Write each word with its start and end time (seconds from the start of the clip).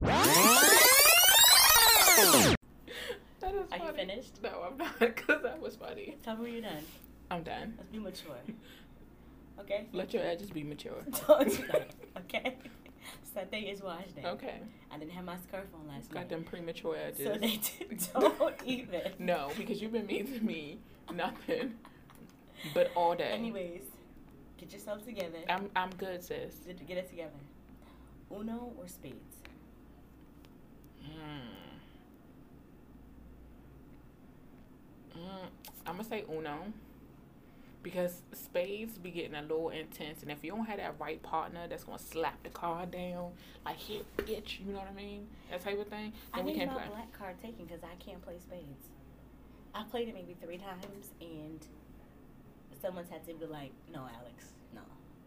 That 0.00 0.16
is 3.42 3.72
Are 3.72 3.78
you 3.78 3.92
finished? 3.94 4.42
No, 4.42 4.66
I'm 4.70 4.76
not, 4.78 4.98
because 4.98 5.42
that 5.42 5.60
was 5.60 5.76
funny. 5.76 6.16
Tell 6.22 6.36
me 6.36 6.42
when 6.44 6.52
you're 6.52 6.62
done. 6.62 6.84
I'm 7.30 7.42
done. 7.42 7.74
Let's 7.76 7.90
be 7.90 7.98
mature. 7.98 8.36
Okay? 9.60 9.86
Let 9.92 10.12
your 10.14 10.22
edges 10.24 10.50
be 10.50 10.62
mature. 10.62 10.96
Don't 11.28 11.48
do 11.48 11.66
that, 11.68 11.90
okay? 12.18 12.56
Sunday 13.32 13.60
is 13.70 13.82
wash 13.82 14.06
day. 14.16 14.22
Okay. 14.24 14.58
I 14.90 14.98
didn't 14.98 15.12
have 15.12 15.24
my 15.24 15.36
scarf 15.48 15.66
on 15.74 15.86
last 15.86 16.10
Got 16.10 16.20
night. 16.20 16.28
them 16.30 16.44
premature 16.44 16.96
edges. 16.96 17.26
So 17.26 17.36
they 17.38 17.56
did, 17.88 18.08
don't 18.12 18.54
even. 18.64 19.02
no, 19.18 19.50
because 19.56 19.80
you've 19.80 19.92
been 19.92 20.06
mean 20.06 20.26
to 20.32 20.40
me. 20.44 20.78
Nothing. 21.14 21.74
But 22.74 22.90
all 22.96 23.14
day. 23.14 23.30
Anyways, 23.32 23.82
get 24.58 24.72
yourself 24.72 25.04
together. 25.04 25.38
I'm 25.48 25.70
I'm 25.76 25.90
good, 25.90 26.22
sis. 26.24 26.56
Get 26.86 26.98
it 26.98 27.08
together. 27.08 27.30
Uno 28.34 28.72
or 28.76 28.86
spades? 28.88 29.36
Hmm. 31.02 31.70
Mm, 35.18 35.48
I'm 35.86 35.96
gonna 35.96 36.04
say 36.04 36.24
Uno 36.30 36.72
because 37.82 38.20
spades 38.32 38.98
be 38.98 39.10
getting 39.10 39.34
a 39.34 39.42
little 39.42 39.70
intense, 39.70 40.22
and 40.22 40.30
if 40.30 40.44
you 40.44 40.50
don't 40.50 40.66
have 40.66 40.76
that 40.78 40.94
right 40.98 41.22
partner 41.22 41.66
that's 41.68 41.84
gonna 41.84 41.98
slap 41.98 42.42
the 42.42 42.50
card 42.50 42.90
down, 42.90 43.32
like 43.64 43.76
hit 43.78 44.04
itch, 44.28 44.60
you 44.64 44.72
know 44.72 44.78
what 44.78 44.88
I 44.90 44.94
mean, 44.94 45.26
that 45.50 45.62
type 45.62 45.80
of 45.80 45.86
thing, 45.88 46.12
I 46.32 46.38
then 46.38 46.46
we 46.46 46.52
need 46.52 46.58
can't 46.58 46.72
play. 46.72 46.84
black 46.88 47.12
card 47.12 47.38
taken 47.40 47.64
because 47.64 47.82
I 47.82 47.94
can't 48.04 48.20
play 48.22 48.38
spades. 48.38 48.88
I 49.74 49.84
played 49.84 50.08
it 50.08 50.14
maybe 50.14 50.36
three 50.42 50.58
times, 50.58 51.12
and 51.20 51.66
someone's 52.82 53.08
had 53.08 53.26
to 53.26 53.34
be 53.34 53.46
like, 53.46 53.72
"No, 53.92 54.00
Alex, 54.00 54.52
no," 54.74 54.82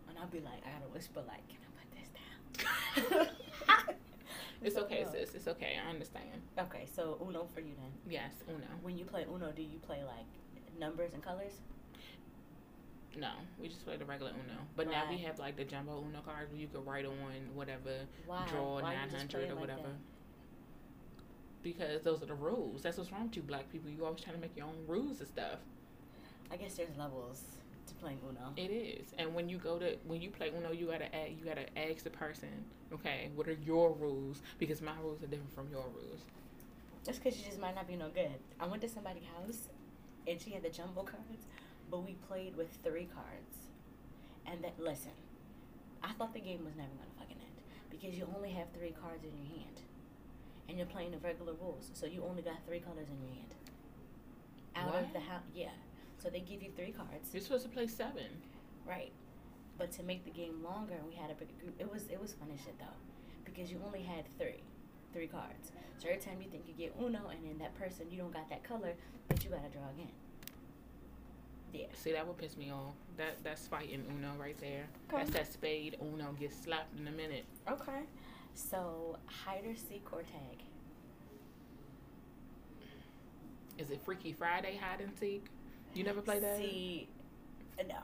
and 0.10 0.18
I'll 0.20 0.28
be 0.28 0.40
like, 0.42 0.62
"I 0.66 0.72
gotta 0.78 0.92
whisper, 0.94 1.22
like, 1.28 1.48
can 1.48 1.58
I 1.64 1.70
put 1.80 3.18
this 3.18 3.18
down?" 3.18 3.96
It's 4.64 4.78
okay, 4.78 5.06
sis. 5.12 5.36
It's 5.36 5.48
okay. 5.48 5.78
I 5.86 5.90
understand. 5.90 6.42
Okay, 6.60 6.86
so 6.96 7.18
Uno 7.22 7.48
for 7.54 7.60
you 7.62 7.74
then. 7.78 7.92
Yes, 8.10 8.32
Uno. 8.48 8.66
When 8.82 8.98
you 8.98 9.06
play 9.06 9.26
Uno, 9.32 9.52
do 9.52 9.62
you 9.62 9.80
play 9.80 10.04
like 10.04 10.26
numbers 10.80 11.14
and 11.14 11.24
colors? 11.24 11.54
No, 13.16 13.30
we 13.62 13.68
just 13.68 13.86
play 13.86 13.98
the 13.98 14.06
regular 14.06 14.32
Uno. 14.32 14.60
But 14.76 14.90
now 14.90 15.04
we 15.10 15.18
have 15.20 15.38
like 15.38 15.56
the 15.56 15.64
jumbo 15.64 16.04
Uno 16.08 16.22
cards 16.22 16.52
where 16.52 16.60
you 16.60 16.68
can 16.68 16.84
write 16.84 17.06
on 17.06 17.14
whatever, 17.54 17.92
Why? 18.26 18.46
draw 18.50 18.82
Why 18.82 18.96
nine 18.96 19.10
hundred 19.10 19.50
or 19.50 19.54
like 19.54 19.60
whatever. 19.60 19.82
that? 19.82 19.90
Because 21.62 22.02
those 22.02 22.22
are 22.24 22.26
the 22.26 22.34
rules. 22.34 22.82
That's 22.82 22.98
what's 22.98 23.12
wrong 23.12 23.26
with 23.28 23.36
you 23.36 23.42
black 23.44 23.72
people. 23.72 23.90
You 23.90 24.06
always 24.06 24.22
trying 24.22 24.36
to 24.36 24.42
make 24.42 24.56
your 24.58 24.66
own 24.66 24.76
rules 24.88 25.20
and 25.20 25.28
stuff. 25.30 25.60
I 26.52 26.58
guess 26.58 26.74
there's 26.76 26.96
levels 26.98 27.44
to 27.88 27.94
playing 27.96 28.20
Uno. 28.28 28.54
It 28.58 28.72
is. 28.72 29.14
And 29.18 29.34
when 29.34 29.50
you 29.50 29.58
go 29.58 29.80
to 29.80 29.96
when 30.06 30.22
you 30.22 30.30
play 30.30 30.52
Uno, 30.56 30.72
you 30.72 30.88
gotta 30.88 31.14
ask, 31.16 31.32
you 31.32 31.46
gotta 31.46 31.66
ask 31.78 32.04
the 32.04 32.10
person, 32.10 32.50
okay, 32.94 33.30
what 33.36 33.48
are 33.48 33.58
your 33.66 33.94
rules? 33.94 34.42
Because 34.60 34.82
my 34.82 34.94
rules 35.02 35.22
are 35.24 35.28
different 35.28 35.54
from 35.54 35.70
your 35.72 35.86
rules. 35.94 36.22
That's 37.06 37.20
because 37.20 37.38
you 37.38 37.46
just 37.46 37.60
might 37.60 37.76
not 37.76 37.88
be 37.88 37.96
no 37.96 38.10
good. 38.10 38.40
I 38.60 38.68
went 38.68 38.82
to 38.84 38.90
somebody's 38.90 39.24
house, 39.36 39.68
and 40.28 40.40
she 40.40 40.52
had 40.52 40.64
the 40.64 40.70
jumbo 40.70 41.04
cards, 41.04 41.46
but 41.92 42.06
we 42.06 42.14
played 42.28 42.56
with 42.56 42.70
three 42.84 43.08
cards. 43.14 43.58
And 44.46 44.64
that 44.64 44.80
listen, 44.80 45.12
I 46.02 46.14
thought 46.14 46.34
the 46.34 46.40
game 46.40 46.64
was 46.66 46.76
never 46.76 46.90
gonna 46.90 47.16
fucking 47.20 47.38
end 47.40 47.62
because 47.90 48.18
you 48.18 48.28
only 48.36 48.52
have 48.52 48.68
three 48.78 48.94
cards 49.02 49.24
in 49.24 49.32
your 49.38 49.58
hand, 49.58 49.82
and 50.68 50.78
you're 50.78 50.88
playing 50.88 51.12
the 51.12 51.18
regular 51.18 51.54
rules, 51.62 51.90
so 51.94 52.06
you 52.06 52.24
only 52.28 52.42
got 52.42 52.56
three 52.66 52.80
colors 52.80 53.08
in 53.10 53.20
your 53.26 53.36
hand. 53.36 53.54
Out 54.76 55.04
of 55.04 55.14
the 55.14 55.20
house, 55.20 55.44
yeah. 55.54 55.70
So 56.24 56.30
they 56.30 56.40
give 56.40 56.64
you 56.64 56.72
three 56.78 56.92
cards, 56.94 57.30
You're 57.34 57.42
supposed 57.44 57.64
to 57.66 57.70
play 57.70 57.86
seven. 57.86 58.24
right? 58.88 59.12
But 59.78 59.92
to 59.94 60.04
make 60.04 60.24
the 60.24 60.32
game 60.32 60.64
longer, 60.64 60.96
we 61.06 61.14
had 61.16 61.30
a 61.30 61.34
bigger 61.34 61.52
group. 61.62 61.76
It 61.80 61.92
was 61.92 62.04
it 62.08 62.22
was 62.22 62.32
fun 62.34 62.48
as 62.54 62.62
shit 62.64 62.80
though, 62.80 62.86
because 63.44 63.70
you 63.72 63.82
only 63.86 64.04
had 64.04 64.24
three, 64.38 64.62
three 65.12 65.28
cards. 65.28 65.72
So 65.98 66.08
every 66.08 66.22
time 66.22 66.42
you 66.42 66.48
think 66.50 66.64
you 66.68 66.74
get 66.76 66.96
Uno, 66.98 67.28
and 67.30 67.44
then 67.44 67.58
that 67.60 67.76
person 67.78 68.06
you 68.10 68.18
don't 68.18 68.32
got 68.32 68.50
that 68.50 68.64
color, 68.64 68.94
but 69.28 69.44
you 69.44 69.50
gotta 69.50 69.68
draw 69.70 69.90
again. 69.94 70.12
Yeah. 71.74 71.88
See, 71.94 72.12
that 72.14 72.26
would 72.26 72.38
piss 72.38 72.56
me 72.56 72.72
off. 72.72 72.94
That 73.18 73.44
that's 73.44 73.68
fighting 73.68 74.04
Uno 74.16 74.34
right 74.40 74.58
there. 74.62 74.86
Okay. 75.12 75.18
That's 75.24 75.32
that 75.32 75.52
spade 75.52 75.98
Uno 76.02 76.32
gets 76.40 76.56
slapped 76.56 76.98
in 76.98 77.08
a 77.08 77.12
minute. 77.12 77.46
Okay. 77.70 78.04
So 78.54 79.18
hide 79.26 79.66
or 79.66 79.76
seek 79.76 80.06
or 80.14 80.22
tag. 80.22 80.60
Is 83.80 83.90
it 83.90 84.00
Freaky 84.06 84.32
Friday 84.34 84.78
hide 84.80 85.02
and 85.02 85.12
seek? 85.20 85.48
You 85.94 86.04
never 86.04 86.22
play 86.22 86.40
that? 86.40 86.58
See, 86.58 87.08
uh, 87.80 87.84
no, 87.88 87.96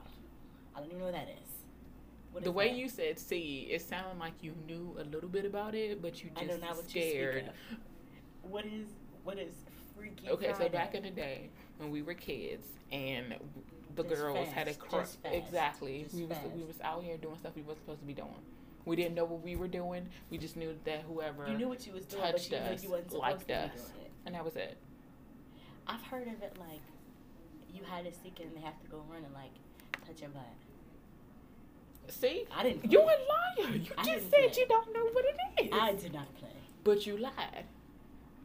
I 0.75 0.79
don't 0.79 0.87
even 0.87 0.99
know 0.99 1.05
what 1.05 1.13
that 1.13 1.29
is. 1.29 1.49
What 2.31 2.43
the 2.43 2.49
is 2.51 2.55
way 2.55 2.69
that? 2.69 2.77
you 2.77 2.89
said 2.89 3.17
see, 3.19 3.67
it 3.71 3.81
sounded 3.81 4.19
like 4.19 4.33
you 4.41 4.53
knew 4.67 4.95
a 4.99 5.03
little 5.03 5.29
bit 5.29 5.45
about 5.45 5.73
it, 5.75 6.01
but 6.01 6.23
you 6.23 6.29
I 6.35 6.45
just 6.45 6.59
know 6.61 6.67
not 6.67 6.75
what 6.75 6.93
you 6.95 7.01
scared. 7.01 7.51
What 8.43 8.65
is 8.65 8.87
what 9.23 9.37
is 9.39 9.53
freaky? 9.97 10.29
Okay, 10.29 10.53
so 10.57 10.69
back 10.69 10.93
in 10.95 11.03
the 11.03 11.09
day 11.09 11.49
when 11.77 11.89
we 11.91 12.01
were 12.01 12.13
kids 12.13 12.67
and 12.91 13.35
the 13.95 14.03
Just 14.03 14.15
girls 14.21 14.47
had 14.49 14.67
a 14.67 14.73
fast, 14.73 14.79
crush, 15.21 15.33
exactly. 15.33 16.03
just 16.03 16.15
we 16.15 16.25
was 16.25 16.37
we 16.55 16.63
was 16.63 16.75
out 16.83 17.03
here 17.03 17.17
doing 17.17 17.37
stuff 17.37 17.53
we 17.55 17.63
wasn't 17.63 17.81
supposed 17.85 18.01
to 18.01 18.05
be 18.05 18.13
doing. 18.13 18.29
We 18.85 18.95
didn't 18.95 19.15
know 19.15 19.25
what 19.25 19.41
we 19.43 19.55
were 19.55 19.67
doing. 19.67 20.07
We 20.29 20.37
just 20.37 20.55
knew 20.55 20.75
that 20.85 21.01
whoever 21.01 21.47
you 21.49 21.57
knew 21.57 21.67
what 21.67 21.85
you 21.85 21.93
was 21.93 22.05
doing, 22.05 22.21
but 22.23 22.31
touched 22.33 22.53
us, 22.53 22.83
you 22.83 22.89
wasn't 22.91 23.11
supposed 23.11 23.21
liked 23.21 23.41
to 23.41 23.47
be 23.47 23.53
us. 23.53 23.71
doing 23.73 24.05
it. 24.05 24.11
and 24.27 24.35
that 24.35 24.45
was 24.45 24.55
it. 24.55 24.77
I've 25.87 26.01
heard 26.03 26.27
of 26.27 26.41
it 26.43 26.55
like 26.59 26.81
you 27.73 27.81
hide 27.85 28.05
a 28.05 28.11
seek 28.13 28.39
and 28.41 28.55
they 28.55 28.61
have 28.61 28.79
to 28.81 28.87
go 28.87 29.03
run 29.11 29.23
and 29.23 29.33
like 29.33 29.51
touch 30.07 30.21
your 30.21 30.29
butt. 30.31 30.43
See, 32.09 32.45
I 32.55 32.63
didn't. 32.63 32.91
you 32.91 33.01
a 33.01 33.03
liar. 33.05 33.75
You 33.75 33.91
I 33.97 34.03
just 34.03 34.29
said 34.31 34.51
play. 34.51 34.53
you 34.57 34.65
don't 34.67 34.93
know 34.93 35.05
what 35.11 35.25
it 35.25 35.65
is. 35.65 35.69
I 35.73 35.93
did 35.93 36.13
not 36.13 36.33
play. 36.39 36.49
but 36.83 37.05
you 37.05 37.17
lied. 37.17 37.65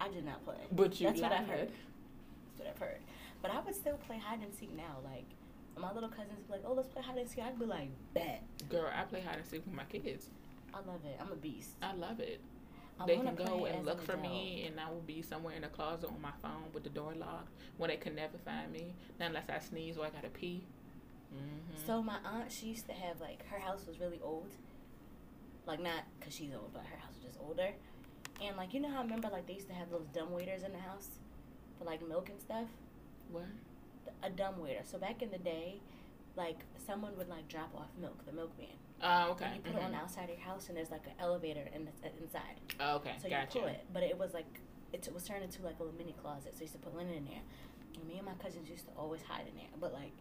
I 0.01 0.09
did 0.09 0.25
not 0.27 0.45
play. 0.45 0.57
But 0.73 1.01
you 1.01 1.07
That's 1.09 1.21
lied. 1.21 1.31
what 1.31 1.41
I've 1.41 1.49
heard. 1.49 1.69
That's 1.69 2.59
what 2.59 2.69
I've 2.69 2.79
heard. 2.79 2.99
But 3.41 3.51
I 3.53 3.61
would 3.61 3.75
still 3.75 3.97
play 4.07 4.19
hide 4.19 4.41
and 4.43 4.53
seek 4.55 4.75
now. 4.77 4.99
Like 5.05 5.25
my 5.81 5.93
little 5.93 6.09
cousins 6.11 6.43
be 6.47 6.53
like, 6.53 6.63
"Oh, 6.67 6.73
let's 6.75 6.89
play 6.89 7.03
hide 7.03 7.17
and 7.17 7.29
seek." 7.29 7.43
I'd 7.45 7.59
be 7.59 7.65
like, 7.65 7.89
"Bet." 8.13 8.43
Girl, 8.69 8.91
I 8.95 9.03
play 9.05 9.21
hide 9.23 9.37
and 9.37 9.47
seek 9.47 9.65
with 9.65 9.75
my 9.75 9.85
kids. 9.85 10.29
I 10.75 10.79
love 10.79 11.01
it. 11.05 11.17
I'm 11.21 11.31
a 11.33 11.37
beast. 11.37 11.71
I 11.83 11.95
love 11.95 12.21
it. 12.21 12.41
I 13.01 13.07
they 13.07 13.17
can 13.17 13.35
go 13.35 13.65
and 13.67 13.85
look 13.85 13.99
an 13.99 14.07
for 14.07 14.17
me, 14.17 14.65
and 14.67 14.79
I 14.79 14.89
will 14.89 15.01
be 15.01 15.21
somewhere 15.23 15.55
in 15.55 15.63
the 15.63 15.69
closet 15.69 16.09
on 16.09 16.21
my 16.23 16.31
phone 16.43 16.71
with 16.73 16.85
the 16.85 16.91
door 16.91 17.13
locked, 17.17 17.49
where 17.77 17.89
they 17.89 17.97
can 17.97 18.15
never 18.15 18.39
find 18.39 18.73
me. 18.73 18.95
Not 19.19 19.29
unless 19.29 19.49
I 19.49 19.59
sneeze 19.59 19.97
or 19.97 20.07
I 20.07 20.11
gotta 20.11 20.29
pee. 20.29 20.63
Mm-hmm. 21.35 21.87
So 21.87 22.03
my 22.03 22.19
aunt, 22.25 22.53
she 22.53 22.67
used 22.67 22.87
to 22.87 22.95
have 22.95 23.21
like 23.21 23.47
her 23.49 23.59
house 23.59 23.85
was 23.87 23.99
really 23.99 24.21
old. 24.23 24.55
Like 25.67 25.81
not 25.81 26.05
because 26.19 26.35
she's 26.35 26.53
old, 26.55 26.71
but 26.73 26.83
her 26.85 26.97
house 26.99 27.15
was 27.15 27.25
just 27.25 27.39
older. 27.41 27.71
And 28.43 28.57
like 28.57 28.75
you 28.75 28.81
know 28.81 28.91
how 28.91 29.01
I 29.01 29.03
remember 29.03 29.29
like 29.29 29.47
they 29.47 29.55
used 29.55 29.69
to 29.69 29.75
have 29.75 29.91
those 29.91 30.07
dumb 30.15 30.33
waiters 30.33 30.63
in 30.63 30.73
the 30.73 30.79
house 30.79 31.09
for 31.79 31.85
like 31.85 32.07
milk 32.07 32.29
and 32.29 32.41
stuff. 32.41 32.69
what? 33.31 33.45
A 34.23 34.31
dumb 34.31 34.61
waiter. 34.61 34.83
So 34.85 34.99
back 34.99 35.23
in 35.23 35.31
the 35.31 35.39
day, 35.39 35.81
like 36.37 36.59
someone 36.87 37.17
would 37.17 37.29
like 37.29 37.49
drop 37.49 37.75
off 37.77 37.89
milk, 38.01 38.25
the 38.27 38.33
milkman. 38.33 38.69
Oh, 39.03 39.33
okay. 39.33 39.47
And 39.47 39.55
you 39.57 39.61
put 39.61 39.75
it 39.75 39.83
on 39.83 39.93
mhm. 39.93 40.01
outside 40.01 40.25
of 40.25 40.31
your 40.31 40.47
house, 40.47 40.69
and 40.69 40.77
there's 40.77 40.91
like 40.91 41.07
an 41.07 41.13
elevator 41.19 41.69
in 41.75 41.85
the, 41.85 41.91
uh, 42.07 42.11
inside. 42.21 42.57
Oh, 42.81 42.97
okay, 42.97 43.15
So 43.21 43.29
gotcha. 43.29 43.59
you 43.59 43.61
pull 43.61 43.69
it, 43.69 43.85
but 43.93 44.03
it 44.03 44.19
was 44.19 44.33
like 44.35 44.47
it 44.93 45.09
was 45.13 45.25
turned 45.25 45.43
into 45.43 45.63
like 45.63 45.79
a 45.79 45.83
little 45.83 45.99
mini 45.99 46.15
closet. 46.23 46.55
So 46.55 46.61
you 46.63 46.71
used 46.71 46.75
to 46.75 46.79
put 46.79 46.95
linen 46.97 47.15
in 47.15 47.25
there. 47.25 47.43
And 47.95 48.09
me 48.09 48.17
and 48.19 48.27
my 48.27 48.35
cousins 48.35 48.69
used 48.69 48.87
to 48.87 48.93
always 48.97 49.23
hide 49.23 49.47
in 49.47 49.55
there. 49.55 49.71
But 49.81 49.93
like, 49.93 50.15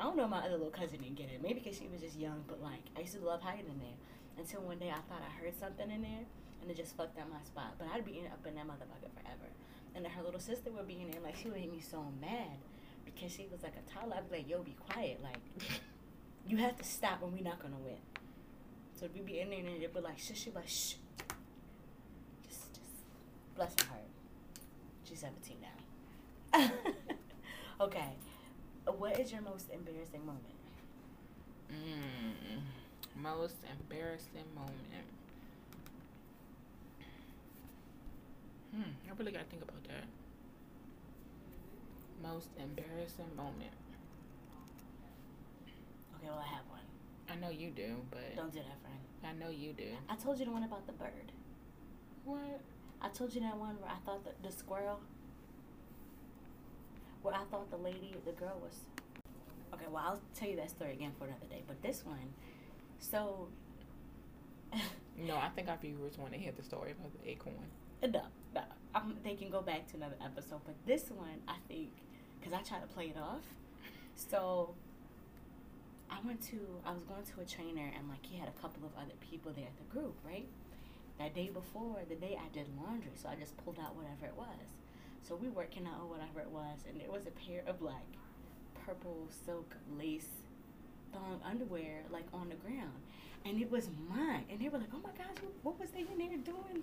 I 0.00 0.04
don't 0.04 0.16
know 0.16 0.26
my 0.26 0.40
other 0.40 0.56
little 0.56 0.72
cousin 0.72 0.98
didn't 1.00 1.16
get 1.16 1.28
it. 1.28 1.42
Maybe 1.42 1.60
because 1.60 1.78
she 1.78 1.88
was 1.88 2.00
just 2.00 2.16
young. 2.16 2.44
But 2.48 2.62
like, 2.62 2.84
I 2.96 3.00
used 3.00 3.14
to 3.14 3.20
love 3.20 3.40
hiding 3.40 3.68
in 3.68 3.78
there 3.78 3.98
until 4.38 4.62
one 4.62 4.78
day 4.78 4.88
I 4.88 5.00
thought 5.08 5.20
I 5.20 5.32
heard 5.42 5.52
something 5.58 5.90
in 5.90 6.02
there, 6.02 6.24
and 6.62 6.70
it 6.70 6.76
just 6.76 6.96
fucked 6.96 7.18
up 7.18 7.28
my 7.28 7.42
spot. 7.44 7.74
But 7.78 7.88
I'd 7.92 8.04
be 8.04 8.18
in, 8.18 8.26
up 8.26 8.44
in 8.46 8.54
that 8.54 8.66
motherfucker 8.66 9.12
forever. 9.12 9.48
And 9.94 10.04
then 10.04 10.12
her 10.12 10.22
little 10.22 10.40
sister 10.40 10.70
would 10.70 10.86
be 10.86 11.00
in 11.00 11.10
there, 11.10 11.20
like 11.20 11.36
she 11.36 11.48
would 11.48 11.58
make 11.58 11.72
me 11.72 11.80
so 11.80 12.04
mad 12.20 12.60
because 13.18 13.34
she 13.34 13.46
was 13.50 13.62
like 13.62 13.74
a 13.76 13.92
toddler. 13.92 14.16
I'd 14.16 14.30
be 14.30 14.38
like, 14.38 14.48
"Yo, 14.48 14.62
be 14.62 14.76
quiet! 14.88 15.20
Like, 15.22 15.38
you 16.46 16.56
have 16.58 16.76
to 16.76 16.84
stop, 16.84 17.22
and 17.22 17.32
we're 17.32 17.42
not 17.42 17.60
gonna 17.60 17.78
win." 17.84 17.98
So 18.94 19.08
we'd 19.12 19.26
be 19.26 19.40
in 19.40 19.50
there, 19.50 19.58
and 19.58 19.82
they'd 19.82 19.92
be 19.92 20.00
like, 20.00 20.18
"Shh," 20.18 20.32
she'd 20.34 20.54
be 20.54 20.60
like, 20.60 20.68
"Shh." 20.68 20.94
Just, 22.46 22.74
just 22.74 23.04
bless 23.54 23.74
her 23.80 23.88
heart. 23.88 24.02
She's 25.04 25.20
17 25.20 25.56
now. 25.60 26.70
okay. 27.80 28.10
What 28.96 29.18
is 29.18 29.32
your 29.32 29.42
most 29.42 29.70
embarrassing 29.70 30.24
moment? 30.24 30.44
Mm, 31.70 32.60
most 33.20 33.56
embarrassing 33.70 34.44
moment. 34.54 34.74
Hmm, 38.74 39.10
I 39.10 39.14
really 39.18 39.32
gotta 39.32 39.44
think 39.44 39.62
about 39.62 39.82
that. 39.84 40.04
Most 42.22 42.48
embarrassing 42.58 43.30
moment. 43.36 43.72
Okay, 46.16 46.28
well, 46.28 46.42
I 46.44 46.48
have 46.54 46.64
one. 46.68 46.80
I 47.30 47.36
know 47.36 47.50
you 47.50 47.70
do, 47.70 47.96
but 48.10 48.34
Don't 48.34 48.52
do 48.52 48.58
that, 48.58 48.80
friend. 48.82 48.98
I 49.24 49.32
know 49.32 49.50
you 49.50 49.72
do. 49.72 49.90
I 50.08 50.16
told 50.16 50.38
you 50.38 50.44
the 50.44 50.50
one 50.50 50.64
about 50.64 50.86
the 50.86 50.92
bird. 50.92 51.32
What? 52.24 52.60
I 53.00 53.08
told 53.08 53.34
you 53.34 53.40
that 53.42 53.56
one 53.56 53.76
where 53.80 53.90
I 53.90 53.98
thought 54.04 54.24
the, 54.24 54.48
the 54.48 54.54
squirrel, 54.54 55.00
where 57.22 57.34
I 57.34 57.44
thought 57.50 57.70
the 57.70 57.76
lady, 57.76 58.14
the 58.24 58.32
girl 58.32 58.58
was. 58.62 58.74
Okay, 59.72 59.86
well, 59.90 60.02
I'll 60.04 60.20
tell 60.34 60.48
you 60.48 60.56
that 60.56 60.70
story 60.70 60.92
again 60.92 61.12
for 61.18 61.24
another 61.26 61.46
day. 61.48 61.62
But 61.66 61.82
this 61.82 62.04
one, 62.04 62.34
so 62.98 63.48
No, 65.16 65.36
I 65.36 65.48
think 65.48 65.68
our 65.68 65.76
viewers 65.76 66.16
want 66.18 66.32
to 66.32 66.38
hear 66.38 66.52
the 66.56 66.62
story 66.62 66.92
about 66.92 67.10
the 67.12 67.30
acorn. 67.30 67.56
No, 68.02 68.22
no. 68.54 68.62
Um, 68.94 69.16
they 69.24 69.34
can 69.34 69.50
go 69.50 69.60
back 69.60 69.88
to 69.88 69.96
another 69.96 70.16
episode. 70.24 70.60
But 70.64 70.74
this 70.86 71.10
one, 71.10 71.40
I 71.48 71.56
think, 71.66 71.90
because 72.38 72.52
I 72.52 72.62
tried 72.62 72.80
to 72.80 72.86
play 72.88 73.06
it 73.06 73.18
off. 73.18 73.42
So 74.14 74.74
I 76.10 76.18
went 76.24 76.42
to, 76.50 76.58
I 76.84 76.92
was 76.92 77.02
going 77.02 77.22
to 77.22 77.40
a 77.40 77.44
trainer, 77.44 77.92
and 77.96 78.08
like 78.08 78.24
he 78.24 78.38
had 78.38 78.48
a 78.48 78.56
couple 78.60 78.84
of 78.86 78.92
other 78.96 79.14
people 79.20 79.52
there 79.54 79.66
at 79.66 79.76
the 79.76 79.88
group, 79.92 80.14
right? 80.24 80.48
That 81.18 81.34
day 81.34 81.50
before, 81.52 81.98
the 82.08 82.14
day 82.14 82.38
I 82.38 82.48
did 82.54 82.66
laundry, 82.80 83.12
so 83.14 83.28
I 83.28 83.34
just 83.34 83.56
pulled 83.64 83.78
out 83.78 83.96
whatever 83.96 84.26
it 84.26 84.36
was. 84.36 84.78
So 85.22 85.34
we 85.34 85.48
working 85.48 85.86
out 85.86 86.08
whatever 86.08 86.40
it 86.40 86.50
was, 86.50 86.78
and 86.88 87.00
there 87.00 87.10
was 87.10 87.26
a 87.26 87.34
pair 87.46 87.62
of 87.66 87.82
like 87.82 88.06
purple 88.86 89.28
silk 89.44 89.74
lace 89.98 90.30
thong 91.12 91.40
underwear 91.44 92.02
like 92.10 92.26
on 92.32 92.48
the 92.48 92.54
ground, 92.56 93.02
and 93.44 93.60
it 93.60 93.70
was 93.70 93.90
mine. 94.08 94.44
And 94.50 94.60
they 94.60 94.68
were 94.68 94.78
like, 94.78 94.90
"Oh 94.94 95.00
my 95.02 95.10
gosh, 95.18 95.36
what 95.62 95.78
was 95.78 95.90
they 95.90 96.00
in 96.00 96.18
there 96.18 96.38
doing?" 96.38 96.82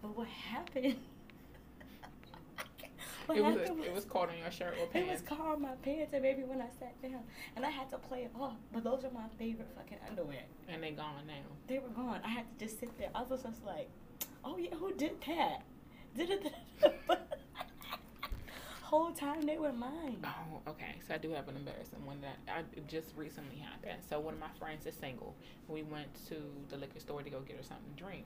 But 0.00 0.16
what 0.16 0.28
happened? 0.28 0.96
What 3.30 3.38
it 3.38 3.44
was 3.44 3.68
happened 3.68 3.84
it 3.84 3.92
was 3.94 4.04
caught 4.04 4.28
on 4.28 4.38
your 4.38 4.50
shirt 4.50 4.74
or 4.80 4.86
pants. 4.86 5.08
it 5.08 5.12
was 5.12 5.22
caught 5.22 5.46
on 5.54 5.62
my 5.62 5.74
pants 5.82 6.12
and 6.12 6.22
maybe 6.22 6.42
when 6.42 6.60
I 6.60 6.68
sat 6.78 7.00
down, 7.02 7.22
and 7.56 7.64
I 7.64 7.70
had 7.70 7.88
to 7.90 7.98
play 7.98 8.22
it 8.24 8.32
off. 8.38 8.56
But 8.72 8.84
those 8.84 9.04
are 9.04 9.10
my 9.10 9.28
favorite 9.38 9.68
fucking 9.76 9.98
underwear. 10.08 10.42
and 10.68 10.82
they 10.82 10.90
gone 10.90 11.26
now. 11.26 11.34
They 11.68 11.78
were 11.78 11.88
gone. 11.88 12.20
I 12.24 12.28
had 12.28 12.44
to 12.58 12.64
just 12.66 12.80
sit 12.80 12.96
there. 12.98 13.10
I 13.14 13.22
was 13.22 13.42
just 13.42 13.64
like, 13.64 13.88
"Oh 14.44 14.56
yeah, 14.58 14.74
who 14.74 14.92
did 14.94 15.20
that?" 15.26 15.62
Did 16.16 16.30
it? 16.30 16.52
Whole 18.82 19.12
time 19.12 19.42
they 19.42 19.56
were 19.56 19.72
mine. 19.72 20.18
Oh, 20.24 20.70
okay. 20.70 20.96
So 21.06 21.14
I 21.14 21.18
do 21.18 21.30
have 21.30 21.46
an 21.48 21.54
embarrassing 21.54 22.04
one 22.04 22.20
that 22.22 22.38
I 22.52 22.60
it 22.76 22.88
just 22.88 23.14
recently 23.16 23.58
happened. 23.58 24.02
So 24.08 24.18
one 24.18 24.34
of 24.34 24.40
my 24.40 24.50
friends 24.58 24.84
is 24.86 24.94
single. 24.96 25.36
We 25.68 25.84
went 25.84 26.08
to 26.28 26.34
the 26.68 26.76
liquor 26.76 26.98
store 26.98 27.22
to 27.22 27.30
go 27.30 27.38
get 27.40 27.56
her 27.58 27.62
something 27.62 27.94
to 27.96 28.02
drink. 28.02 28.24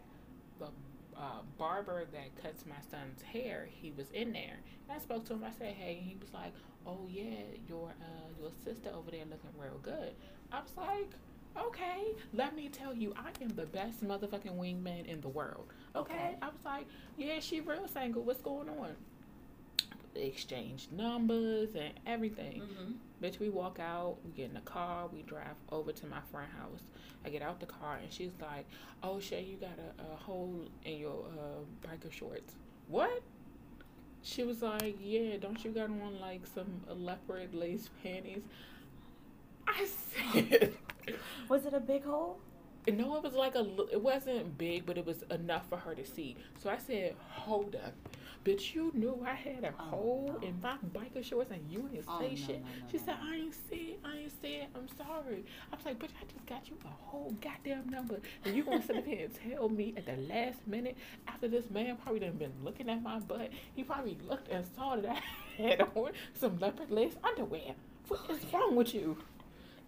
The 0.58 0.68
uh, 1.16 1.42
barber 1.58 2.04
that 2.12 2.42
cuts 2.42 2.64
my 2.66 2.80
son's 2.90 3.22
hair, 3.22 3.68
he 3.70 3.92
was 3.96 4.10
in 4.12 4.32
there. 4.32 4.58
And 4.88 4.96
I 4.96 5.00
spoke 5.00 5.24
to 5.26 5.34
him. 5.34 5.44
I 5.44 5.50
said, 5.50 5.74
"Hey," 5.74 5.98
and 5.98 6.06
he 6.06 6.16
was 6.20 6.32
like, 6.32 6.52
"Oh 6.86 7.06
yeah, 7.08 7.42
your 7.68 7.88
uh, 7.90 8.28
your 8.40 8.50
sister 8.64 8.90
over 8.94 9.10
there 9.10 9.24
looking 9.24 9.50
real 9.58 9.78
good." 9.82 10.14
I 10.52 10.60
was 10.60 10.76
like, 10.76 11.10
"Okay, 11.56 12.14
let 12.32 12.54
me 12.54 12.68
tell 12.68 12.94
you, 12.94 13.14
I 13.16 13.30
am 13.42 13.50
the 13.50 13.66
best 13.66 14.04
motherfucking 14.04 14.56
wingman 14.56 15.06
in 15.06 15.20
the 15.20 15.28
world." 15.28 15.72
Okay. 15.96 16.12
Okay. 16.14 16.36
I 16.42 16.46
was 16.46 16.64
like, 16.64 16.86
"Yeah, 17.16 17.40
she 17.40 17.60
real 17.60 17.88
single. 17.88 18.22
What's 18.22 18.40
going 18.40 18.68
on?" 18.68 18.96
They 20.14 20.24
exchanged 20.26 20.92
numbers 20.92 21.74
and 21.74 21.92
everything. 22.06 22.62
Mm-hmm. 22.62 22.92
Bitch, 23.24 23.40
we 23.40 23.48
walk 23.48 23.78
out, 23.80 24.18
we 24.22 24.32
get 24.32 24.50
in 24.50 24.54
the 24.54 24.60
car, 24.60 25.06
we 25.10 25.22
drive 25.22 25.56
over 25.72 25.92
to 25.92 26.06
my 26.06 26.18
friend's 26.30 26.52
house. 26.52 26.82
I 27.24 27.30
get 27.30 27.40
out 27.40 27.58
the 27.58 27.64
car 27.64 27.96
and 28.02 28.12
she's 28.12 28.32
like, 28.38 28.66
Oh, 29.02 29.18
Shay, 29.18 29.42
you 29.44 29.56
got 29.56 29.78
a, 29.78 30.12
a 30.12 30.16
hole 30.16 30.68
in 30.84 30.98
your 30.98 31.24
uh, 31.32 31.88
biker 31.88 32.12
shorts. 32.12 32.54
What? 32.86 33.22
She 34.20 34.42
was 34.42 34.60
like, 34.60 34.96
Yeah, 35.00 35.38
don't 35.38 35.64
you 35.64 35.70
got 35.70 35.84
on 35.84 36.20
like 36.20 36.42
some 36.54 36.82
leopard 36.86 37.54
lace 37.54 37.88
panties? 38.02 38.42
I 39.66 39.86
said, 39.86 40.74
Was 41.48 41.64
it 41.64 41.72
a 41.72 41.80
big 41.80 42.04
hole? 42.04 42.40
No, 42.86 43.16
it 43.16 43.22
was 43.22 43.32
like 43.32 43.54
a, 43.54 43.66
it 43.90 44.02
wasn't 44.02 44.58
big, 44.58 44.84
but 44.84 44.98
it 44.98 45.06
was 45.06 45.22
enough 45.30 45.66
for 45.70 45.78
her 45.78 45.94
to 45.94 46.04
see. 46.04 46.36
So 46.62 46.68
I 46.68 46.76
said, 46.76 47.14
Hold 47.30 47.74
up. 47.74 47.94
Bitch, 48.44 48.74
you 48.74 48.92
knew 48.94 49.24
I 49.26 49.32
had 49.32 49.64
a 49.64 49.72
Oh, 49.80 49.82
hole 49.84 50.38
no. 50.40 50.46
in 50.46 50.60
my 50.60 50.76
biker 50.94 51.24
shorts 51.24 51.50
and 51.50 51.62
you 51.70 51.88
didn't 51.88 52.04
Oh, 52.06 52.20
say 52.20 52.30
no, 52.30 52.34
shit. 52.36 52.60
no, 52.60 52.66
She 52.92 52.98
said. 52.98 53.16
I 53.22 53.36
ain't 53.36 53.54
see 53.70 53.76
it, 53.94 54.00
I 54.04 54.16
ain't 54.18 54.42
see 54.42 54.54
it, 54.56 54.68
I'm 54.74 54.86
sorry. 54.98 55.44
I 55.72 55.76
was 55.76 55.84
like, 55.86 55.98
bitch, 55.98 56.10
I 56.20 56.24
just 56.30 56.44
got 56.44 56.68
you 56.68 56.76
a 56.84 56.88
whole 56.88 57.34
goddamn 57.40 57.88
number. 57.88 58.20
And 58.44 58.54
you 58.54 58.62
gonna 58.62 58.82
sit 58.82 58.98
up 58.98 59.06
here 59.06 59.24
and 59.24 59.34
tell 59.56 59.70
me 59.70 59.94
at 59.96 60.04
the 60.04 60.16
last 60.32 60.58
minute 60.66 60.98
after 61.26 61.48
this 61.48 61.70
man 61.70 61.96
probably 61.96 62.20
done 62.20 62.32
been 62.36 62.52
looking 62.62 62.90
at 62.90 63.02
my 63.02 63.18
butt, 63.20 63.48
he 63.74 63.82
probably 63.82 64.18
looked 64.28 64.48
and 64.48 64.64
saw 64.76 64.96
that 64.96 65.22
I 65.58 65.62
had 65.62 65.80
on 65.94 66.10
some 66.34 66.58
leopard 66.58 66.90
lace 66.90 67.14
underwear. 67.24 67.74
What 68.08 68.20
is 68.28 68.44
wrong 68.52 68.76
with 68.76 68.94
you? 68.94 69.16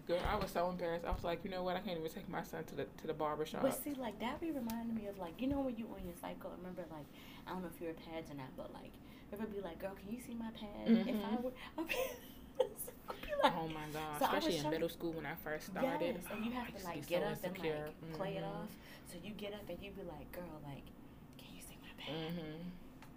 Girl, 0.07 0.19
I 0.31 0.35
was 0.37 0.51
so 0.51 0.69
embarrassed. 0.69 1.05
I 1.05 1.11
was 1.11 1.23
like, 1.25 1.43
you 1.43 1.49
know 1.51 1.63
what? 1.63 1.75
I 1.75 1.79
can't 1.79 1.97
even 1.99 2.09
take 2.09 2.29
my 2.29 2.41
son 2.43 2.63
to 2.63 2.75
the 2.75 2.85
to 3.01 3.07
the 3.07 3.13
barber 3.13 3.45
shop. 3.45 3.61
But 3.61 3.73
see, 3.83 3.93
like 3.95 4.17
that 4.21 4.39
be 4.39 4.51
reminding 4.51 4.95
me 4.95 5.07
of 5.07 5.17
like 5.19 5.41
you 5.41 5.47
know 5.47 5.59
when 5.59 5.75
you 5.75 5.85
on 5.93 6.05
your 6.05 6.15
cycle. 6.21 6.49
Remember, 6.57 6.83
like 6.91 7.05
I 7.45 7.51
don't 7.51 7.61
know 7.61 7.69
if 7.73 7.81
you're 7.81 7.93
pads 7.93 8.31
or 8.31 8.35
not, 8.35 8.55
but 8.55 8.71
like 8.73 8.93
ever 9.33 9.45
be 9.45 9.59
like, 9.59 9.79
girl, 9.79 9.91
can 9.99 10.09
you 10.15 10.21
see 10.25 10.33
my 10.33 10.49
pad? 10.51 10.87
If 10.87 11.07
I 11.07 11.35
Mhm. 11.35 11.41
were, 11.43 11.51
I'll 11.77 11.83
like, 13.43 13.53
Oh 13.53 13.67
my 13.67 13.85
god! 13.93 14.19
So 14.19 14.25
Especially 14.25 14.55
in 14.55 14.61
trying- 14.61 14.71
middle 14.71 14.89
school 14.89 15.11
when 15.11 15.25
I 15.25 15.35
first 15.35 15.67
started. 15.67 16.01
Yes, 16.15 16.23
and 16.31 16.45
you 16.45 16.51
Oh, 16.51 16.55
have 16.55 16.67
I 16.73 16.79
to 16.79 16.85
like 16.85 17.07
get 17.07 17.21
so 17.21 17.27
up 17.27 17.43
and 17.43 17.57
like 17.57 17.65
insecure. 17.67 17.89
play 18.13 18.37
it 18.37 18.43
Mhm. 18.43 18.47
off. 18.63 18.69
So 19.11 19.17
you 19.23 19.31
get 19.33 19.53
up 19.53 19.67
and 19.69 19.77
you 19.83 19.91
be 19.91 20.03
like, 20.03 20.31
girl, 20.31 20.49
like, 20.63 20.85
can 21.37 21.53
you 21.53 21.61
see 21.61 21.77
my 21.83 21.91
pad? 22.01 22.15
Mhm. 22.15 22.71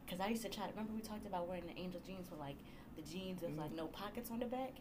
Because 0.05 0.21
I 0.21 0.29
used 0.29 0.43
to 0.43 0.49
try. 0.51 0.67
To 0.67 0.71
remember 0.73 0.93
we 0.93 1.01
talked 1.01 1.25
about 1.27 1.47
wearing 1.47 1.67
the 1.67 1.79
angel 1.79 2.01
jeans 2.05 2.29
with 2.31 2.41
like 2.41 2.57
the 2.97 3.03
jeans 3.03 3.41
with 3.43 3.57
like 3.57 3.73
no 3.73 3.87
pockets 3.87 4.31
on 4.33 4.41
the 4.41 4.47
back. 4.47 4.73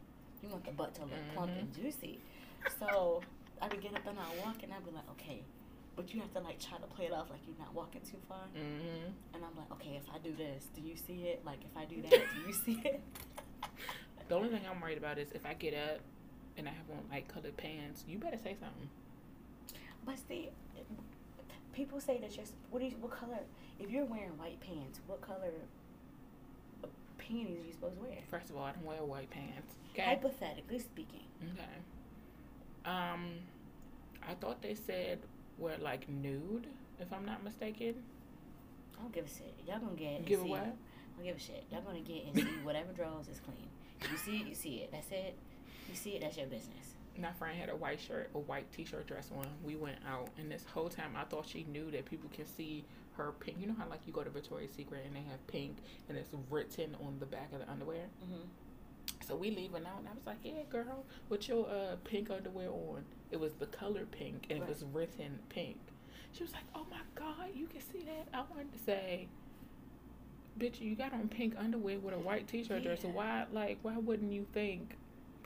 You 0.42 0.50
want 0.50 0.66
the 0.66 0.72
butt 0.72 0.96
to 0.96 1.02
look 1.02 1.12
plump 1.34 1.52
and 1.60 1.74
juicy. 1.74 2.20
So 2.80 3.22
I 3.62 3.68
would 3.68 3.82
get 3.82 3.94
up 3.96 4.06
and 4.08 4.18
I 4.18 4.46
walk 4.46 4.58
and 4.64 4.72
I'd 4.74 4.86
be 4.86 4.92
like, 4.92 5.10
okay, 5.12 5.42
but 5.96 6.14
you 6.14 6.20
have 6.22 6.34
to 6.34 6.40
like 6.40 6.60
try 6.60 6.78
to 6.78 6.88
play 6.88 7.06
it 7.06 7.14
off 7.14 7.30
like 7.30 7.40
you're 7.48 7.58
not 7.60 7.74
walking 7.74 8.02
too 8.02 8.18
far. 8.28 8.44
Mhm. 8.56 9.12
And 9.34 9.44
I'm 9.44 9.56
like, 9.58 9.72
okay, 9.74 9.96
if 9.98 10.04
I 10.14 10.18
do 10.20 10.34
this, 10.36 10.68
do 10.76 10.82
you 10.82 10.96
see 10.96 11.28
it? 11.28 11.44
Like 11.46 11.60
if 11.64 11.76
I 11.76 11.86
do 11.86 12.02
that, 12.04 12.12
do 12.12 12.48
you 12.48 12.54
see 12.54 12.82
it? 12.84 13.02
The 14.30 14.36
only 14.36 14.50
thing 14.50 14.62
I'm 14.70 14.80
worried 14.80 15.00
about 15.00 15.18
is 15.18 15.32
if 15.32 15.44
I 15.44 15.56
get 15.56 15.74
up 15.74 16.02
and 16.56 16.68
I 16.68 16.72
have 16.72 16.88
on 16.92 17.04
like 17.10 17.28
colored 17.28 17.58
pants, 17.58 18.06
you 18.08 18.20
better 18.20 18.38
say 18.38 18.56
something. 18.60 18.88
But 20.06 20.20
see, 20.28 20.50
people 21.74 22.00
say 22.00 22.20
that 22.20 22.36
you're 22.38 22.46
what 22.70 22.84
is 22.84 22.94
what 23.02 23.10
color? 23.12 23.40
If 23.80 23.90
you're 23.90 24.06
wearing 24.06 24.38
white 24.38 24.60
pants, 24.62 25.00
what 25.08 25.20
color 25.22 25.50
panties 27.20 27.60
are 27.60 27.68
you 27.68 27.74
supposed 27.74 27.96
to 27.96 28.02
wear? 28.02 28.18
First 28.30 28.50
of 28.50 28.58
all, 28.58 28.64
I 28.64 28.72
don't 28.72 28.86
wear 28.86 28.98
white 29.04 29.30
pants. 29.30 29.74
Okay. 29.94 30.04
Hypothetically 30.04 30.80
speaking. 30.80 31.24
Okay. 31.54 32.90
Um, 32.90 33.26
I 34.28 34.34
thought 34.36 34.62
they 34.62 34.74
said 34.76 35.20
we're 35.58 35.78
like 35.78 36.08
nude, 36.10 36.68
if 37.00 37.12
I'm 37.14 37.26
not 37.26 37.44
mistaken. 37.44 37.96
I 38.98 39.02
don't 39.02 39.14
give 39.14 39.26
a 39.26 39.30
shit. 39.30 39.54
Y'all 39.68 39.80
gonna 39.80 39.96
get 39.96 40.26
Give 40.26 40.42
see. 40.42 40.50
what? 40.50 40.60
I 40.62 40.66
don't 41.18 41.26
give 41.26 41.36
a 41.36 41.40
shit. 41.40 41.64
Y'all 41.72 41.82
gonna 41.82 42.00
get 42.00 42.26
and 42.26 42.36
see 42.36 42.44
whatever 42.64 42.92
drawers 42.94 43.28
is 43.28 43.40
clean. 43.40 43.68
You 44.12 44.18
see 44.18 44.38
it, 44.38 44.48
you 44.48 44.56
see 44.56 44.76
it. 44.78 44.92
That's 44.92 45.12
it. 45.12 45.36
You 45.90 45.96
see 45.96 46.12
it, 46.12 46.22
that's 46.22 46.38
your 46.38 46.48
business. 46.48 46.96
My 47.20 47.32
friend 47.34 47.58
had 47.60 47.70
a 47.70 47.76
white 47.76 48.00
shirt, 48.00 48.30
a 48.34 48.40
white 48.40 48.72
t-shirt 48.72 49.08
dress 49.08 49.30
on. 49.38 49.46
We 49.64 49.76
went 49.76 49.98
out, 50.08 50.30
and 50.38 50.50
this 50.50 50.64
whole 50.74 50.88
time 50.88 51.16
I 51.18 51.26
thought 51.26 51.46
she 51.48 51.66
knew 51.70 51.92
that 51.92 52.06
people 52.06 52.30
can 52.34 52.46
see 52.46 52.86
her 53.20 53.34
pink. 53.34 53.58
You 53.60 53.68
know 53.68 53.76
how 53.78 53.88
like 53.90 54.02
you 54.08 54.14
go 54.14 54.24
to 54.24 54.30
Victoria's 54.30 54.72
Secret 54.76 55.04
and 55.06 55.16
they 55.16 55.24
have 55.30 55.46
pink, 55.48 55.78
and 56.08 56.18
it's 56.18 56.30
written 56.50 56.96
on 57.06 57.18
the 57.20 57.26
back 57.26 57.52
of 57.54 57.60
the 57.60 57.70
underwear. 57.70 58.06
Mm-hmm. 58.24 58.44
So 59.28 59.36
we 59.36 59.50
leaving 59.52 59.86
out, 59.86 60.00
and 60.00 60.08
I 60.08 60.14
was 60.14 60.26
like, 60.26 60.38
"Yeah, 60.44 60.64
girl, 60.70 61.06
with 61.30 61.48
your 61.48 61.68
uh, 61.68 61.96
pink 62.04 62.30
underwear 62.32 62.70
on." 62.70 63.04
It 63.32 63.40
was 63.40 63.54
the 63.54 63.68
color 63.68 64.06
pink, 64.06 64.48
and 64.50 64.62
Right. 64.62 64.70
it 64.70 64.74
was 64.74 64.84
written 64.92 65.40
pink. 65.50 65.78
She 66.32 66.44
was 66.44 66.54
like, 66.54 66.64
"Oh 66.74 66.86
my 66.90 67.02
god, 67.16 67.50
you 67.56 67.68
can 67.68 67.82
see 67.82 68.00
that." 68.06 68.28
I 68.34 68.44
wanted 68.50 68.72
to 68.74 68.80
say, 68.80 69.28
"Bitch, 70.58 70.80
you 70.80 70.96
got 70.96 71.14
on 71.14 71.28
pink 71.28 71.56
underwear 71.58 72.00
with 72.00 72.14
a 72.14 72.20
white 72.20 72.48
t-shirt 72.48 72.84
dress. 72.84 73.02
So 73.02 73.10
why, 73.10 73.46
like, 73.52 73.80
why 73.82 73.98
wouldn't 73.98 74.32
you 74.32 74.46
think 74.54 74.96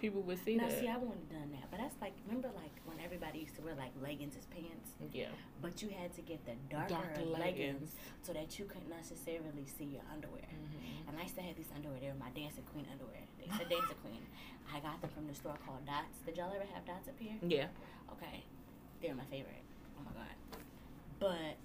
people 0.04 0.20
would 0.28 0.44
see 0.44 0.60
Now, 0.60 0.68
that?" 0.68 0.80
see, 0.84 0.90
I 0.92 1.00
wouldn't 1.00 1.16
have 1.16 1.32
done 1.32 1.50
that, 1.56 1.72
but 1.72 1.80
that's 1.80 1.96
like 2.04 2.12
remember 2.28 2.52
like 2.60 2.76
when 2.84 3.00
everybody 3.00 3.40
used 3.40 3.56
to 3.56 3.64
wear 3.64 3.72
like 3.80 3.96
leggings 4.04 4.36
as 4.36 4.44
pants, 4.52 4.92
yeah, 5.16 5.32
but 5.64 5.80
you 5.82 5.88
had 5.96 6.12
to 6.20 6.22
get 6.22 6.44
the 6.44 6.60
darker 6.68 6.92
dark 6.92 7.16
leggings 7.24 7.40
leggings. 7.40 7.92
so 8.28 8.36
that 8.36 8.60
you 8.60 8.66
couldn't 8.68 8.92
necessarily 8.92 9.64
see 9.64 9.88
your 9.96 10.04
underwear. 10.12 10.44
hmm 10.52 11.08
And 11.08 11.16
I 11.16 11.24
used 11.24 11.40
to 11.40 11.46
have 11.48 11.56
these 11.56 11.72
underwear. 11.72 12.04
They 12.04 12.12
were 12.12 12.20
my 12.20 12.36
dancing 12.36 12.68
queen 12.76 12.84
underwear. 12.92 13.24
They 13.40 13.48
said 13.56 13.72
dancing 13.72 14.00
queen. 14.04 14.20
I 14.76 14.84
got 14.84 15.00
them 15.00 15.12
from 15.16 15.28
the 15.32 15.36
store 15.36 15.56
called 15.64 15.86
Dots. 15.88 16.20
Did 16.28 16.36
y'all 16.36 16.52
ever 16.52 16.68
have 16.76 16.84
Dots 16.84 17.08
up 17.08 17.16
here? 17.18 17.40
Yeah. 17.42 17.68
Okay, 18.20 18.44
they're 19.00 19.16
my 19.16 19.28
favorite. 19.32 19.64
Oh 19.96 20.04
my 20.04 20.12
god. 20.20 20.36
But 21.24 21.56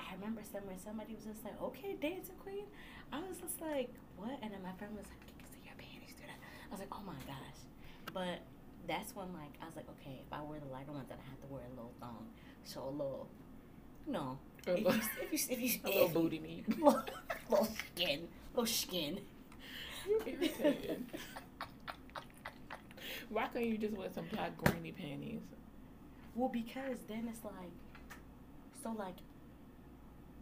I 0.00 0.16
remember 0.16 0.40
somewhere 0.48 0.80
somebody 0.80 1.12
was 1.12 1.24
just 1.28 1.44
like, 1.44 1.60
"Okay, 1.60 1.92
dancing 2.00 2.40
queen." 2.40 2.64
I 3.12 3.20
was 3.20 3.36
just 3.36 3.60
like, 3.60 3.92
"What?" 4.16 4.32
And 4.40 4.48
then 4.52 4.62
my 4.64 4.72
friend 4.80 4.96
was 4.96 5.04
like, 5.12 5.20
"You 5.28 5.36
can 5.36 5.48
see 5.52 5.60
your 5.68 5.76
panties 5.76 6.16
through 6.16 6.32
that." 6.32 6.40
I 6.70 6.72
was 6.72 6.80
like, 6.80 6.88
"Oh 6.92 7.02
my 7.06 7.12
gosh!" 7.26 7.60
But 8.12 8.40
that's 8.86 9.14
when 9.14 9.32
like 9.32 9.54
I 9.62 9.66
was 9.66 9.76
like, 9.76 9.88
"Okay, 10.00 10.20
if 10.26 10.32
I 10.32 10.42
wear 10.42 10.60
the 10.60 10.66
lighter 10.72 10.92
ones, 10.92 11.08
then 11.08 11.18
I 11.24 11.30
have 11.30 11.40
to 11.42 11.46
wear 11.52 11.62
a 11.66 11.70
little 11.70 11.92
thong, 12.00 12.26
so 12.64 12.84
a 12.84 12.90
little, 12.90 13.28
no, 14.06 14.38
A 14.66 14.72
if 14.74 14.84
little, 14.84 14.92
you 14.94 15.00
if 15.22 15.32
you 15.32 15.38
if 15.50 15.60
you 15.60 15.80
a 15.84 15.88
little 15.88 16.08
booty 16.08 16.38
meat. 16.38 16.68
little, 16.82 17.04
little 17.50 17.68
skin, 17.94 18.28
little 18.54 18.66
skin." 18.66 19.20
Why 23.28 23.46
can't 23.52 23.66
you 23.66 23.78
just 23.78 23.96
wear 23.96 24.08
some 24.12 24.24
black 24.32 24.56
granny 24.58 24.90
panties? 24.92 25.40
Well, 26.34 26.48
because 26.48 26.98
then 27.08 27.28
it's 27.28 27.44
like, 27.44 27.70
so 28.82 28.90
like, 28.98 29.14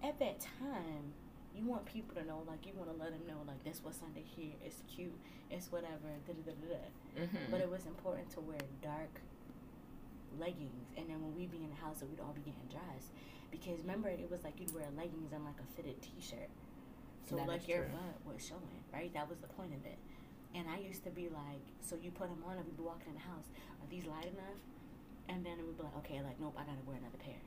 at 0.03 0.19
that 0.21 0.41
time, 0.41 1.13
you 1.59 1.67
want 1.67 1.85
people 1.87 2.15
to 2.15 2.25
know, 2.25 2.43
like, 2.47 2.65
you 2.67 2.73
want 2.77 2.91
to 2.91 2.97
let 2.97 3.11
them 3.11 3.27
know, 3.27 3.43
like, 3.47 3.63
this 3.65 3.81
what's 3.83 4.01
under 4.03 4.21
here. 4.23 4.55
It's 4.65 4.83
cute. 4.87 5.19
It's 5.51 5.71
whatever. 5.73 6.15
Da 6.27 6.33
da 6.33 6.43
da 6.47 6.53
da. 6.55 6.69
da. 6.79 7.23
Mm-hmm. 7.23 7.51
But 7.51 7.61
it 7.61 7.71
was 7.71 7.85
important 7.87 8.31
to 8.33 8.41
wear 8.41 8.61
dark 8.83 9.21
leggings, 10.39 10.93
and 10.97 11.09
then 11.09 11.19
when 11.23 11.35
we'd 11.35 11.51
be 11.51 11.59
in 11.59 11.71
the 11.71 11.81
house, 11.83 12.05
we'd 12.05 12.21
all 12.21 12.37
be 12.37 12.45
getting 12.45 12.69
dressed. 12.71 13.11
Because 13.51 13.81
remember, 13.81 14.09
it 14.09 14.31
was 14.31 14.45
like 14.45 14.61
you'd 14.61 14.75
wear 14.75 14.85
leggings 14.97 15.33
and 15.33 15.43
like 15.45 15.57
a 15.59 15.67
fitted 15.75 16.01
T-shirt, 16.03 16.53
so 17.29 17.37
That 17.37 17.49
like 17.49 17.67
your 17.67 17.89
true. 17.89 17.97
butt 17.97 18.35
was 18.35 18.45
showing, 18.45 18.85
right? 18.93 19.13
That 19.15 19.29
was 19.29 19.39
the 19.41 19.49
point 19.49 19.73
of 19.73 19.83
it. 19.89 19.99
And 20.55 20.69
I 20.69 20.79
used 20.79 21.03
to 21.05 21.11
be 21.11 21.29
like, 21.33 21.65
so 21.81 21.97
you 21.97 22.11
put 22.13 22.29
them 22.29 22.45
on, 22.47 22.57
and 22.61 22.65
we'd 22.67 22.77
be 22.77 22.85
walking 22.85 23.09
in 23.09 23.15
the 23.17 23.25
house. 23.25 23.49
Are 23.81 23.89
these 23.89 24.05
light 24.05 24.29
enough? 24.29 24.61
And 25.29 25.45
then 25.45 25.57
we'd 25.65 25.77
be 25.77 25.83
like, 25.83 25.97
okay, 26.05 26.21
like 26.21 26.39
nope, 26.41 26.55
I 26.61 26.69
gotta 26.69 26.85
wear 26.87 26.97
another 27.01 27.19
pair. 27.19 27.41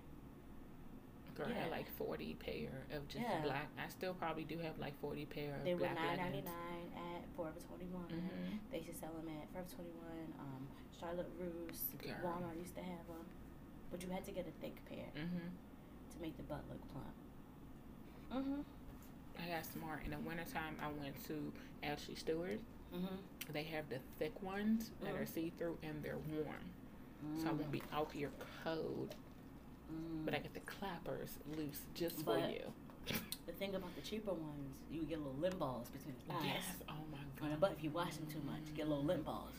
Girl, 1.35 1.47
Yeah. 1.49 1.61
had 1.63 1.71
like 1.71 1.87
40 1.97 2.35
pair 2.35 2.85
of 2.91 3.07
just 3.07 3.23
Yeah. 3.23 3.41
black. 3.41 3.69
I 3.77 3.87
still 3.87 4.13
probably 4.13 4.43
do 4.43 4.57
have 4.59 4.77
like 4.79 4.99
40 4.99 5.25
pair 5.25 5.55
of 5.55 5.63
black. 5.63 5.63
They 5.65 5.73
were 5.73 5.79
black 5.79 5.95
nine 5.95 6.17
ninety 6.17 6.41
nine 6.41 6.91
at 6.93 7.23
Forever 7.35 7.59
Twenty 7.59 7.85
One. 7.85 8.07
Mhm. 8.09 8.59
They 8.71 8.77
used 8.79 8.91
to 8.91 8.95
sell 8.97 9.13
them 9.13 9.27
at 9.29 9.49
Forever 9.51 9.69
Twenty 9.73 9.91
One. 9.91 10.33
Um, 10.39 10.67
Charlotte 10.99 11.29
Russe, 11.39 11.87
Girl. 11.97 12.13
Walmart 12.23 12.57
used 12.59 12.75
to 12.75 12.83
have 12.83 13.07
them, 13.07 13.25
but 13.89 14.03
you 14.03 14.09
had 14.09 14.23
to 14.25 14.31
get 14.31 14.47
a 14.47 14.51
thick 14.51 14.83
pair 14.85 15.07
Mhm. 15.15 15.49
to 16.11 16.19
make 16.21 16.35
the 16.37 16.43
butt 16.43 16.63
look 16.69 16.81
plump. 16.91 17.15
Mhm. 18.45 18.63
I 19.39 19.47
got 19.47 19.65
smart. 19.65 20.03
In 20.05 20.11
the 20.11 20.19
wintertime, 20.19 20.77
I 20.81 20.89
went 20.91 21.23
to 21.25 21.51
Ashley 21.81 22.15
Stewart. 22.15 22.59
Mhm. 22.93 23.17
They 23.51 23.63
have 23.63 23.89
the 23.89 23.99
thick 24.19 24.41
ones 24.43 24.91
that 25.01 25.15
are 25.15 25.23
Mhm. 25.23 25.27
see 25.27 25.49
through 25.51 25.77
and 25.81 26.03
they're 26.03 26.17
warm. 26.17 26.71
So 27.37 27.47
I 27.49 27.51
won't 27.51 27.71
be 27.71 27.81
out 27.91 28.11
here 28.11 28.31
cold, 28.63 29.15
Mm. 29.91 30.25
but 30.25 30.33
I 30.33 30.39
get 30.39 30.53
the 30.53 30.59
clappers 30.61 31.37
loose 31.57 31.81
just 31.93 32.23
for 32.23 32.37
you. 32.37 32.61
the 33.47 33.51
thing 33.53 33.75
about 33.75 33.93
the 33.95 34.01
cheaper 34.01 34.31
ones, 34.33 34.75
you 34.91 35.01
get 35.03 35.17
little 35.19 35.35
lint 35.39 35.57
balls 35.59 35.89
between 35.89 36.15
the 36.27 36.33
thighs. 36.33 36.45
Yes. 36.45 36.63
Oh 36.89 36.93
my 37.11 37.17
On 37.45 37.49
the 37.49 37.55
god. 37.57 37.59
butt, 37.59 37.71
if 37.77 37.83
you 37.83 37.89
wash 37.89 38.15
them 38.15 38.27
too 38.27 38.41
much, 38.45 38.61
you 38.67 38.73
get 38.73 38.87
little 38.87 39.03
lint 39.03 39.25
balls. 39.25 39.53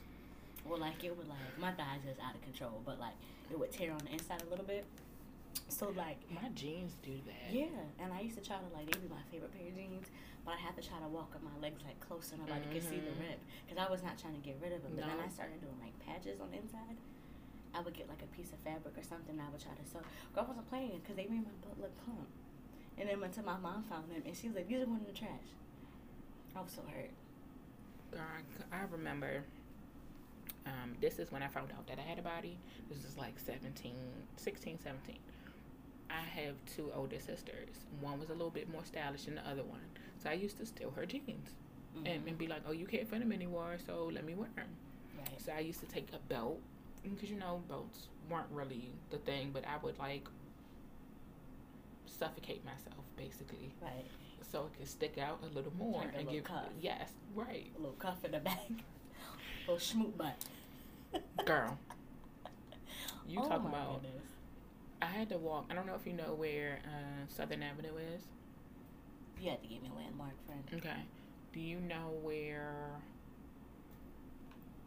Or 0.69 0.79
like 0.79 1.03
it 1.05 1.17
would 1.17 1.29
like 1.29 1.59
my 1.59 1.73
thighs 1.73 2.05
is 2.09 2.19
out 2.23 2.35
of 2.35 2.43
control, 2.43 2.81
but 2.87 2.99
like 3.01 3.15
it 3.51 3.59
would 3.59 3.73
tear 3.73 3.93
on 3.93 3.99
the 3.99 4.13
inside 4.13 4.43
a 4.47 4.51
little 4.51 4.65
bit. 4.65 4.85
So 5.69 5.93
like 5.97 6.19
My 6.31 6.49
jeans 6.55 6.93
do 7.03 7.13
that. 7.27 7.53
Yeah, 7.53 7.67
and 7.99 8.13
I 8.13 8.21
used 8.21 8.39
to 8.39 8.45
try 8.45 8.57
to 8.57 8.69
like 8.77 8.87
they 8.87 8.99
be 9.01 9.09
my 9.09 9.21
favorite 9.31 9.53
pair 9.53 9.67
of 9.69 9.75
jeans, 9.75 10.07
but 10.47 10.55
I 10.55 10.59
had 10.59 10.77
to 10.81 10.83
try 10.87 10.99
to 11.03 11.09
walk 11.09 11.35
with 11.35 11.43
my 11.43 11.53
legs 11.61 11.83
like 11.85 11.99
close 12.01 12.31
so 12.31 12.37
nobody 12.37 12.63
could 12.73 12.83
see 12.89 13.01
the 13.03 13.11
Mhm. 13.13 13.21
rib 13.27 13.39
because 13.67 13.79
I 13.83 13.91
was 13.91 14.03
not 14.03 14.17
trying 14.19 14.35
to 14.39 14.41
get 14.41 14.57
rid 14.63 14.73
of 14.73 14.83
them. 14.83 14.93
But 14.97 15.07
then 15.11 15.19
I 15.21 15.29
started 15.29 15.61
doing 15.61 15.77
like 15.83 15.99
patches 16.07 16.41
on 16.41 16.51
the 16.53 16.59
inside. 16.59 16.97
I 17.75 17.81
would 17.81 17.95
get 17.95 18.09
like 18.09 18.23
a 18.23 18.31
piece 18.37 18.53
of 18.53 18.59
fabric 18.61 18.97
or 18.99 19.03
something. 19.03 19.39
And 19.39 19.43
I 19.43 19.51
would 19.51 19.61
try 19.61 19.73
to 19.73 19.85
sew. 19.91 20.01
Girl 20.35 20.45
wasn't 20.49 20.69
playing 20.69 21.01
because 21.03 21.17
they 21.17 21.25
made 21.27 21.45
my 21.45 21.55
butt 21.65 21.81
look 21.81 21.95
plump. 22.05 22.29
And 22.99 23.09
then 23.09 23.23
until 23.23 23.45
my 23.45 23.57
mom 23.57 23.83
found 23.85 24.11
them 24.11 24.23
and 24.27 24.37
she 24.37 24.49
was 24.49 24.57
like, 24.57 24.69
"These 24.69 24.83
are 24.83 24.87
going 24.87 25.01
in 25.01 25.07
the 25.07 25.13
trash." 25.19 25.49
I 26.55 26.61
was 26.61 26.73
so 26.73 26.83
hurt. 26.93 27.11
Girl, 28.11 28.21
I, 28.71 28.83
remember. 28.91 29.43
Um, 30.67 30.95
this 31.01 31.19
is 31.19 31.33
when 31.33 31.43
I 31.43 31.49
found 31.49 31.73
out 31.73 31.87
that 31.89 31.99
I 31.99 32.03
had 32.03 32.19
a 32.19 32.23
body. 32.23 32.59
This 32.89 33.05
is 33.05 33.17
like 33.17 33.39
17, 33.41 33.95
16, 34.37 34.79
17. 34.79 35.17
I 36.11 36.21
have 36.21 36.55
two 36.77 36.91
older 36.95 37.19
sisters. 37.19 37.71
One 38.01 38.21
was 38.21 38.29
a 38.29 38.33
little 38.33 38.51
bit 38.51 38.71
more 38.71 38.85
stylish 38.85 39.25
than 39.25 39.37
the 39.37 39.49
other 39.49 39.65
one. 39.65 39.81
So 40.23 40.29
I 40.31 40.35
used 40.35 40.59
to 40.59 40.67
steal 40.67 40.91
her 40.95 41.07
jeans 41.07 41.55
and, 41.97 42.07
Mhm. 42.07 42.29
and 42.29 42.39
be 42.39 42.47
like, 42.47 42.63
oh, 42.69 42.73
you 42.73 42.87
can't 42.87 43.09
fit 43.09 43.21
them 43.21 43.33
anymore, 43.33 43.79
so 43.85 44.05
let 44.13 44.25
me 44.25 44.35
wear 44.35 44.51
them. 44.55 44.69
right. 45.19 45.41
So 45.41 45.53
I 45.53 45.61
used 45.61 45.81
to 45.81 45.87
take 45.87 46.13
a 46.13 46.19
belt 46.29 46.61
because 47.03 47.31
you 47.31 47.39
know 47.39 47.63
boats 47.69 48.07
weren't 48.31 48.47
really 48.51 48.91
the 49.11 49.19
thing, 49.19 49.51
but 49.53 49.65
I 49.67 49.77
would 49.85 49.99
like 49.99 50.27
suffocate 52.07 52.65
myself 52.65 53.05
basically, 53.17 53.73
Right. 53.81 54.05
so 54.43 54.67
it 54.67 54.79
could 54.79 54.89
stick 54.89 55.19
out 55.19 55.41
a 55.43 55.47
little 55.55 55.73
more 55.77 56.01
Like 56.03 56.15
a 56.15 56.17
and 56.19 56.27
little 56.27 56.33
give 56.35 56.45
cuff. 56.45 56.67
yes, 56.81 57.13
right, 57.35 57.71
A 57.77 57.79
little 57.79 57.97
cuff 57.97 58.25
in 58.25 58.33
the 58.33 58.39
back. 58.39 58.69
little 59.67 59.77
schmoot 59.77 60.17
butt. 60.17 60.45
girl. 61.47 61.79
You 63.27 63.41
oh 63.43 63.49
talking 63.49 63.67
about? 63.69 64.03
goodness. 64.03 64.23
I 65.01 65.07
had 65.07 65.29
to 65.31 65.39
walk. 65.39 65.67
I 65.71 65.75
don't 65.75 65.87
know 65.87 65.95
if 65.97 66.07
you 66.07 66.13
know 66.13 66.35
where 66.35 66.79
uh, 66.85 67.25
Southern 67.29 67.63
Avenue 67.63 67.97
is. 68.15 68.23
You 69.41 69.51
had 69.51 69.61
to 69.63 69.69
give 69.69 69.83
me 69.83 69.91
a 69.93 69.99
landmark, 69.99 70.33
friend. 70.47 70.63
Okay. 70.75 71.01
Do 71.53 71.61
you 71.61 71.81
know 71.81 72.13
where 72.23 72.75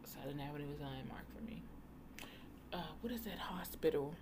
Southern 0.04 0.40
Avenue 0.40 0.72
is 0.72 0.80
a 0.80 0.84
landmark 0.84 1.24
for 1.36 1.42
me? 1.44 1.62
Uh, 2.72 2.78
what 3.00 3.12
is 3.12 3.22
that 3.22 3.38
hospital? 3.38 4.14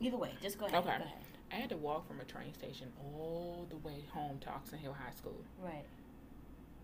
Either 0.00 0.16
way, 0.16 0.32
just 0.42 0.58
go 0.58 0.66
ahead. 0.66 0.78
Okay. 0.80 0.98
Go 0.98 1.04
ahead. 1.04 1.18
I 1.52 1.56
had 1.56 1.70
to 1.70 1.76
walk 1.76 2.06
from 2.08 2.20
a 2.20 2.24
train 2.24 2.52
station 2.54 2.88
all 3.04 3.66
the 3.70 3.76
way 3.76 4.04
home 4.12 4.38
to 4.40 4.48
Oxon 4.50 4.78
Hill 4.78 4.92
High 4.92 5.12
School. 5.16 5.40
Right. 5.62 5.84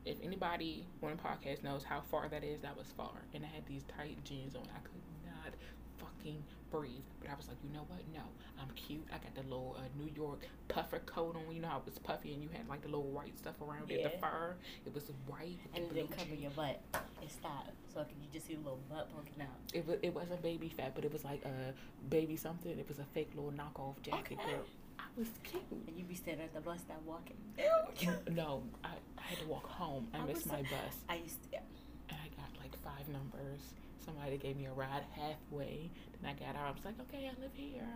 If 0.04 0.16
anybody 0.22 0.86
on 1.02 1.10
the 1.10 1.16
podcast 1.16 1.62
knows 1.62 1.84
how 1.84 2.00
far 2.10 2.28
that 2.28 2.44
is, 2.44 2.60
that 2.62 2.76
was 2.76 2.86
far. 2.96 3.10
And 3.34 3.44
I 3.44 3.48
had 3.48 3.66
these 3.66 3.84
tight 3.96 4.18
jeans 4.24 4.54
on. 4.54 4.62
I 4.62 4.80
could 4.80 5.02
not 5.24 5.54
fucking 5.98 6.42
breathe. 6.72 7.04
But 7.20 7.30
I 7.30 7.34
was 7.36 7.46
like, 7.48 7.58
you 7.62 7.70
know 7.72 7.84
what? 7.88 8.00
No, 8.12 8.20
I'm 8.60 8.68
cute. 8.74 9.06
I 9.12 9.18
got 9.18 9.34
the 9.34 9.42
little 9.42 9.76
uh, 9.78 9.82
New 10.02 10.10
York 10.16 10.40
puffer 10.68 10.98
coat 11.00 11.36
on. 11.36 11.54
You 11.54 11.60
know 11.62 11.68
how 11.68 11.78
it 11.78 11.84
was 11.84 11.98
puffy 11.98 12.32
and 12.32 12.42
you 12.42 12.48
had 12.52 12.66
like 12.68 12.80
the 12.82 12.88
little 12.88 13.10
white 13.10 13.36
stuff 13.38 13.54
around 13.60 13.90
it, 13.90 14.02
the 14.02 14.10
fur. 14.18 14.54
It 14.86 14.94
was 14.94 15.04
white. 15.26 15.58
And 15.74 15.84
it 15.84 15.94
didn't 15.94 16.16
cover 16.16 16.34
your 16.34 16.50
butt. 16.52 16.80
It 17.22 17.30
stopped. 17.30 17.70
So 17.92 18.00
can 18.04 18.16
you 18.22 18.28
just 18.32 18.46
see 18.46 18.54
the 18.54 18.60
little 18.60 18.80
butt 18.90 19.08
poking 19.14 19.42
out? 19.42 19.48
It 19.74 19.86
was 19.86 19.98
it 20.02 20.14
wasn't 20.14 20.42
baby 20.42 20.68
fat, 20.74 20.94
but 20.94 21.04
it 21.04 21.12
was 21.12 21.24
like 21.24 21.44
a 21.44 21.74
baby 22.08 22.36
something. 22.36 22.72
It 22.78 22.88
was 22.88 22.98
a 22.98 23.04
fake 23.12 23.30
little 23.36 23.52
knockoff 23.52 24.00
jacket, 24.02 24.38
Okay. 24.40 24.50
girl. 24.52 24.64
I 24.98 25.04
was 25.18 25.28
cute. 25.44 25.62
And 25.86 25.96
you 25.98 26.04
be 26.04 26.14
standing 26.14 26.44
at 26.44 26.54
the 26.54 26.60
bus 26.60 26.80
stop 26.80 27.02
walking. 27.04 27.36
No, 28.30 28.62
I, 28.82 28.88
I 29.18 29.22
had 29.22 29.38
to 29.40 29.46
walk 29.46 29.66
home. 29.66 30.08
I, 30.14 30.18
I 30.18 30.24
missed 30.24 30.46
my 30.46 30.56
so- 30.62 30.62
bus, 30.62 30.94
I 31.08 31.16
used 31.16 31.42
to. 31.44 31.48
Yeah. 31.52 31.60
and 32.08 32.18
I 32.18 32.28
got 32.40 32.48
like 32.62 32.74
five 32.82 33.08
numbers. 33.08 33.60
Somebody 34.04 34.36
gave 34.36 34.56
me 34.56 34.66
a 34.66 34.72
ride 34.72 35.04
halfway. 35.14 35.90
Then 36.20 36.30
I 36.30 36.34
got 36.34 36.56
out. 36.56 36.68
I 36.68 36.70
was 36.70 36.84
like, 36.84 36.94
okay, 37.02 37.26
I 37.26 37.40
live 37.40 37.52
here. 37.54 37.86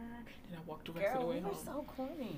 Then 0.50 0.58
I 0.58 0.68
walked 0.68 0.86
the 0.86 0.92
rest 0.92 1.14
of 1.14 1.20
the 1.22 1.26
way 1.26 1.36
we 1.36 1.40
home. 1.42 1.56
so 1.64 1.84
corny. 1.96 2.36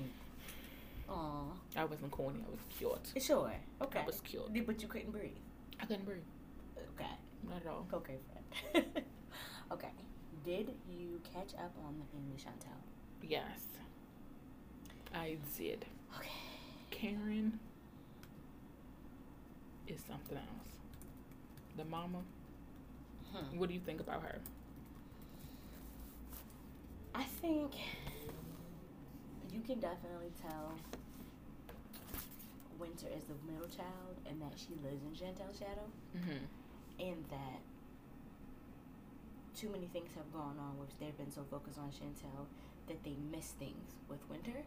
Aw. 1.09 1.43
I 1.75 1.85
wasn't 1.85 2.11
corny. 2.11 2.43
I 2.47 2.51
was 2.51 2.59
cute. 2.77 3.23
Sure. 3.23 3.51
Okay. 3.81 3.99
I 3.99 4.05
was 4.05 4.21
cute. 4.21 4.65
But 4.65 4.81
you 4.81 4.87
couldn't 4.87 5.11
breathe. 5.11 5.31
I 5.79 5.85
couldn't 5.85 6.05
breathe. 6.05 6.23
Okay. 6.95 7.09
Not 7.47 7.61
at 7.61 7.67
all. 7.67 7.87
Okay, 7.93 8.15
friend. 8.71 8.85
okay. 9.71 9.89
Did 10.43 10.73
you 10.89 11.21
catch 11.33 11.53
up 11.55 11.73
on 11.85 11.95
the 11.99 12.31
with 12.31 12.43
Chantel? 12.43 12.79
Yes, 13.21 13.59
I 15.13 15.37
did. 15.57 15.85
Okay. 16.17 16.29
Karen 16.91 17.59
is 19.87 19.99
something 20.07 20.37
else. 20.37 20.79
The 21.77 21.85
mama. 21.85 22.19
Hmm. 23.33 23.57
What 23.59 23.69
do 23.69 23.75
you 23.75 23.79
think 23.81 23.99
about 23.99 24.23
her? 24.23 24.39
I 27.13 27.23
think 27.23 27.71
you 29.53 29.61
can 29.61 29.79
definitely 29.79 30.31
tell 30.41 30.73
Winter 32.79 33.07
is 33.15 33.23
the 33.25 33.35
middle 33.51 33.67
child 33.67 34.15
and 34.29 34.41
that 34.41 34.53
she 34.55 34.73
lives 34.83 35.03
in 35.03 35.11
Chantel's 35.11 35.59
shadow 35.59 35.87
Mm-hmm. 36.17 36.45
and 36.99 37.25
that 37.29 37.59
too 39.55 39.69
many 39.69 39.87
things 39.91 40.09
have 40.15 40.31
gone 40.31 40.55
on 40.57 40.79
which 40.79 40.91
they've 40.99 41.17
been 41.17 41.31
so 41.31 41.43
focused 41.51 41.77
on 41.77 41.89
Chantel 41.91 42.47
that 42.87 43.03
they 43.03 43.15
miss 43.31 43.51
things 43.59 43.95
with 44.07 44.19
Winter 44.29 44.63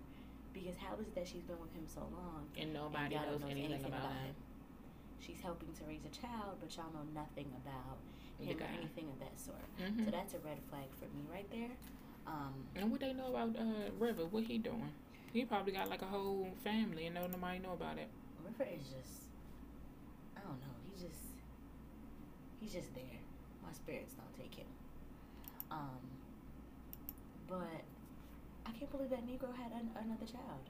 because 0.52 0.76
how 0.76 0.94
is 1.00 1.06
it 1.08 1.14
that 1.14 1.26
she's 1.26 1.42
been 1.42 1.58
with 1.60 1.72
him 1.72 1.86
so 1.86 2.00
long 2.12 2.44
And 2.54 2.64
and 2.64 2.74
nobody 2.74 3.14
y'all 3.14 3.32
knows 3.32 3.40
don't 3.40 3.50
anything, 3.50 3.84
about, 3.86 4.12
him. 4.12 4.34
She's 5.18 5.40
helping 5.40 5.72
to 5.78 5.84
raise 5.88 6.04
a 6.04 6.12
child, 6.12 6.58
but 6.60 6.68
y'all 6.76 6.92
know 6.92 7.06
nothing 7.14 7.48
about 7.64 7.96
him 8.42 8.58
or 8.60 8.64
anything 8.78 9.08
of 9.08 9.18
that 9.20 9.38
sort. 9.38 9.64
Mhm. 9.80 10.04
So 10.04 10.10
that's 10.10 10.34
a 10.34 10.38
red 10.40 10.58
flag 10.70 10.88
for 10.98 11.06
me 11.16 11.22
right 11.30 11.48
there. 11.50 11.70
Um, 12.26 12.54
And 12.76 12.90
what 12.90 13.00
they 13.00 13.12
know 13.12 13.28
about 13.34 13.56
uh, 13.56 13.90
River? 13.98 14.26
What 14.26 14.44
he 14.44 14.58
doing? 14.58 14.92
He 15.32 15.44
probably 15.44 15.72
got 15.72 15.88
like 15.88 16.02
a 16.02 16.06
whole 16.06 16.48
family 16.62 17.06
and 17.06 17.14
no 17.14 17.26
nobody 17.26 17.58
know 17.58 17.72
about 17.72 17.98
it. 17.98 18.08
River 18.44 18.68
is 18.70 18.82
just, 18.88 19.26
I 20.36 20.40
don't 20.40 20.60
know. 20.60 20.76
He's 20.90 21.02
just, 21.02 21.24
he's 22.60 22.72
just 22.72 22.94
there. 22.94 23.18
My 23.62 23.72
spirits 23.72 24.14
don't 24.14 24.34
take 24.36 24.54
him. 24.54 24.66
Um, 25.70 25.98
but 27.48 27.82
I 28.66 28.70
can't 28.72 28.90
believe 28.90 29.10
that 29.10 29.26
Negro 29.26 29.54
had 29.56 29.72
an, 29.72 29.90
another 29.96 30.26
child. 30.26 30.62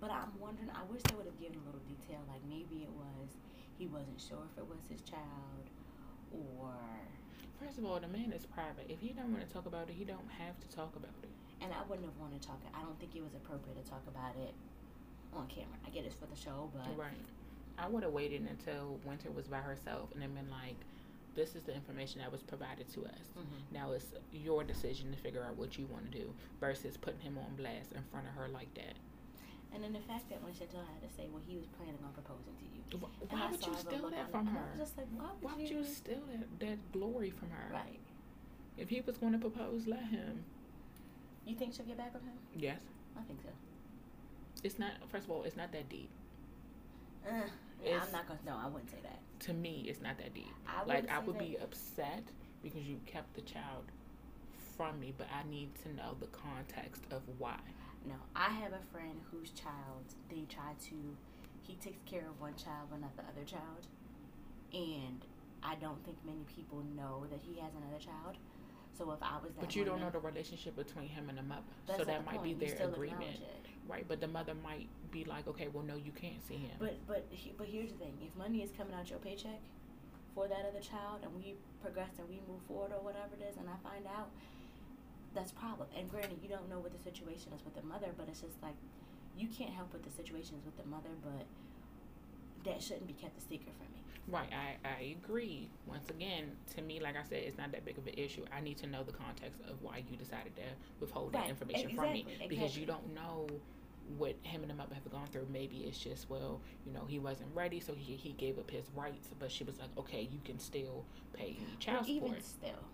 But 0.00 0.10
I'm 0.12 0.30
wondering. 0.38 0.70
I 0.70 0.84
wish 0.92 1.02
they 1.02 1.14
would 1.16 1.26
have 1.26 1.40
given 1.40 1.58
a 1.58 1.64
little 1.66 1.82
detail. 1.88 2.20
Like 2.28 2.42
maybe 2.48 2.84
it 2.86 2.92
was 2.94 3.34
he 3.78 3.86
wasn't 3.86 4.20
sure 4.20 4.44
if 4.46 4.54
it 4.58 4.68
was 4.68 4.78
his 4.88 5.00
child, 5.02 5.64
or 6.32 6.72
First 7.60 7.78
of 7.78 7.84
all, 7.84 7.98
the 7.98 8.06
man 8.06 8.30
is 8.32 8.46
private. 8.46 8.86
If 8.88 9.00
he 9.00 9.08
don't 9.08 9.32
want 9.32 9.46
to 9.46 9.52
talk 9.52 9.66
about 9.66 9.88
it, 9.88 9.94
he 9.98 10.04
don't 10.04 10.30
have 10.38 10.54
to 10.60 10.68
talk 10.76 10.94
about 10.96 11.10
it. 11.22 11.28
and 11.60 11.72
I 11.72 11.82
wouldn't 11.90 12.06
have 12.06 12.16
wanted 12.20 12.40
to 12.40 12.46
talk. 12.46 12.60
I 12.72 12.80
don't 12.82 12.96
think 13.00 13.16
it 13.16 13.22
was 13.22 13.34
appropriate 13.34 13.82
to 13.84 13.90
talk 13.90 14.02
about 14.06 14.36
it 14.36 14.54
on 15.34 15.48
camera. 15.48 15.74
I 15.84 15.90
get 15.90 16.04
it's 16.04 16.14
for 16.14 16.26
the 16.26 16.36
show, 16.36 16.70
but 16.72 16.96
Right. 16.96 17.10
I 17.76 17.88
would 17.88 18.04
have 18.04 18.12
waited 18.12 18.42
until 18.48 19.00
Winter 19.04 19.32
was 19.32 19.48
by 19.48 19.58
herself 19.58 20.12
and 20.12 20.22
then 20.22 20.34
been 20.34 20.48
like, 20.50 20.76
"This 21.34 21.56
is 21.56 21.64
the 21.64 21.74
information 21.74 22.20
that 22.20 22.30
was 22.30 22.42
provided 22.44 22.88
to 22.90 23.06
us. 23.06 23.32
Mhm. 23.36 23.72
Now 23.72 23.90
it's 23.90 24.06
your 24.32 24.62
decision 24.62 25.10
to 25.10 25.16
figure 25.18 25.42
out 25.42 25.56
what 25.56 25.76
you 25.78 25.86
want 25.86 26.10
to 26.12 26.16
do." 26.16 26.32
Versus 26.60 26.96
putting 26.96 27.20
him 27.20 27.36
on 27.38 27.56
blast 27.56 27.90
in 27.92 28.04
front 28.04 28.28
of 28.28 28.34
her 28.34 28.46
like 28.48 28.72
that. 28.74 28.94
And 29.74 29.84
then 29.84 29.92
the 29.92 30.00
fact 30.00 30.28
that 30.30 30.42
when 30.42 30.52
Chantel 30.52 30.80
had 30.86 31.00
to 31.04 31.10
say, 31.14 31.28
well, 31.30 31.42
he 31.46 31.56
was 31.56 31.66
planning 31.76 31.98
on 32.04 32.12
proposing 32.12 32.56
to 32.56 32.64
you. 32.72 32.80
Why 33.28 33.46
I 33.46 33.50
would 33.50 33.64
you 33.64 33.74
steal 33.76 34.08
that 34.10 34.30
from 34.30 34.46
her? 34.46 34.64
was 34.72 34.78
just 34.78 34.96
like, 34.96 35.06
why 35.14 35.26
would, 35.28 35.42
Why 35.42 35.54
would 35.56 35.68
you 35.68 35.84
steal 35.84 36.22
that, 36.32 36.60
that 36.60 36.92
glory 36.92 37.30
from 37.30 37.50
her? 37.50 37.72
Right. 37.72 38.00
If 38.78 38.88
he 38.88 39.00
was 39.02 39.18
going 39.18 39.32
to 39.32 39.38
propose, 39.38 39.86
let 39.86 40.04
him. 40.04 40.44
You 41.44 41.54
think 41.54 41.74
she'll 41.74 41.84
get 41.86 41.98
back 41.98 42.14
with 42.14 42.22
him? 42.22 42.32
Yes. 42.56 42.80
I 43.18 43.22
think 43.22 43.40
so. 43.42 43.50
It's 44.62 44.78
not. 44.78 44.92
First 45.10 45.24
of 45.24 45.30
all, 45.30 45.44
it's 45.44 45.56
not 45.56 45.72
that 45.72 45.88
deep. 45.88 46.10
Uh, 47.26 47.42
yeah, 47.84 48.00
I'm 48.04 48.12
not 48.12 48.26
gonna. 48.26 48.40
No, 48.44 48.56
I 48.60 48.66
wouldn't 48.68 48.90
say 48.90 48.98
that. 49.02 49.18
To 49.46 49.52
me, 49.52 49.84
it's 49.88 50.00
not 50.00 50.18
that 50.18 50.34
deep. 50.34 50.52
I 50.66 50.84
like 50.84 51.10
I 51.10 51.18
would 51.20 51.36
that. 51.36 51.38
be 51.38 51.56
upset 51.62 52.24
because 52.62 52.82
you 52.82 52.98
kept 53.06 53.34
the 53.34 53.42
child 53.42 53.84
from 54.76 54.98
me, 54.98 55.14
but 55.16 55.28
I 55.32 55.48
need 55.48 55.70
to 55.84 55.94
know 55.94 56.16
the 56.18 56.26
context 56.26 57.02
of 57.10 57.22
why. 57.38 57.58
No, 58.08 58.14
I 58.34 58.48
have 58.48 58.72
a 58.72 58.80
friend 58.90 59.20
whose 59.30 59.50
child 59.50 60.04
they 60.30 60.46
try 60.48 60.72
to. 60.88 60.96
He 61.62 61.74
takes 61.74 62.00
care 62.06 62.24
of 62.26 62.40
one 62.40 62.54
child 62.56 62.88
but 62.90 63.00
not 63.00 63.14
the 63.16 63.22
other 63.22 63.44
child, 63.44 63.86
and 64.72 65.20
I 65.62 65.74
don't 65.74 66.02
think 66.04 66.16
many 66.24 66.44
people 66.56 66.82
know 66.96 67.26
that 67.30 67.40
he 67.42 67.60
has 67.60 67.72
another 67.76 68.02
child. 68.02 68.36
So 68.96 69.12
if 69.12 69.22
I 69.22 69.36
was 69.42 69.52
that, 69.54 69.60
But 69.60 69.76
you 69.76 69.84
don't 69.84 70.00
know 70.00 70.10
the 70.10 70.18
relationship 70.18 70.74
between 70.74 71.08
him 71.08 71.28
and 71.28 71.38
the 71.38 71.42
mother, 71.42 71.62
so 71.96 72.04
that 72.04 72.24
might 72.24 72.40
point. 72.40 72.58
be 72.58 72.66
their 72.66 72.88
agreement, 72.88 73.44
right? 73.86 74.04
But 74.08 74.20
the 74.20 74.26
mother 74.26 74.54
might 74.54 74.88
be 75.12 75.24
like, 75.24 75.46
okay, 75.46 75.68
well, 75.68 75.84
no, 75.84 75.96
you 75.96 76.12
can't 76.12 76.40
see 76.48 76.56
him. 76.56 76.76
But 76.78 76.96
but 77.06 77.26
he, 77.30 77.52
but 77.56 77.66
here's 77.66 77.92
the 77.92 77.98
thing: 77.98 78.16
if 78.22 78.34
money 78.36 78.62
is 78.62 78.70
coming 78.76 78.94
out 78.94 79.10
your 79.10 79.18
paycheck 79.18 79.60
for 80.34 80.48
that 80.48 80.64
other 80.68 80.80
child, 80.80 81.20
and 81.22 81.34
we 81.36 81.54
progress 81.82 82.10
and 82.18 82.28
we 82.28 82.40
move 82.48 82.62
forward 82.66 82.92
or 82.92 83.04
whatever 83.04 83.36
it 83.38 83.44
is, 83.48 83.56
and 83.58 83.68
I 83.68 83.76
find 83.86 84.06
out, 84.06 84.30
that's 85.38 85.52
a 85.52 85.54
problem. 85.54 85.88
And 85.96 86.10
granted, 86.10 86.38
you 86.42 86.48
don't 86.48 86.68
know 86.68 86.80
what 86.80 86.92
the 86.92 86.98
situation 86.98 87.52
is 87.54 87.64
with 87.64 87.74
the 87.76 87.82
mother, 87.82 88.08
but 88.16 88.28
it's 88.28 88.40
just 88.40 88.60
like 88.62 88.74
you 89.36 89.48
can't 89.48 89.70
help 89.70 89.92
what 89.92 90.02
the 90.02 90.10
situation 90.10 90.56
is 90.58 90.64
with 90.64 90.76
the 90.76 90.84
mother, 90.90 91.10
but 91.22 91.46
that 92.64 92.82
shouldn't 92.82 93.06
be 93.06 93.14
kept 93.14 93.38
a 93.38 93.40
secret 93.40 93.72
from 93.76 93.86
me. 93.92 94.02
Right, 94.26 94.50
I, 94.52 94.88
I 94.88 95.16
agree. 95.24 95.70
Once 95.86 96.10
again, 96.10 96.52
to 96.74 96.82
me, 96.82 97.00
like 97.00 97.16
I 97.16 97.22
said, 97.22 97.44
it's 97.44 97.56
not 97.56 97.72
that 97.72 97.84
big 97.84 97.96
of 97.98 98.06
an 98.06 98.14
issue. 98.16 98.44
I 98.52 98.60
need 98.60 98.76
to 98.78 98.86
know 98.86 99.02
the 99.02 99.12
context 99.12 99.60
of 99.70 99.80
why 99.82 100.04
you 100.10 100.16
decided 100.16 100.54
to 100.56 100.62
withhold 101.00 101.32
that 101.32 101.42
Right, 101.42 101.50
information 101.50 101.90
from 101.90 102.12
me 102.12 102.26
exactly, 102.28 102.48
because 102.48 102.76
you 102.76 102.84
don't 102.86 103.14
know 103.14 103.46
what 104.16 104.34
him 104.42 104.62
and 104.62 104.70
the 104.70 104.74
mother 104.74 104.94
have 104.94 105.10
gone 105.10 105.28
through. 105.32 105.46
Maybe 105.52 105.78
it's 105.86 105.98
just 105.98 106.28
well, 106.28 106.60
you 106.84 106.92
know, 106.92 107.04
he 107.06 107.18
wasn't 107.18 107.48
ready, 107.54 107.80
so 107.80 107.94
he 107.94 108.16
he 108.16 108.32
gave 108.32 108.58
up 108.58 108.70
his 108.70 108.86
rights. 108.94 109.28
But 109.38 109.50
she 109.52 109.64
was 109.64 109.78
like, 109.78 109.90
okay, 109.98 110.28
you 110.30 110.40
can 110.44 110.58
still 110.58 111.04
pay 111.32 111.56
child 111.78 112.06
even 112.08 112.28
support. 112.28 112.44
still, 112.44 112.84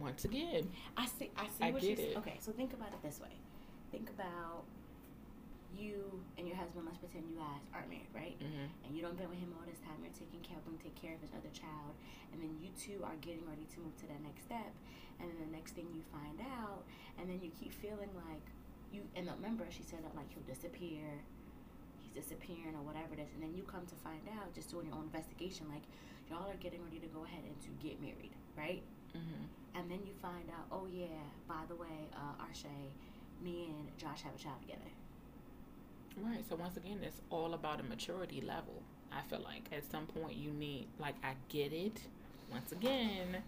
Once 0.00 0.24
again, 0.24 0.70
I 0.96 1.06
see. 1.06 1.30
I 1.36 1.46
see 1.48 1.64
I 1.64 1.70
what 1.70 1.82
get 1.82 1.98
you 1.98 2.04
it. 2.14 2.16
Okay, 2.18 2.36
so 2.40 2.52
think 2.52 2.72
about 2.72 2.88
it 2.92 3.02
this 3.02 3.20
way. 3.20 3.34
Think 3.90 4.08
about 4.10 4.62
you 5.76 6.20
and 6.38 6.46
your 6.46 6.56
husband. 6.56 6.84
Let's 6.86 6.98
pretend 6.98 7.24
you 7.28 7.36
guys 7.36 7.64
aren't 7.74 7.88
married, 7.90 8.12
right? 8.14 8.36
hmm 8.38 8.68
and 8.86 8.94
you 8.94 9.00
don't 9.02 9.16
been 9.16 9.28
with 9.32 9.40
him 9.40 9.50
all 9.56 9.64
this 9.64 9.80
time, 9.80 9.96
you're 10.04 10.12
taking 10.12 10.44
care 10.44 10.58
of 10.60 10.64
him, 10.68 10.76
take 10.78 10.94
care 11.00 11.16
of 11.16 11.20
his 11.24 11.32
other 11.32 11.48
child, 11.56 11.96
and 12.32 12.38
then 12.44 12.52
you 12.60 12.68
two 12.76 13.00
are 13.02 13.16
getting 13.24 13.42
ready 13.48 13.64
to 13.72 13.80
move 13.80 13.96
to 13.96 14.06
that 14.06 14.20
next 14.20 14.44
step, 14.44 14.68
and 15.18 15.24
then 15.32 15.38
the 15.40 15.50
next 15.56 15.72
thing 15.72 15.88
you 15.96 16.04
find 16.12 16.38
out, 16.60 16.84
and 17.16 17.24
then 17.24 17.40
you 17.40 17.48
keep 17.56 17.72
feeling 17.72 18.12
like 18.28 18.44
you, 18.92 19.00
and 19.16 19.24
remember 19.40 19.64
she 19.72 19.80
said 19.82 20.04
that 20.04 20.12
like 20.12 20.28
he'll 20.28 20.44
disappear, 20.44 21.08
he's 22.04 22.12
disappearing 22.12 22.76
or 22.76 22.84
whatever 22.84 23.16
it 23.16 23.20
is, 23.24 23.32
and 23.32 23.40
then 23.40 23.56
you 23.56 23.64
come 23.64 23.88
to 23.88 23.96
find 24.04 24.20
out 24.36 24.52
just 24.52 24.68
doing 24.68 24.92
your 24.92 24.96
own 25.00 25.08
investigation, 25.08 25.64
like 25.72 25.84
y'all 26.28 26.44
are 26.52 26.60
getting 26.60 26.84
ready 26.84 27.00
to 27.00 27.08
go 27.16 27.24
ahead 27.24 27.42
and 27.48 27.56
to 27.64 27.72
get 27.80 27.96
married, 27.96 28.36
right? 28.52 28.84
Hmm 29.14 29.44
And 29.78 29.90
then 29.90 30.00
you 30.06 30.12
find 30.20 30.48
out, 30.50 30.66
oh 30.70 30.86
yeah, 30.92 31.06
by 31.48 31.62
the 31.68 31.74
way, 31.74 32.08
uh, 32.14 32.42
Arshay, 32.44 32.90
me 33.42 33.66
and 33.70 33.88
Josh 33.98 34.22
have 34.22 34.34
a 34.34 34.38
child 34.38 34.60
together. 34.62 34.90
Right. 36.22 36.44
So 36.48 36.56
once 36.56 36.76
again, 36.76 36.98
it's 37.02 37.20
all 37.30 37.54
about 37.54 37.80
a 37.80 37.82
maturity 37.82 38.40
level. 38.42 38.82
I 39.10 39.22
feel 39.28 39.40
like 39.42 39.68
at 39.72 39.84
some 39.90 40.06
point 40.06 40.36
you 40.36 40.50
need, 40.52 40.86
like, 40.98 41.14
I 41.24 41.34
get 41.48 41.72
it. 41.72 42.00
Once 42.50 42.72
again, 42.72 43.38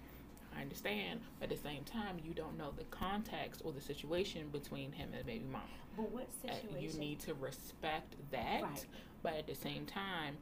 I 0.57 0.63
understand. 0.63 1.21
But 1.41 1.51
at 1.51 1.57
the 1.59 1.63
same 1.69 1.85
time, 1.85 2.17
you 2.25 2.33
don't 2.35 2.57
know 2.57 2.71
the 2.77 2.85
context 2.85 3.61
or 3.65 3.73
the 3.73 3.81
situation 3.81 4.49
between 4.51 4.93
him 4.93 5.11
and 5.15 5.27
baby 5.27 5.45
mama. 5.51 5.65
But 5.97 6.11
what 6.11 6.27
Uh, 6.49 6.53
situation? 6.55 6.81
You 6.81 6.99
need 6.99 7.21
to 7.21 7.35
respect 7.35 8.15
that. 8.31 8.63
Right. 8.63 8.87
But 9.23 9.35
at 9.35 9.47
the 9.47 9.55
same 9.55 9.85
time, 9.87 10.37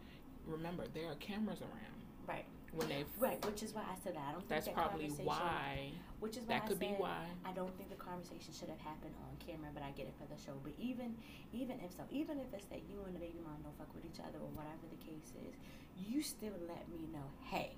remember 0.46 0.84
there 0.94 1.10
are 1.10 1.14
cameras 1.16 1.60
around. 1.60 2.00
Right. 2.26 2.44
When 2.72 2.88
they, 2.88 3.04
Right, 3.20 3.36
which 3.44 3.62
is 3.62 3.74
why 3.76 3.84
I 3.84 3.96
said 4.00 4.16
that. 4.16 4.24
I 4.24 4.32
don't 4.32 4.40
think 4.40 4.48
that's 4.48 4.66
that 4.66 4.74
probably 4.74 5.12
why. 5.20 5.92
Which 6.20 6.40
is 6.40 6.48
why 6.48 6.56
That 6.56 6.64
I 6.64 6.68
could 6.68 6.80
be 6.80 6.96
said 6.96 7.04
why. 7.04 7.28
I 7.44 7.52
don't 7.52 7.72
think 7.76 7.92
the 7.92 8.00
conversation 8.00 8.48
should 8.56 8.72
have 8.72 8.80
happened 8.80 9.12
on 9.28 9.36
camera, 9.44 9.68
but 9.76 9.84
I 9.84 9.92
get 9.92 10.08
it 10.08 10.16
for 10.16 10.24
the 10.24 10.40
show. 10.40 10.56
But 10.64 10.72
even, 10.80 11.12
even 11.52 11.76
if 11.84 11.92
so, 11.92 12.08
even 12.08 12.40
if 12.40 12.48
it's 12.56 12.64
that 12.72 12.80
you 12.88 13.04
and 13.04 13.12
the 13.12 13.20
baby 13.20 13.44
mom 13.44 13.60
don't 13.60 13.76
fuck 13.76 13.92
with 13.92 14.08
each 14.08 14.24
other 14.24 14.40
or 14.40 14.48
whatever 14.56 14.88
the 14.88 15.00
case 15.04 15.36
is, 15.36 15.52
you 16.00 16.24
still 16.24 16.56
let 16.64 16.88
me 16.88 17.04
know, 17.12 17.28
hey, 17.52 17.76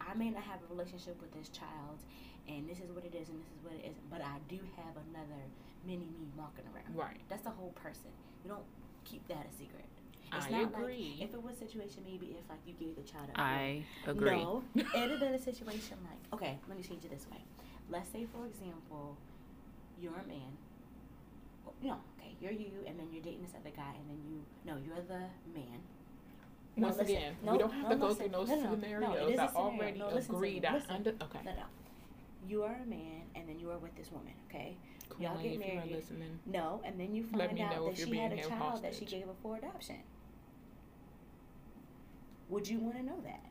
I 0.00 0.12
may 0.14 0.30
not 0.30 0.44
have 0.44 0.60
a 0.60 0.68
relationship 0.68 1.16
with 1.20 1.32
this 1.32 1.48
child, 1.48 2.04
and 2.44 2.68
this 2.68 2.84
is 2.84 2.92
what 2.92 3.04
it 3.04 3.16
is, 3.16 3.28
and 3.32 3.40
this 3.40 3.48
is 3.56 3.60
what 3.64 3.72
it 3.72 3.84
isn't, 3.88 4.04
but 4.12 4.20
I 4.20 4.36
do 4.48 4.60
have 4.76 5.00
another 5.08 5.40
mini 5.86 6.12
me 6.12 6.28
walking 6.36 6.64
around. 6.74 6.92
Right. 6.92 7.20
That's 7.28 7.42
the 7.42 7.56
whole 7.56 7.72
person. 7.72 8.12
You 8.44 8.50
don't 8.50 8.68
keep 9.04 9.26
that 9.28 9.48
a 9.48 9.52
secret. 9.56 9.88
I 10.32 10.50
not 10.50 10.62
agree. 10.72 11.16
Like, 11.18 11.28
if 11.28 11.34
it 11.34 11.42
was 11.42 11.56
a 11.56 11.58
situation, 11.58 12.02
maybe 12.04 12.36
if 12.38 12.48
like 12.48 12.60
you 12.66 12.74
gave 12.74 12.96
the 12.96 13.02
child 13.02 13.28
a 13.34 13.40
I 13.40 13.84
no, 14.06 14.62
it 14.74 14.86
would 14.94 15.10
have 15.10 15.20
been 15.20 15.34
a 15.34 15.38
situation 15.38 15.96
like, 16.04 16.32
okay, 16.34 16.58
let 16.68 16.76
me 16.76 16.82
change 16.82 17.04
it 17.04 17.10
this 17.10 17.26
way. 17.30 17.38
Let's 17.90 18.08
say, 18.10 18.26
for 18.32 18.46
example, 18.46 19.16
you're 20.00 20.12
a 20.12 20.26
man. 20.28 20.52
Well, 21.64 21.74
No, 21.82 21.96
okay, 22.18 22.34
you're 22.40 22.52
you, 22.52 22.70
and 22.86 22.98
then 22.98 23.08
you're 23.12 23.22
dating 23.22 23.42
this 23.42 23.52
other 23.58 23.74
guy, 23.74 23.94
and 23.98 24.08
then 24.08 24.18
you, 24.28 24.42
no, 24.64 24.76
you're 24.84 25.02
the 25.06 25.24
man. 25.58 25.80
Once 26.76 26.96
listen. 26.98 27.16
again, 27.16 27.36
No, 27.42 27.52
we 27.52 27.58
don't 27.58 27.72
have 27.72 27.82
no, 27.84 27.88
to 27.90 27.96
go 27.96 28.06
listen. 28.08 28.20
through 28.28 28.28
those 28.38 28.48
No, 28.48 28.54
no, 28.54 28.62
no. 28.62 28.68
No, 28.68 28.74
it 28.76 28.80
scenarios. 28.80 29.32
is 29.32 29.38
a 29.38 29.42
I 29.42 29.46
scenario. 29.48 29.70
already 29.72 29.98
No, 29.98 30.08
listen 30.10 30.30
to 30.30 30.36
agreed. 30.36 30.62
me. 30.62 30.68
I 30.68 30.94
under 30.94 31.10
okay. 31.10 31.38
No, 31.44 31.50
no. 31.52 31.62
You 32.48 32.62
are 32.62 32.78
a 32.82 32.86
man, 32.86 33.22
and 33.34 33.48
then 33.48 33.58
you 33.58 33.70
are 33.70 33.78
with 33.78 33.96
this 33.96 34.12
woman, 34.12 34.32
okay? 34.48 34.76
Cool, 35.08 35.22
Y'all 35.22 35.36
get 35.42 35.52
if 35.54 35.66
you're 35.66 35.74
married. 35.74 35.90
listening. 35.92 36.38
No, 36.46 36.80
and 36.84 37.00
then 37.00 37.14
you 37.14 37.24
find 37.24 37.58
out 37.60 37.84
that 37.86 37.96
she 37.96 38.16
had 38.16 38.32
a 38.32 38.36
being 38.36 38.48
held 38.48 38.60
child 38.60 38.82
that 38.84 38.94
she 38.94 39.04
gave 39.06 39.22
up 39.28 39.36
for 39.42 39.56
adoption. 39.56 39.96
Would 42.48 42.68
you 42.68 42.78
want 42.78 42.96
to 42.96 43.02
know 43.02 43.20
that? 43.24 43.44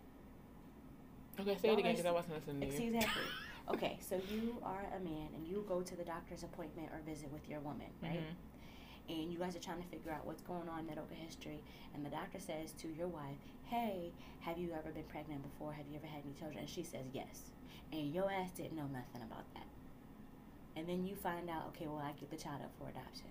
Okay, 1.39 1.57
say 1.61 1.69
it 1.69 1.79
again 1.79 1.91
because 1.93 2.05
I 2.05 2.11
wasn't 2.11 2.35
listening 2.35 2.69
to 2.71 2.83
you. 2.83 2.95
Exactly. 2.95 3.23
Okay, 3.69 3.97
so 3.99 4.15
you 4.31 4.55
are 4.63 4.85
a 4.95 4.99
man 5.03 5.27
and 5.35 5.45
you 5.45 5.65
go 5.67 5.81
to 5.81 5.93
the 5.97 6.03
doctor's 6.05 6.43
appointment 6.43 6.87
or 6.93 7.01
visit 7.05 7.29
with 7.33 7.49
your 7.49 7.59
woman, 7.59 7.87
right? 8.01 8.21
Mhm. 8.21 9.13
And 9.21 9.33
you 9.33 9.37
guys 9.37 9.57
are 9.57 9.59
trying 9.59 9.81
to 9.83 9.87
figure 9.89 10.09
out 10.13 10.25
what's 10.25 10.41
going 10.41 10.69
on 10.69 10.79
in 10.79 10.85
medical 10.85 11.13
history. 11.17 11.61
And 11.93 12.05
the 12.05 12.09
doctor 12.09 12.39
says 12.39 12.71
to 12.79 12.87
your 12.87 13.09
wife, 13.09 13.35
Hey, 13.65 14.13
have 14.39 14.57
you 14.57 14.71
ever 14.71 14.91
been 14.93 15.03
pregnant 15.03 15.43
before? 15.43 15.73
Have 15.73 15.85
you 15.89 15.97
ever 15.97 16.07
had 16.07 16.23
any 16.23 16.33
children? 16.33 16.59
And 16.59 16.69
she 16.69 16.81
says, 16.81 17.07
Yes. 17.11 17.51
And 17.91 18.13
your 18.13 18.31
ass 18.31 18.51
didn't 18.51 18.77
know 18.77 18.87
nothing 18.87 19.21
about 19.21 19.53
that. 19.55 19.67
And 20.77 20.87
then 20.87 21.03
you 21.05 21.15
find 21.15 21.49
out, 21.49 21.65
okay, 21.75 21.87
well, 21.87 21.97
I 21.99 22.13
give 22.17 22.29
the 22.29 22.37
child 22.37 22.61
up 22.63 22.71
for 22.79 22.87
adoption. 22.87 23.27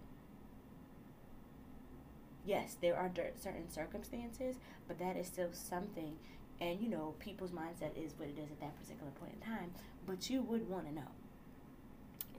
Yes, 2.46 2.76
there 2.80 2.96
are 2.96 3.10
cer- 3.14 3.32
certain 3.38 3.68
circumstances, 3.70 4.56
but 4.88 4.98
that 4.98 5.16
is 5.16 5.26
still 5.26 5.50
something. 5.52 6.16
And 6.60 6.80
you 6.80 6.88
know, 6.88 7.14
people's 7.18 7.50
mindset 7.50 7.96
is 7.96 8.14
what 8.16 8.28
it 8.28 8.38
is 8.38 8.50
at 8.50 8.60
that 8.60 8.78
particular 8.80 9.10
point 9.20 9.34
in 9.34 9.40
time. 9.40 9.72
But 10.06 10.30
you 10.30 10.42
would 10.42 10.68
want 10.68 10.86
to 10.86 10.94
know. 10.94 11.10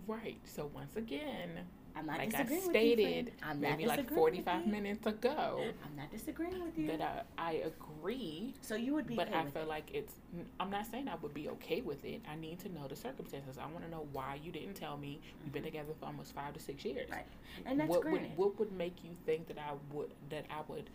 Right. 0.08 0.40
So 0.46 0.72
once 0.74 0.96
again, 0.96 1.68
I'm 1.98 2.06
not 2.06 2.18
like 2.20 2.36
I 2.36 2.44
disagreeing 2.44 2.70
stated 2.70 3.26
with 3.26 3.26
you. 3.26 3.32
I'm 3.44 3.62
not 3.62 3.72
maybe 3.72 3.86
like 3.86 4.14
45 4.14 4.68
minutes 4.68 5.06
ago, 5.08 5.64
I'm 5.84 5.96
not 5.96 6.12
disagreeing 6.12 6.64
with 6.64 6.78
you. 6.78 6.88
that 6.88 7.26
I, 7.38 7.50
I 7.50 7.52
agree, 7.54 8.54
so 8.62 8.76
you 8.76 8.94
would 8.94 9.08
be 9.08 9.16
but 9.16 9.30
okay 9.30 9.38
I 9.38 9.46
feel 9.46 9.64
it. 9.64 9.68
like 9.68 9.90
it's. 9.94 10.14
I'm 10.60 10.70
not 10.70 10.86
saying 10.86 11.08
I 11.08 11.16
would 11.16 11.34
be 11.34 11.50
okay 11.50 11.82
with 11.82 12.06
it. 12.06 12.22
I 12.30 12.36
need 12.36 12.60
to 12.60 12.70
know 12.70 12.88
the 12.88 12.96
circumstances. 12.96 13.58
I 13.58 13.66
want 13.72 13.84
to 13.86 13.90
know 13.90 14.08
why 14.12 14.40
you 14.44 14.52
didn't 14.52 14.76
tell 14.76 14.98
me. 14.98 15.20
We've 15.44 15.52
been 15.52 15.64
mm-hmm. 15.64 15.72
together 15.72 15.94
for 16.00 16.06
almost 16.06 16.36
five 16.36 16.54
to 16.54 16.60
six 16.60 16.86
years. 16.86 17.10
Right. 17.10 17.26
and 17.66 17.80
that's 17.80 17.90
what 17.90 18.02
granted. 18.02 18.32
would 18.32 18.38
what 18.38 18.60
would 18.60 18.72
make 18.72 19.04
you 19.04 19.12
think 19.26 19.48
that 19.48 19.58
I 19.58 19.74
would 19.94 20.12
that 20.30 20.46
I 20.50 20.62
would 20.68 20.90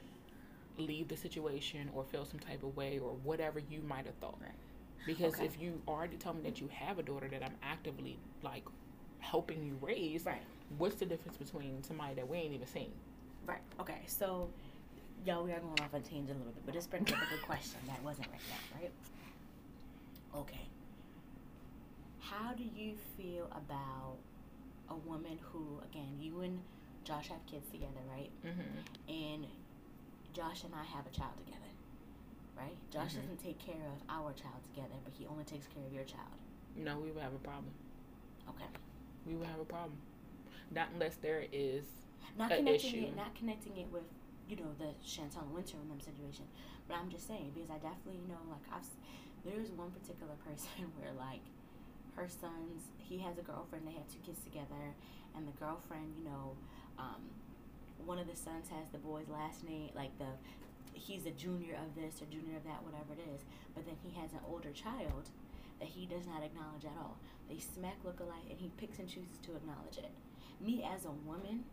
leave 0.79 1.09
the 1.09 1.17
situation 1.17 1.91
or 1.95 2.05
feel 2.05 2.25
some 2.25 2.41
type 2.41 2.63
of 2.63 2.77
way 2.77 2.99
or 2.99 3.11
whatever 3.25 3.59
you 3.59 3.83
might 3.83 4.07
have 4.07 4.15
thought? 4.17 4.39
Right. 4.41 4.53
Because 5.05 5.35
Okay. 5.35 5.47
if 5.47 5.61
you 5.61 5.83
already 5.89 6.17
told 6.17 6.37
me 6.37 6.43
that 6.43 6.61
you 6.61 6.69
have 6.73 6.99
a 6.99 7.03
daughter 7.03 7.29
that 7.29 7.43
I'm 7.43 7.57
actively 7.63 8.19
like 8.43 8.65
helping 9.19 9.65
you 9.65 9.77
raise, 9.81 10.25
Right. 10.25 10.43
What's 10.79 10.97
the 10.97 11.07
difference 11.07 11.37
between 11.37 11.83
somebody 11.83 12.15
that 12.15 12.29
we 12.29 12.39
ain't 12.39 12.55
even 12.55 12.67
seen? 12.67 12.93
Right. 13.47 13.61
Okay. 13.81 14.01
So, 14.07 14.49
y'all, 15.27 15.45
we 15.45 15.53
are 15.53 15.61
going 15.61 15.79
off 15.81 15.93
on 15.95 16.01
a 16.01 16.05
tangent 16.05 16.31
a 16.31 16.39
little 16.39 16.53
bit, 16.53 16.65
but 16.67 16.75
this 16.75 16.87
brings 16.87 17.11
up 17.13 17.19
a 17.19 17.31
good 17.31 17.43
question 17.47 17.79
that 17.87 18.03
wasn't 18.05 18.29
right 18.31 18.41
now, 18.51 18.79
right? 18.81 18.93
Okay. 20.43 20.61
How 22.21 22.53
do 22.55 22.63
you 22.65 22.95
feel 23.17 23.47
about 23.53 24.17
a 24.89 24.95
woman 24.95 25.39
who, 25.53 25.81
again, 25.91 26.17
you 26.21 26.41
and 26.41 26.61
Josh 27.05 27.29
have 27.29 27.45
kids 27.47 27.69
together, 27.71 28.01
right? 28.11 28.31
Mm-hmm. 28.47 29.13
And 29.13 29.47
Josh 30.33 30.65
and 30.65 30.73
I 30.75 30.85
have 30.85 31.07
a 31.07 31.11
child 31.11 31.33
together, 31.45 31.59
right? 32.57 32.77
Josh 32.91 33.13
Mhm. 33.13 33.23
doesn't 33.23 33.43
take 33.43 33.59
care 33.59 33.75
of 33.93 34.01
our 34.09 34.33
child 34.33 34.63
together, 34.65 34.95
but 35.05 35.13
he 35.13 35.27
only 35.27 35.45
takes 35.45 35.67
care 35.67 35.85
of 35.85 35.93
your 35.93 36.05
child. 36.05 36.31
No, 36.77 36.99
we 37.01 37.11
would 37.11 37.23
have 37.23 37.35
a 37.35 37.39
problem. 37.39 37.73
Okay. 38.49 38.67
We 39.27 39.35
would 39.35 39.49
have 39.49 39.61
a 39.61 39.65
problem. 39.65 39.97
Not 40.75 40.89
unless 40.95 41.17
there 41.17 41.45
is 41.53 41.85
Not 42.39 42.51
connecting 42.51 42.91
issue. 42.95 43.07
it, 43.09 43.17
not 43.17 43.35
connecting 43.35 43.77
it 43.77 43.89
with, 43.93 44.05
you 44.49 44.57
know, 44.57 44.73
the 44.79 44.95
Chantel 45.07 45.49
Winter 45.51 45.77
and 45.81 45.91
them 45.91 46.01
situation. 46.01 46.45
But 46.89 46.97
I'm 46.97 47.11
just 47.11 47.27
saying 47.27 47.53
because 47.55 47.71
I 47.71 47.79
definitely 47.79 48.21
know, 48.29 48.41
like 48.51 48.65
I've, 48.73 48.89
there's 49.45 49.71
one 49.71 49.91
particular 49.91 50.35
person 50.47 50.91
where 50.99 51.13
like, 51.13 51.43
her 52.17 52.29
sons. 52.29 52.93
He 52.99 53.19
has 53.19 53.39
a 53.39 53.43
girlfriend. 53.43 53.87
They 53.87 53.93
have 53.93 54.09
two 54.09 54.21
kids 54.25 54.43
together, 54.45 54.95
and 55.37 55.47
the 55.47 55.57
girlfriend, 55.59 56.13
you 56.19 56.25
know, 56.25 56.53
um, 56.99 57.23
one 58.05 58.19
of 58.19 58.27
the 58.29 58.37
sons 58.37 58.69
has 58.69 58.89
the 58.93 58.99
boy's 58.99 59.29
last 59.29 59.65
name, 59.65 59.91
like 59.95 60.17
the 60.19 60.29
he's 60.93 61.27
a 61.27 61.31
junior 61.31 61.75
of 61.81 61.95
this 61.97 62.21
or 62.21 62.27
junior 62.27 62.57
of 62.57 62.65
that, 62.65 62.85
whatever 62.85 63.15
it 63.17 63.25
is. 63.35 63.41
But 63.75 63.87
then 63.87 63.97
he 64.03 64.13
has 64.21 64.33
an 64.33 64.41
older 64.47 64.71
child 64.73 65.31
that 65.81 65.89
he 65.89 66.07
does 66.07 66.27
not 66.27 66.43
acknowledge 66.45 66.85
at 66.85 66.97
all. 67.01 67.17
They 67.49 67.59
smack 67.59 67.97
look 68.05 68.21
alike, 68.21 68.47
and 68.51 68.59
he 68.59 68.71
picks 68.77 68.99
and 68.99 69.09
chooses 69.09 69.39
to 69.49 69.57
acknowledge 69.57 69.99
it. 69.99 70.13
Me 70.61 70.85
as 70.95 71.05
a 71.05 71.11
woman, 71.11 71.65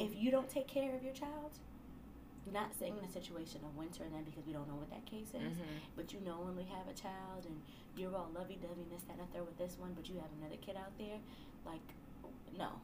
if 0.00 0.16
you 0.16 0.30
don't 0.30 0.48
take 0.48 0.66
care 0.66 0.94
of 0.94 1.02
your 1.04 1.12
child, 1.14 1.52
not 2.52 2.74
saying 2.78 2.96
in 2.98 3.04
a 3.04 3.08
situation 3.12 3.60
of 3.64 3.76
winter 3.76 4.02
and 4.04 4.14
then 4.14 4.24
because 4.24 4.44
we 4.46 4.52
don't 4.52 4.66
know 4.66 4.74
what 4.74 4.90
that 4.90 5.04
case 5.06 5.28
is, 5.34 5.56
Mhm. 5.58 5.80
but 5.96 6.12
you 6.12 6.20
know 6.20 6.40
when 6.40 6.56
we 6.56 6.64
have 6.64 6.88
a 6.88 6.94
child 6.94 7.44
and 7.46 7.60
you're 7.96 8.14
all 8.16 8.28
lovey 8.34 8.56
dovey 8.56 8.80
and 8.82 8.90
this, 8.90 9.02
that, 9.04 9.18
and 9.18 9.28
the 9.28 9.32
third 9.32 9.46
with 9.46 9.58
this 9.58 9.78
one, 9.78 9.92
but 9.94 10.08
you 10.08 10.16
have 10.18 10.32
another 10.40 10.56
kid 10.56 10.74
out 10.76 10.96
there, 10.98 11.18
like, 11.66 11.94
no, 12.56 12.80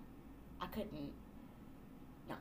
I 0.60 0.66
couldn't. 0.68 1.12
No. 2.28 2.36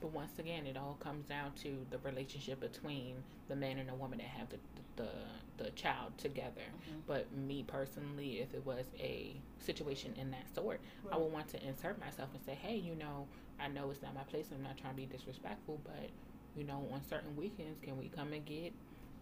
But 0.00 0.10
once 0.12 0.38
again, 0.38 0.66
it 0.66 0.76
all 0.76 0.94
comes 1.00 1.26
down 1.26 1.52
to 1.62 1.86
the 1.90 1.98
relationship 1.98 2.60
between 2.60 3.22
the 3.48 3.56
man 3.56 3.78
and 3.78 3.88
the 3.88 3.94
woman 3.94 4.18
that 4.18 4.26
have 4.28 4.48
the 4.50 4.56
the, 4.56 4.82
the 4.96 5.08
the 5.56 5.70
child 5.70 6.16
together. 6.18 6.62
Mhm. 6.62 7.02
But 7.06 7.30
me 7.32 7.62
personally, 7.62 8.40
if 8.40 8.52
it 8.54 8.64
was 8.66 8.86
a 8.98 9.36
situation 9.60 10.12
in 10.18 10.30
that 10.32 10.52
sort, 10.54 10.80
I 11.12 11.16
would 11.16 11.32
want 11.32 11.48
to 11.50 11.64
insert 11.64 11.98
myself 12.00 12.30
and 12.34 12.42
say, 12.44 12.54
hey, 12.54 12.76
you 12.76 12.96
know, 12.96 13.28
I 13.60 13.68
know 13.68 13.90
it's 13.90 14.02
not 14.02 14.14
my 14.14 14.24
place. 14.24 14.46
I'm 14.52 14.62
not 14.64 14.76
trying 14.76 14.94
to 14.94 14.96
be 14.96 15.06
disrespectful, 15.06 15.80
but 15.84 16.10
you 16.56 16.64
know, 16.64 16.88
on 16.92 17.02
certain 17.08 17.36
weekends, 17.36 17.78
can 17.80 17.96
we 17.98 18.08
come 18.08 18.32
and 18.32 18.44
get 18.44 18.72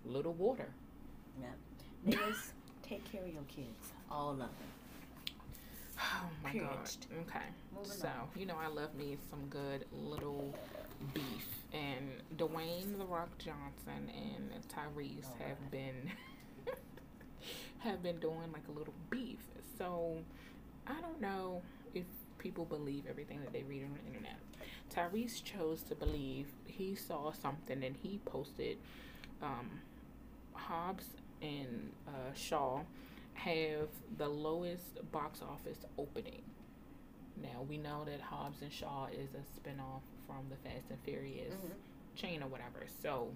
a 0.06 0.08
little 0.08 0.32
water? 0.34 0.68
Yeah. 1.40 1.48
Niggas, 2.06 2.52
take 2.82 3.04
care 3.12 3.22
of 3.22 3.28
your 3.32 3.42
kids. 3.44 3.92
All 4.10 4.30
of 4.30 4.38
them. 4.38 4.48
Oh 5.98 6.28
my 6.42 6.50
Period. 6.50 6.68
god. 6.70 6.90
Okay. 7.28 7.44
Moving 7.74 7.90
So, 7.90 8.08
on. 8.08 8.28
you 8.36 8.46
know, 8.46 8.56
I 8.60 8.66
love 8.68 8.94
me 8.94 9.16
some 9.30 9.46
good 9.48 9.84
little 9.92 10.54
beef. 11.14 11.46
And 11.72 12.22
Dwayne 12.36 12.98
The 12.98 13.04
Rock 13.04 13.38
Johnson 13.38 14.10
and 14.14 14.50
Tyrese 14.68 15.24
Oh, 15.24 15.44
have 15.46 15.70
been 15.70 16.12
have 17.78 18.02
been 18.02 18.18
doing 18.18 18.52
like 18.52 18.68
a 18.68 18.72
little 18.72 18.94
beef. 19.10 19.40
So 19.78 20.18
I 20.86 21.00
don't 21.00 21.20
know 21.20 21.62
if 21.94 22.04
people 22.38 22.64
believe 22.64 23.04
everything 23.08 23.40
that 23.40 23.52
they 23.52 23.62
read 23.62 23.84
on 23.84 23.94
the 23.94 24.06
internet. 24.06 24.38
Tyrese 24.94 25.42
chose 25.42 25.82
to 25.84 25.94
believe 25.94 26.48
he 26.66 26.94
saw 26.94 27.32
something 27.32 27.82
and 27.82 27.96
he 27.96 28.20
posted 28.24 28.76
um, 29.42 29.80
Hobbs 30.52 31.06
and 31.40 31.90
uh, 32.06 32.34
Shaw 32.34 32.80
have 33.34 33.88
the 34.18 34.28
lowest 34.28 35.10
box 35.10 35.40
office 35.42 35.78
opening. 35.98 36.42
Now 37.40 37.64
we 37.68 37.78
know 37.78 38.04
that 38.04 38.20
Hobbs 38.20 38.60
and 38.62 38.72
Shaw 38.72 39.06
is 39.06 39.30
a 39.34 39.58
spinoff 39.58 40.02
from 40.32 40.48
the 40.50 40.56
Fast 40.68 40.90
and 40.90 40.98
Furious 41.04 41.54
Mhm. 41.54 42.16
chain 42.16 42.42
or 42.42 42.48
whatever. 42.48 42.86
So 42.86 43.34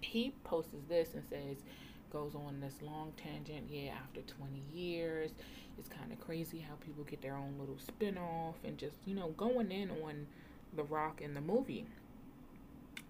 he 0.00 0.30
posts 0.44 0.74
this 0.88 1.14
and 1.14 1.24
says, 1.24 1.62
goes 2.10 2.34
on 2.34 2.60
this 2.60 2.82
long 2.82 3.12
tangent. 3.16 3.70
Yeah, 3.70 3.94
after 3.94 4.20
20 4.22 4.58
years, 4.72 5.32
it's 5.78 5.88
kind 5.88 6.12
of 6.12 6.20
crazy 6.20 6.58
how 6.58 6.74
people 6.76 7.04
get 7.04 7.22
their 7.22 7.36
own 7.36 7.58
little 7.58 7.76
spinoff 7.76 8.54
and 8.64 8.76
just, 8.76 8.96
you 9.06 9.14
know, 9.14 9.30
going 9.30 9.70
in 9.72 9.90
on 9.90 10.26
The 10.74 10.84
Rock 10.84 11.20
in 11.22 11.34
the 11.34 11.40
movie. 11.40 11.86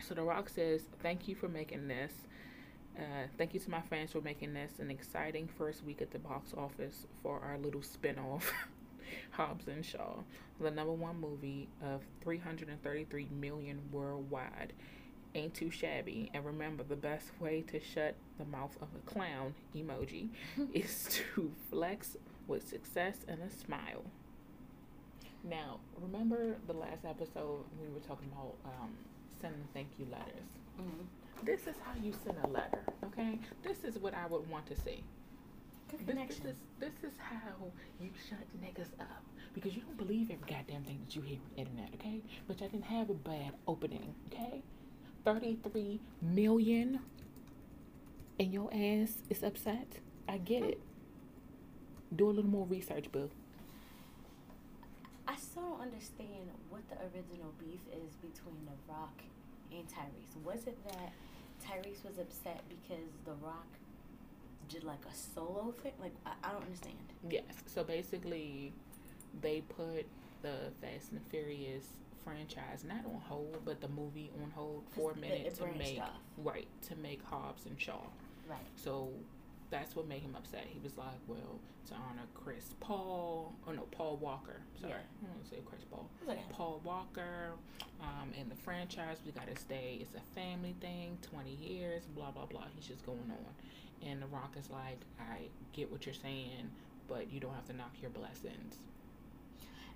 So 0.00 0.14
The 0.14 0.22
Rock 0.22 0.48
says, 0.48 0.82
Thank 1.02 1.26
you 1.28 1.34
for 1.34 1.48
making 1.48 1.88
this. 1.88 2.12
Uh, 2.96 3.26
thank 3.38 3.54
you 3.54 3.60
to 3.60 3.70
my 3.70 3.80
fans 3.80 4.12
for 4.12 4.20
making 4.20 4.52
this 4.52 4.78
an 4.78 4.90
exciting 4.90 5.48
first 5.48 5.82
week 5.82 6.02
at 6.02 6.10
the 6.10 6.18
box 6.18 6.52
office 6.54 7.06
for 7.22 7.40
our 7.40 7.56
little 7.56 7.80
spinoff, 7.80 8.52
Hobbs 9.32 9.66
and 9.68 9.84
Shaw, 9.84 10.16
the 10.60 10.70
number 10.70 10.92
one 10.92 11.20
movie 11.20 11.68
of 11.82 12.02
333 12.22 13.28
million 13.40 13.80
worldwide. 13.90 14.72
Ain't 15.34 15.54
too 15.54 15.70
shabby. 15.70 16.30
And 16.34 16.44
remember, 16.44 16.82
the 16.84 16.96
best 16.96 17.30
way 17.40 17.62
to 17.68 17.80
shut 17.80 18.14
the 18.38 18.44
mouth 18.44 18.76
of 18.82 18.88
a 18.94 19.10
clown 19.10 19.54
emoji 19.74 20.28
is 20.74 21.08
to 21.10 21.50
flex 21.70 22.16
with 22.46 22.68
success 22.68 23.16
and 23.26 23.40
a 23.42 23.48
smile. 23.50 24.04
Now, 25.44 25.80
remember 26.00 26.56
the 26.66 26.74
last 26.74 27.04
episode 27.04 27.64
we 27.80 27.88
were 27.92 28.00
talking 28.06 28.28
about 28.32 28.54
um, 28.64 28.90
sending 29.40 29.66
thank 29.74 29.88
you 29.98 30.06
letters? 30.10 30.48
Mhm. 30.80 31.06
This 31.44 31.62
is 31.66 31.74
how 31.82 31.92
you 32.00 32.12
send 32.24 32.36
a 32.44 32.48
letter, 32.48 32.82
okay? 33.06 33.38
This 33.62 33.82
is 33.82 33.98
what 33.98 34.14
I 34.14 34.26
would 34.26 34.48
want 34.48 34.66
to 34.66 34.76
see. 34.76 35.02
This, 35.92 36.16
this 36.16 36.38
is 36.38 36.56
this 36.80 36.92
is 37.02 37.12
how 37.18 37.70
you 38.00 38.10
shut 38.28 38.38
niggas 38.60 38.98
up 38.98 39.22
because 39.54 39.76
you 39.76 39.82
don't 39.82 39.98
believe 39.98 40.30
every 40.30 40.48
goddamn 40.48 40.82
thing 40.84 41.00
that 41.04 41.14
you 41.14 41.22
hear 41.22 41.36
on 41.36 41.50
the 41.54 41.60
internet, 41.60 41.90
okay? 41.94 42.20
But 42.48 42.56
I 42.62 42.66
didn't 42.68 42.84
have 42.84 43.10
a 43.10 43.14
bad 43.14 43.52
opening, 43.68 44.14
okay? 44.32 44.62
Thirty-three 45.24 46.00
million, 46.22 47.00
and 48.40 48.52
your 48.52 48.70
ass 48.72 49.18
is 49.28 49.42
upset. 49.42 49.98
I 50.28 50.38
get 50.38 50.62
it. 50.62 50.80
Do 52.16 52.28
a 52.28 52.32
little 52.32 52.50
more 52.50 52.66
research, 52.66 53.12
boo. 53.12 53.30
I 55.28 55.36
still 55.36 55.62
don't 55.62 55.80
understand 55.82 56.50
what 56.68 56.82
the 56.88 56.96
original 56.96 57.52
beef 57.58 57.80
is 57.92 58.16
between 58.16 58.56
The 58.66 58.92
Rock 58.92 59.22
and 59.70 59.86
Tyrese. 59.88 60.36
Was 60.44 60.66
it 60.66 60.76
that 60.88 61.12
Tyrese 61.64 62.04
was 62.04 62.18
upset 62.18 62.62
because 62.68 63.08
The 63.24 63.32
Rock 63.44 63.66
did 64.72 64.84
like 64.84 65.00
a 65.10 65.14
solo 65.14 65.72
thing? 65.82 65.92
Like 66.00 66.14
I, 66.26 66.32
I 66.44 66.52
don't 66.52 66.62
understand. 66.64 66.96
Yes. 67.30 67.44
So 67.66 67.84
basically, 67.84 68.72
they 69.40 69.62
put 69.62 70.06
the 70.42 70.72
Fast 70.80 71.12
and 71.12 71.20
Furious 71.30 71.84
franchise 72.24 72.84
not 72.86 73.04
on 73.04 73.20
hold, 73.20 73.58
but 73.64 73.80
the 73.80 73.88
movie 73.88 74.30
on 74.42 74.50
hold 74.50 74.84
for 74.94 75.12
a 75.12 75.16
minute 75.16 75.54
to 75.56 75.66
make 75.78 76.00
off. 76.00 76.10
right 76.38 76.68
to 76.88 76.96
make 76.96 77.22
Hobbs 77.24 77.66
and 77.66 77.80
Shaw. 77.80 77.98
Right. 78.48 78.58
So 78.76 79.08
that's 79.70 79.96
what 79.96 80.06
made 80.06 80.20
him 80.22 80.34
upset. 80.36 80.66
He 80.68 80.78
was 80.80 80.96
like, 80.98 81.18
"Well, 81.26 81.58
to 81.88 81.94
honor 81.94 82.26
Chris 82.34 82.74
Paul, 82.80 83.54
or 83.66 83.74
no, 83.74 83.82
Paul 83.90 84.16
Walker. 84.18 84.60
Sorry, 84.80 84.92
Yeah. 84.92 84.98
I 84.98 85.24
don't 85.26 85.30
want 85.34 85.44
to 85.44 85.50
say 85.50 85.56
Chris 85.64 85.82
Paul. 85.90 86.08
Okay. 86.28 86.38
Paul 86.50 86.80
Walker, 86.84 87.52
um, 88.00 88.30
and 88.38 88.50
the 88.50 88.54
franchise, 88.56 89.18
we 89.26 89.32
gotta 89.32 89.56
stay. 89.56 89.98
It's 90.00 90.14
a 90.14 90.34
family 90.38 90.74
thing. 90.80 91.18
Twenty 91.22 91.54
years, 91.54 92.04
blah 92.14 92.30
blah 92.30 92.46
blah. 92.46 92.64
He's 92.76 92.86
just 92.86 93.04
going 93.06 93.18
on, 93.30 93.54
and 94.06 94.20
The 94.22 94.26
Rock 94.26 94.54
is 94.58 94.70
like, 94.70 94.98
"I 95.20 95.48
get 95.72 95.90
what 95.90 96.06
you're 96.06 96.14
saying, 96.14 96.70
but 97.08 97.32
you 97.32 97.40
don't 97.40 97.54
have 97.54 97.66
to 97.66 97.72
knock 97.72 97.92
your 98.00 98.10
blessings." 98.10 98.76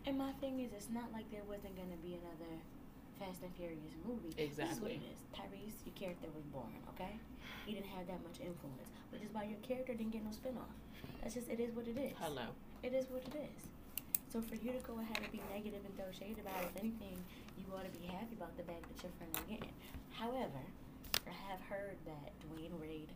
And 0.06 0.16
my 0.18 0.32
thing 0.40 0.60
is, 0.60 0.72
it's 0.72 0.90
not 0.90 1.12
like 1.12 1.28
there 1.30 1.42
wasn't 1.48 1.74
gonna 1.76 1.98
be 2.02 2.14
another 2.14 2.52
Fast 3.18 3.42
and 3.42 3.52
Furious 3.56 3.94
movie. 4.04 4.30
This 4.36 4.46
Exactly. 4.58 4.94
it 4.94 5.02
is. 5.10 5.18
Tyrese, 5.34 5.84
your 5.86 5.94
character 5.94 6.28
was 6.34 6.44
boring. 6.52 6.82
Okay, 6.94 7.18
he 7.66 7.72
didn't 7.72 7.86
have 7.90 8.06
that 8.06 8.22
much 8.22 8.38
influence, 8.40 8.88
which 9.10 9.22
is 9.22 9.32
why 9.32 9.44
your 9.44 9.58
character 9.60 9.94
didn't 9.94 10.12
get 10.12 10.22
no 10.24 10.30
spinoff. 10.30 10.70
That's 11.22 11.34
just 11.34 11.48
it 11.48 11.58
is 11.60 11.74
what 11.74 11.88
it 11.88 11.96
is. 11.98 12.12
Hello. 12.18 12.46
It 12.82 12.92
is 12.94 13.08
what 13.10 13.22
it 13.26 13.34
is. 13.34 13.62
So 14.28 14.40
for 14.42 14.54
you 14.56 14.72
to 14.72 14.78
go 14.86 14.98
ahead 15.00 15.18
and 15.22 15.32
be 15.32 15.40
negative 15.50 15.80
and 15.84 15.96
throw 15.96 16.10
shade 16.12 16.38
about 16.38 16.60
it, 16.62 16.70
if 16.74 16.76
anything, 16.76 17.16
you 17.58 17.64
ought 17.74 17.90
to 17.90 17.98
be 17.98 18.06
happy 18.06 18.34
about 18.36 18.54
the 18.56 18.62
bag 18.64 18.82
that 18.86 19.02
your 19.02 19.10
friend 19.16 19.32
is 19.34 19.42
getting. 19.48 19.72
However, 20.12 20.60
I 21.26 21.32
have 21.50 21.60
heard 21.62 21.96
that 22.06 22.30
Dwayne 22.44 22.78
Wade, 22.78 23.10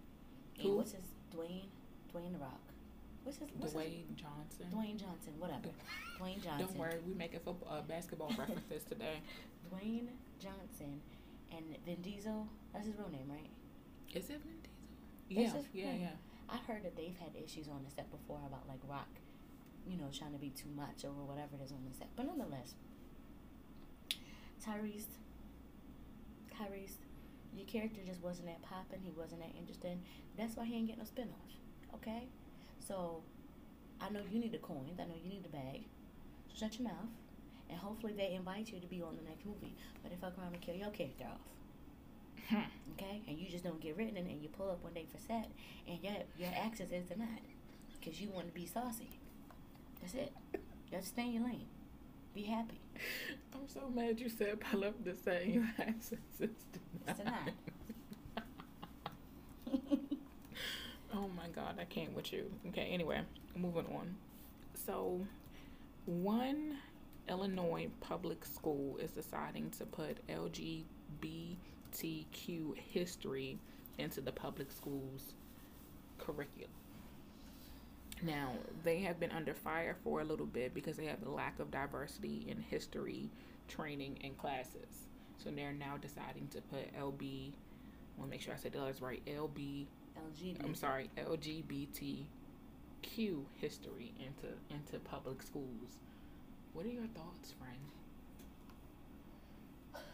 and 0.61 0.71
Who? 0.71 0.77
what's 0.77 0.93
his 0.93 1.05
Dwayne, 1.35 1.69
Dwayne 2.15 2.33
the 2.33 2.39
Rock, 2.39 2.61
what's 3.25 3.39
his 3.39 3.49
what's 3.57 3.73
his, 3.73 3.83
Dwayne 3.83 4.15
Johnson. 4.17 4.67
Dwayne 4.73 4.97
Johnson, 5.01 5.33
whatever, 5.39 5.69
Dwayne 6.21 6.43
Johnson. 6.43 6.67
Don't 6.67 6.77
worry, 6.77 6.99
we 7.07 7.15
making 7.15 7.41
football, 7.41 7.69
uh, 7.71 7.83
basketball 7.83 8.33
references 8.39 8.85
today. 8.89 9.21
Dwayne 9.73 10.09
Johnson 10.41 11.01
and 11.53 11.65
Vin 11.85 12.03
Diesel. 12.03 12.47
That's 12.73 12.87
his 12.87 12.97
real 12.97 13.11
name, 13.11 13.29
right? 13.29 13.51
Is 14.15 14.31
it 14.31 14.41
Vin 14.43 14.59
Diesel? 15.29 15.65
Yeah, 15.73 15.85
yeah, 15.85 15.93
name. 15.93 16.01
yeah. 16.03 16.17
I've 16.53 16.65
heard 16.67 16.85
that 16.85 16.97
they've 16.97 17.17
had 17.19 17.31
issues 17.43 17.69
on 17.69 17.85
the 17.85 17.91
set 17.91 18.11
before 18.11 18.41
about 18.47 18.67
like 18.69 18.81
Rock, 18.89 19.09
you 19.87 19.97
know, 19.97 20.09
trying 20.13 20.33
to 20.33 20.39
be 20.39 20.51
too 20.51 20.69
much 20.75 21.05
or 21.05 21.11
whatever 21.11 21.55
it 21.55 21.65
is 21.65 21.71
on 21.73 21.79
the 21.89 21.97
set. 21.97 22.09
But 22.17 22.27
nonetheless, 22.27 22.75
Tyrese, 24.65 25.07
Tyrese, 26.53 26.99
your 27.57 27.67
character 27.67 28.01
just 28.07 28.23
wasn't 28.23 28.47
that 28.47 28.63
popping. 28.63 29.01
He 29.03 29.11
wasn't 29.11 29.41
that 29.41 29.53
interesting. 29.59 30.03
That's 30.39 30.57
why 30.57 30.65
he 30.65 30.77
ain't 30.77 30.87
getting 30.89 31.03
no 31.03 31.09
spinoff. 31.09 31.95
Okay, 31.97 32.29
so 32.79 33.23
I 34.01 34.11
know 34.11 34.21
you 34.31 34.39
need 34.39 34.53
the 34.53 34.59
coins. 34.59 34.99
I 35.01 35.05
know 35.05 35.15
you 35.23 35.29
need 35.29 35.45
the 35.45 35.49
bag. 35.49 35.85
So 36.49 36.55
shut 36.67 36.79
your 36.79 36.89
mouth, 36.89 37.11
and 37.69 37.79
hopefully 37.79 38.15
they 38.17 38.35
invite 38.35 38.73
you 38.73 38.81
to 38.81 38.87
be 38.87 39.03
on 39.03 39.17
the 39.17 39.29
next 39.29 39.45
movie. 39.45 39.75
But 40.03 40.13
if 40.13 40.23
I 40.23 40.31
come 40.31 40.45
around 40.45 40.55
and 40.55 40.63
kill 40.63 40.75
your 40.77 40.91
character 40.91 41.25
off 41.25 41.41
Hmm. 42.49 42.57
okay? 42.95 43.23
And 43.29 43.39
you 43.39 43.49
just 43.49 43.63
don't 43.63 43.81
get 43.81 43.97
written, 43.97 44.17
and 44.17 44.43
you 44.43 44.49
pull 44.49 44.71
up 44.71 44.83
one 44.83 44.93
day 44.93 45.07
for 45.11 45.19
set, 45.19 45.49
and 45.87 45.99
your 46.03 46.15
your 46.39 46.51
access 46.57 46.91
is 46.91 47.05
denied 47.07 47.43
because 48.01 48.21
you 48.21 48.29
want 48.31 48.47
to 48.49 48.53
be 48.53 48.67
saucy. 48.67 49.11
That's 50.01 50.15
it. 50.15 50.33
Just 50.91 51.09
stay 51.09 51.27
in 51.27 51.33
your 51.35 51.45
lane. 51.45 51.67
Be 52.35 52.43
happy. 52.43 52.79
I'm 53.55 53.69
so 53.69 53.89
mad 53.95 54.21
you 54.21 54.29
said 54.29 54.61
pull 54.61 54.85
up 54.85 55.03
the 55.05 55.15
same 55.15 55.71
is 55.99 56.13
It's 56.41 57.19
denied. 57.19 57.55
Oh 61.13 61.29
my 61.37 61.49
God, 61.49 61.77
I 61.81 61.85
can't 61.85 62.15
with 62.15 62.33
you. 62.33 62.51
Okay, 62.69 62.89
anyway, 62.93 63.23
moving 63.57 63.87
on. 63.87 64.15
So, 64.87 65.27
one 66.07 66.79
Illinois 67.29 67.89
public 68.01 68.45
school 68.45 68.97
is 68.99 69.11
deciding 69.11 69.71
to 69.79 69.87
put 69.87 70.19
LGBTQ 70.29 70.85
history 72.77 73.59
into 73.99 74.21
the 74.21 74.33
public 74.33 74.71
schools 74.71 75.35
curriculum. 76.19 76.71
Now, 78.23 78.53
they 78.83 78.99
have 79.01 79.19
been 79.19 79.31
under 79.31 79.55
fire 79.55 79.97
for 80.05 80.21
a 80.21 80.25
little 80.25 80.47
bit 80.47 80.75
because 80.75 80.97
they 80.97 81.07
have 81.07 81.23
a 81.25 81.31
lack 81.31 81.59
of 81.59 81.71
diversity 81.71 82.47
in 82.49 82.61
history 82.61 83.31
training 83.69 84.19
and 84.23 84.37
classes. 84.37 85.09
So 85.43 85.51
they're 85.51 85.73
now 85.73 85.97
deciding 85.97 86.49
to 86.49 86.61
put 86.61 86.95
LB, 86.95 87.53
I 87.53 88.19
want 88.19 88.25
to 88.25 88.27
make 88.31 88.43
sure 88.43 88.53
I 88.53 88.59
said 88.59 88.73
that 88.73 89.01
right, 89.01 89.23
LB, 89.25 89.87
LGBT. 90.19 90.65
I'm 90.65 90.75
sorry, 90.75 91.09
LGBTQ 91.17 92.27
history 93.59 94.13
into 94.19 94.55
into 94.71 94.99
public 95.05 95.43
schools. 95.43 95.99
What 96.75 96.85
are 96.85 96.91
your 96.91 97.07
thoughts, 97.15 97.55
friend? 97.59 97.79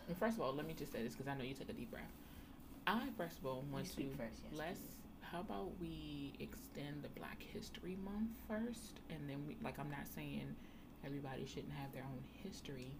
And 0.08 0.16
first 0.16 0.36
of 0.36 0.42
all, 0.42 0.54
let 0.54 0.66
me 0.66 0.74
just 0.78 0.92
say 0.92 1.02
this 1.02 1.14
because 1.14 1.26
I 1.28 1.36
know 1.36 1.42
you 1.42 1.54
took 1.54 1.68
a 1.68 1.72
deep 1.72 1.90
breath. 1.90 2.04
I 2.86 3.08
first 3.16 3.38
of 3.38 3.46
all 3.46 3.64
want 3.72 3.86
to 3.86 3.92
first, 4.16 4.42
yes, 4.44 4.52
let's. 4.52 4.78
please. 4.78 4.95
How 5.32 5.40
about 5.40 5.72
we 5.80 6.32
extend 6.38 7.02
the 7.02 7.08
Black 7.18 7.42
History 7.42 7.96
Month 8.04 8.30
first, 8.48 9.00
and 9.10 9.28
then 9.28 9.44
we 9.46 9.56
like 9.62 9.78
I'm 9.78 9.90
not 9.90 10.06
saying 10.14 10.54
everybody 11.04 11.44
shouldn't 11.46 11.72
have 11.72 11.92
their 11.92 12.04
own 12.04 12.22
history, 12.42 12.92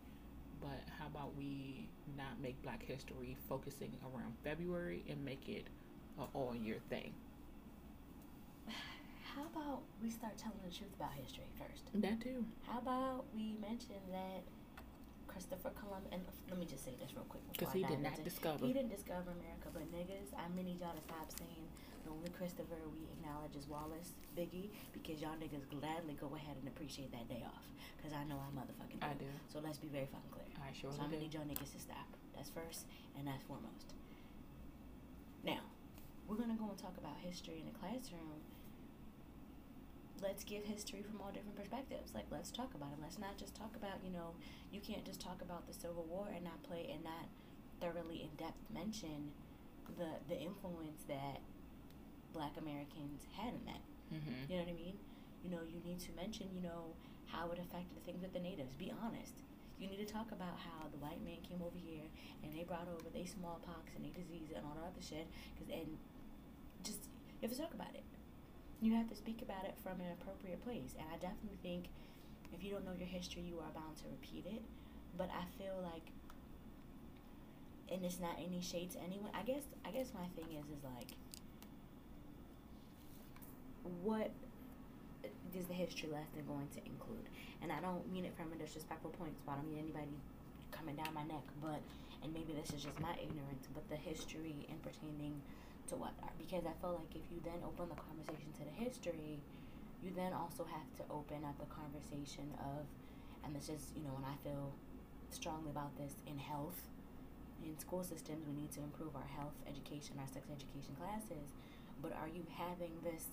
but 0.60 0.82
how 0.98 1.06
about 1.06 1.36
we 1.36 1.88
not 2.16 2.40
make 2.42 2.60
Black 2.62 2.82
History 2.82 3.36
focusing 3.48 3.92
around 4.02 4.34
February 4.42 5.04
and 5.08 5.24
make 5.24 5.48
it 5.48 5.66
an 6.18 6.26
all 6.34 6.54
year 6.54 6.78
thing? 6.90 7.12
How 9.36 9.42
about 9.52 9.82
we 10.02 10.08
start 10.08 10.38
telling 10.38 10.58
the 10.64 10.74
truth 10.74 10.88
about 10.96 11.12
history 11.12 11.44
first? 11.58 11.84
That 11.94 12.22
too. 12.22 12.44
How 12.66 12.78
about 12.78 13.26
we 13.34 13.54
mention 13.60 14.00
that 14.10 14.42
Christopher 15.28 15.68
Columbus, 15.76 16.08
and 16.12 16.22
let 16.48 16.58
me 16.58 16.64
just 16.64 16.82
say 16.82 16.96
this 16.98 17.12
real 17.12 17.28
quick. 17.28 17.42
Because 17.52 17.72
he 17.74 17.84
did 17.84 18.00
not 18.00 18.16
into- 18.16 18.24
discover. 18.24 18.64
He 18.64 18.72
didn't 18.72 18.88
discover 18.88 19.36
America, 19.36 19.68
but 19.68 19.84
niggas, 19.92 20.32
I 20.32 20.48
need 20.56 20.80
y'all 20.80 20.96
to 20.96 21.04
stop 21.04 21.28
saying 21.36 21.68
the 22.06 22.14
only 22.14 22.30
Christopher 22.30 22.78
we 22.94 23.02
acknowledge 23.18 23.58
is 23.58 23.66
Wallace, 23.66 24.14
Biggie, 24.38 24.70
because 24.94 25.18
y'all 25.18 25.34
niggas 25.34 25.66
gladly 25.66 26.14
go 26.14 26.30
ahead 26.38 26.54
and 26.54 26.70
appreciate 26.70 27.10
that 27.10 27.26
day 27.28 27.42
off. 27.42 27.66
Because 27.98 28.14
I 28.14 28.22
know 28.30 28.38
I 28.38 28.48
motherfucking 28.54 29.02
do. 29.02 29.06
I 29.10 29.14
do. 29.18 29.26
So 29.50 29.58
let's 29.58 29.78
be 29.78 29.90
very 29.90 30.06
fucking 30.06 30.30
clear. 30.30 30.46
I 30.62 30.70
sure 30.70 30.94
So 30.94 31.02
I'm 31.02 31.10
gonna 31.10 31.26
need 31.26 31.34
y'all 31.34 31.42
niggas 31.42 31.74
to 31.74 31.82
stop. 31.82 32.06
That's 32.34 32.50
first 32.50 32.86
and 33.18 33.26
that's 33.26 33.42
foremost. 33.42 33.98
Now, 35.42 35.66
we're 36.30 36.38
gonna 36.38 36.54
go 36.54 36.70
and 36.70 36.78
talk 36.78 36.94
about 36.96 37.18
history 37.18 37.58
in 37.58 37.66
the 37.66 37.74
classroom. 37.74 38.38
Let's 40.22 40.44
give 40.44 40.64
history 40.64 41.02
from 41.02 41.20
all 41.20 41.34
different 41.34 41.58
perspectives. 41.58 42.14
Like 42.14 42.30
let's 42.30 42.54
talk 42.54 42.70
about 42.78 42.94
it. 42.94 43.02
Let's 43.02 43.18
not 43.18 43.36
just 43.36 43.58
talk 43.58 43.74
about, 43.74 43.98
you 44.06 44.14
know, 44.14 44.38
you 44.70 44.78
can't 44.80 45.04
just 45.04 45.20
talk 45.20 45.42
about 45.42 45.66
the 45.66 45.74
Civil 45.74 46.06
War 46.06 46.30
and 46.30 46.44
not 46.46 46.62
play 46.62 46.86
and 46.86 47.02
not 47.02 47.26
thoroughly 47.82 48.22
in 48.22 48.30
depth 48.38 48.62
mention 48.72 49.34
the 49.98 50.18
the 50.28 50.38
influence 50.38 51.02
that 51.08 51.42
black 52.36 52.52
Americans 52.60 53.24
had 53.32 53.56
in 53.56 53.64
that. 53.64 53.82
Mm-hmm. 54.12 54.52
You 54.52 54.60
know 54.60 54.62
what 54.68 54.76
I 54.76 54.78
mean? 54.78 54.96
You 55.40 55.50
know, 55.56 55.64
you 55.64 55.80
need 55.80 55.98
to 56.04 56.12
mention, 56.12 56.52
you 56.52 56.60
know, 56.60 56.92
how 57.32 57.48
it 57.50 57.58
affected 57.58 58.04
things 58.04 58.20
with 58.20 58.36
the 58.36 58.44
natives. 58.44 58.76
Be 58.76 58.92
honest. 58.92 59.40
You 59.80 59.88
need 59.88 60.00
to 60.00 60.08
talk 60.08 60.32
about 60.32 60.56
how 60.56 60.88
the 60.88 60.96
white 61.00 61.20
man 61.20 61.40
came 61.44 61.60
over 61.60 61.76
here 61.76 62.08
and 62.40 62.48
they 62.52 62.64
brought 62.64 62.88
over 62.88 63.08
they 63.12 63.28
smallpox 63.28 63.92
and 63.92 64.04
they 64.04 64.12
disease 64.12 64.52
and 64.56 64.64
all 64.64 64.72
that 64.80 64.88
other 64.88 65.04
shit. 65.04 65.28
Cause 65.60 65.68
and 65.68 66.00
just 66.84 67.08
you 67.40 67.48
have 67.48 67.52
to 67.52 67.60
talk 67.60 67.74
about 67.74 67.92
it. 67.92 68.04
You 68.80 68.96
have 68.96 69.08
to 69.08 69.16
speak 69.16 69.42
about 69.42 69.64
it 69.64 69.76
from 69.82 70.00
an 70.00 70.12
appropriate 70.16 70.64
place. 70.64 70.96
And 70.96 71.04
I 71.12 71.20
definitely 71.20 71.60
think 71.60 71.92
if 72.52 72.64
you 72.64 72.72
don't 72.72 72.84
know 72.84 72.96
your 72.96 73.08
history, 73.08 73.44
you 73.44 73.60
are 73.60 73.72
bound 73.76 74.00
to 74.00 74.08
repeat 74.08 74.48
it. 74.48 74.64
But 75.16 75.28
I 75.28 75.44
feel 75.60 75.76
like, 75.84 76.08
and 77.92 78.04
it's 78.04 78.20
not 78.20 78.40
any 78.40 78.60
shade 78.60 78.92
to 78.92 78.98
anyone. 79.04 79.30
I 79.36 79.42
guess 79.44 79.68
I 79.84 79.92
guess 79.92 80.12
my 80.16 80.28
thing 80.36 80.56
is 80.56 80.64
is 80.72 80.84
like, 80.84 81.12
what 84.02 84.30
is 85.56 85.66
the 85.66 85.74
history 85.74 86.08
lesson 86.08 86.44
going 86.46 86.68
to 86.76 86.80
include? 86.84 87.26
And 87.62 87.72
I 87.72 87.80
don't 87.80 88.04
mean 88.12 88.24
it 88.24 88.36
from 88.36 88.52
a 88.52 88.58
disrespectful 88.60 89.10
point, 89.16 89.32
so 89.44 89.52
I 89.52 89.56
don't 89.56 89.68
mean 89.68 89.80
anybody 89.80 90.12
coming 90.70 90.96
down 90.96 91.14
my 91.14 91.24
neck, 91.24 91.44
but 91.62 91.80
and 92.22 92.32
maybe 92.32 92.52
this 92.52 92.72
is 92.72 92.84
just 92.84 92.98
my 93.00 93.14
ignorance, 93.16 93.68
but 93.72 93.88
the 93.88 93.96
history 93.96 94.66
and 94.68 94.78
pertaining 94.82 95.40
to 95.88 95.94
what 95.96 96.12
uh, 96.22 96.32
because 96.36 96.66
I 96.66 96.74
feel 96.82 96.98
like 96.98 97.14
if 97.14 97.24
you 97.30 97.38
then 97.44 97.62
open 97.62 97.88
the 97.88 97.98
conversation 97.98 98.50
to 98.60 98.62
the 98.66 98.76
history, 98.76 99.38
you 100.02 100.10
then 100.14 100.32
also 100.34 100.66
have 100.66 100.88
to 101.00 101.04
open 101.08 101.46
up 101.46 101.56
the 101.56 101.70
conversation 101.70 102.50
of, 102.60 102.84
and 103.44 103.54
this 103.54 103.70
is 103.70 103.94
you 103.96 104.02
know, 104.02 104.14
and 104.18 104.26
I 104.26 104.36
feel 104.42 104.74
strongly 105.30 105.70
about 105.70 105.94
this 105.96 106.12
in 106.26 106.38
health, 106.38 106.76
in 107.64 107.78
school 107.78 108.02
systems, 108.04 108.44
we 108.46 108.54
need 108.54 108.72
to 108.76 108.82
improve 108.82 109.14
our 109.16 109.30
health 109.38 109.56
education, 109.66 110.18
our 110.20 110.28
sex 110.28 110.46
education 110.50 110.94
classes, 110.98 111.54
but 112.02 112.12
are 112.12 112.28
you 112.28 112.44
having 112.52 112.92
this 113.02 113.32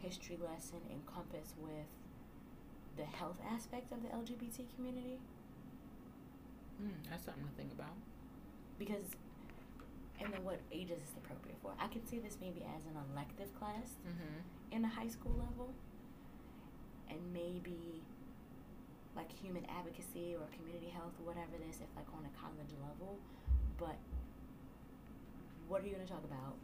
history 0.00 0.38
lesson 0.40 0.80
encompass 0.90 1.54
with 1.58 1.86
the 2.96 3.04
health 3.04 3.36
aspect 3.52 3.92
of 3.92 4.02
the 4.02 4.08
LGBT 4.08 4.64
community? 4.74 5.18
Mm, 6.82 6.94
that's 7.10 7.24
something 7.24 7.44
to 7.44 7.54
think 7.56 7.72
about. 7.72 7.94
Because, 8.78 9.16
and 10.20 10.32
then 10.32 10.44
what 10.44 10.60
age 10.72 10.90
is 10.90 10.98
this 11.00 11.14
appropriate 11.18 11.58
for? 11.62 11.72
I 11.80 11.88
could 11.88 12.08
see 12.08 12.18
this 12.18 12.38
maybe 12.40 12.62
as 12.62 12.86
an 12.86 12.94
elective 13.12 13.50
class 13.58 13.98
Mm-hmm. 14.06 14.74
in 14.76 14.82
the 14.82 14.88
high 14.88 15.08
school 15.08 15.34
level, 15.38 15.74
and 17.10 17.18
maybe 17.32 18.02
like 19.16 19.32
human 19.32 19.64
advocacy 19.66 20.36
or 20.38 20.46
community 20.54 20.90
health 20.94 21.10
or 21.18 21.26
whatever 21.26 21.58
this, 21.66 21.82
if 21.82 21.90
like 21.96 22.06
on 22.14 22.22
a 22.22 22.32
college 22.38 22.70
level. 22.78 23.18
But 23.78 23.96
what 25.66 25.82
are 25.82 25.86
you 25.86 25.94
going 25.94 26.06
to 26.06 26.12
talk 26.12 26.22
about? 26.24 26.54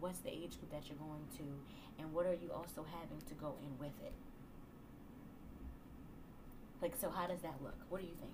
What's 0.00 0.20
the 0.20 0.30
age 0.30 0.58
group 0.58 0.70
that 0.72 0.88
you're 0.88 0.98
going 0.98 1.26
to, 1.38 1.44
and 2.02 2.12
what 2.12 2.26
are 2.26 2.34
you 2.34 2.50
also 2.54 2.84
having 3.00 3.20
to 3.28 3.34
go 3.34 3.54
in 3.62 3.78
with 3.78 3.92
it? 4.04 4.12
Like, 6.80 6.94
so 6.98 7.10
how 7.10 7.26
does 7.26 7.40
that 7.42 7.54
look? 7.62 7.76
What 7.90 8.00
do 8.00 8.06
you 8.06 8.14
think? 8.18 8.32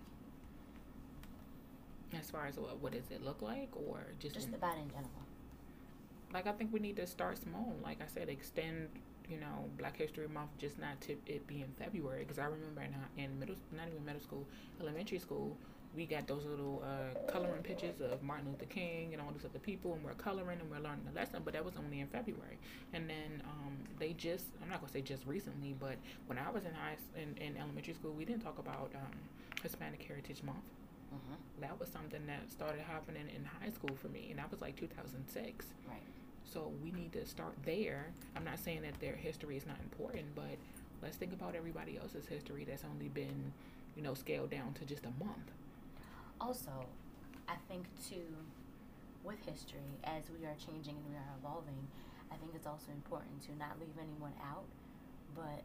As 2.23 2.31
far 2.31 2.47
as 2.47 2.57
what, 2.57 2.79
what 2.81 2.93
does 2.93 3.11
it 3.11 3.25
look 3.25 3.43
like, 3.43 3.69
or 3.75 3.99
just, 4.21 4.35
Just 4.37 4.49
in- 4.49 4.55
about 4.55 4.77
in 4.79 4.89
general. 4.91 5.11
like 6.33 6.47
I 6.47 6.53
think 6.53 6.73
we 6.73 6.79
need 6.81 6.97
to 6.97 7.07
start 7.07 7.39
small. 7.39 7.75
Like 7.83 8.01
I 8.01 8.07
said, 8.07 8.29
extend 8.29 8.89
you 9.29 9.39
know 9.41 9.69
Black 9.77 9.97
History 9.97 10.29
Month 10.29 10.51
just 10.59 10.79
not 10.79 11.01
to 11.03 11.17
it 11.27 11.45
be 11.49 11.63
in 11.63 11.73
February 11.79 12.21
because 12.23 12.39
I 12.39 12.45
remember 12.45 12.83
in, 12.83 12.95
in 13.23 13.39
middle 13.41 13.57
not 13.77 13.89
even 13.89 14.05
middle 14.05 14.21
school, 14.21 14.47
elementary 14.81 15.19
school. 15.19 15.57
We 15.97 16.05
got 16.05 16.27
those 16.27 16.45
little 16.45 16.85
uh, 16.85 17.31
coloring 17.31 17.63
pictures 17.63 17.95
of 18.03 18.23
Martin 18.23 18.49
Luther 18.51 18.67
King 18.67 19.15
and 19.15 19.23
all 19.23 19.31
these 19.33 19.47
other 19.47 19.59
people, 19.59 19.95
and 19.95 20.05
we're 20.05 20.13
coloring 20.13 20.61
and 20.61 20.71
we're 20.71 20.79
learning 20.79 21.07
the 21.07 21.19
lesson. 21.19 21.41
But 21.43 21.55
that 21.55 21.65
was 21.65 21.75
only 21.77 22.01
in 22.01 22.07
February. 22.09 22.59
And 22.93 23.09
then 23.09 23.43
um, 23.45 23.79
they 23.99 24.13
just—I'm 24.13 24.69
not 24.69 24.81
gonna 24.81 24.93
say 24.93 25.01
just 25.01 25.27
recently, 25.27 25.75
but 25.81 25.97
when 26.27 26.39
I 26.39 26.51
was 26.51 26.65
in 26.65 26.75
high 26.75 26.97
in, 27.17 27.35
in 27.43 27.57
elementary 27.57 27.95
school, 27.95 28.13
we 28.13 28.27
didn't 28.27 28.43
talk 28.43 28.59
about 28.59 28.91
um, 28.95 29.17
Hispanic 29.63 30.03
Heritage 30.03 30.43
Month. 30.43 30.59
Mm-hmm. 31.15 31.63
That 31.63 31.81
was 31.81 31.89
something 31.89 32.27
that 32.27 32.51
started 32.51 32.83
happening 32.83 33.25
in 33.35 33.45
high 33.45 33.71
school 33.71 33.97
for 33.97 34.09
me, 34.09 34.29
and 34.31 34.39
that 34.39 34.51
was 34.51 34.61
like 34.61 34.77
2006. 34.77 35.67
Right. 35.89 35.97
So 36.45 36.73
we 36.83 36.93
need 36.93 37.13
to 37.15 37.27
start 37.27 37.55
there. 37.65 38.07
I'm 38.37 38.45
not 38.45 38.59
saying 38.59 38.83
that 38.83 39.01
their 39.01 39.15
history 39.15 39.57
is 39.57 39.67
not 39.67 39.77
important, 39.83 40.27
but 40.35 40.57
let's 41.03 41.17
think 41.17 41.33
about 41.33 41.55
everybody 41.55 41.99
else's 41.99 42.27
history 42.27 42.65
that's 42.69 42.85
only 42.85 43.09
been, 43.09 43.53
you 43.97 44.03
know, 44.03 44.15
scaled 44.15 44.51
down 44.51 44.75
to 44.75 44.85
just 44.85 45.05
a 45.05 45.25
month. 45.25 45.51
Also, 46.41 46.87
I 47.49 47.55
think 47.69 47.87
too, 48.09 48.29
with 49.25 49.41
history, 49.45 49.99
as 50.05 50.25
we 50.31 50.47
are 50.47 50.55
changing 50.59 50.97
and 50.97 51.07
we 51.09 51.17
are 51.17 51.33
evolving, 51.39 51.89
I 52.31 52.37
think 52.37 52.53
it's 52.55 52.67
also 52.67 52.93
important 52.93 53.43
to 53.47 53.57
not 53.57 53.81
leave 53.81 53.97
anyone 53.99 54.35
out. 54.43 54.67
But 55.35 55.63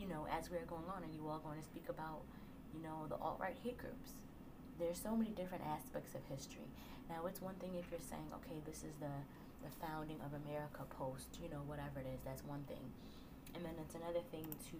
you 0.00 0.08
know, 0.08 0.26
as 0.32 0.50
we're 0.50 0.64
going 0.64 0.88
on, 0.88 1.04
are 1.04 1.12
you 1.12 1.28
all 1.28 1.44
going 1.44 1.60
to 1.60 1.64
speak 1.64 1.88
about, 1.92 2.24
you 2.72 2.80
know, 2.80 3.04
the 3.08 3.16
alt 3.20 3.36
right 3.38 3.56
hate 3.62 3.76
groups? 3.76 4.16
There's 4.80 4.96
so 4.96 5.12
many 5.14 5.30
different 5.36 5.64
aspects 5.68 6.16
of 6.16 6.24
history. 6.24 6.64
Now, 7.10 7.26
it's 7.26 7.42
one 7.42 7.54
thing 7.60 7.76
if 7.76 7.84
you're 7.92 8.00
saying, 8.00 8.32
okay, 8.40 8.64
this 8.64 8.80
is 8.80 8.96
the 8.98 9.12
the 9.60 9.68
founding 9.76 10.16
of 10.24 10.32
America 10.32 10.88
post, 10.88 11.36
you 11.36 11.48
know, 11.52 11.60
whatever 11.68 12.00
it 12.00 12.08
is. 12.08 12.20
That's 12.24 12.40
one 12.44 12.64
thing, 12.64 12.80
and 13.54 13.60
then 13.60 13.76
it's 13.76 13.94
another 13.94 14.24
thing 14.32 14.48
to 14.48 14.78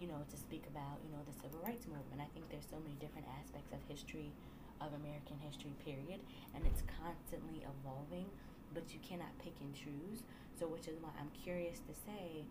you 0.00 0.06
know, 0.06 0.20
to 0.28 0.36
speak 0.36 0.64
about, 0.68 1.00
you 1.04 1.10
know, 1.12 1.22
the 1.24 1.36
civil 1.40 1.60
rights 1.64 1.88
movement. 1.88 2.20
I 2.20 2.28
think 2.36 2.48
there's 2.52 2.68
so 2.68 2.76
many 2.80 2.96
different 3.00 3.26
aspects 3.40 3.72
of 3.72 3.80
history, 3.88 4.32
of 4.80 4.92
American 4.92 5.40
history, 5.40 5.72
period, 5.80 6.20
and 6.52 6.64
it's 6.68 6.84
constantly 7.00 7.64
evolving, 7.64 8.28
but 8.76 8.92
you 8.92 9.00
cannot 9.00 9.32
pick 9.40 9.56
and 9.64 9.72
choose. 9.72 10.20
So, 10.60 10.68
which 10.68 10.88
is 10.88 11.00
why 11.00 11.12
I'm 11.16 11.32
curious 11.32 11.80
to 11.88 11.92
say, 11.92 12.44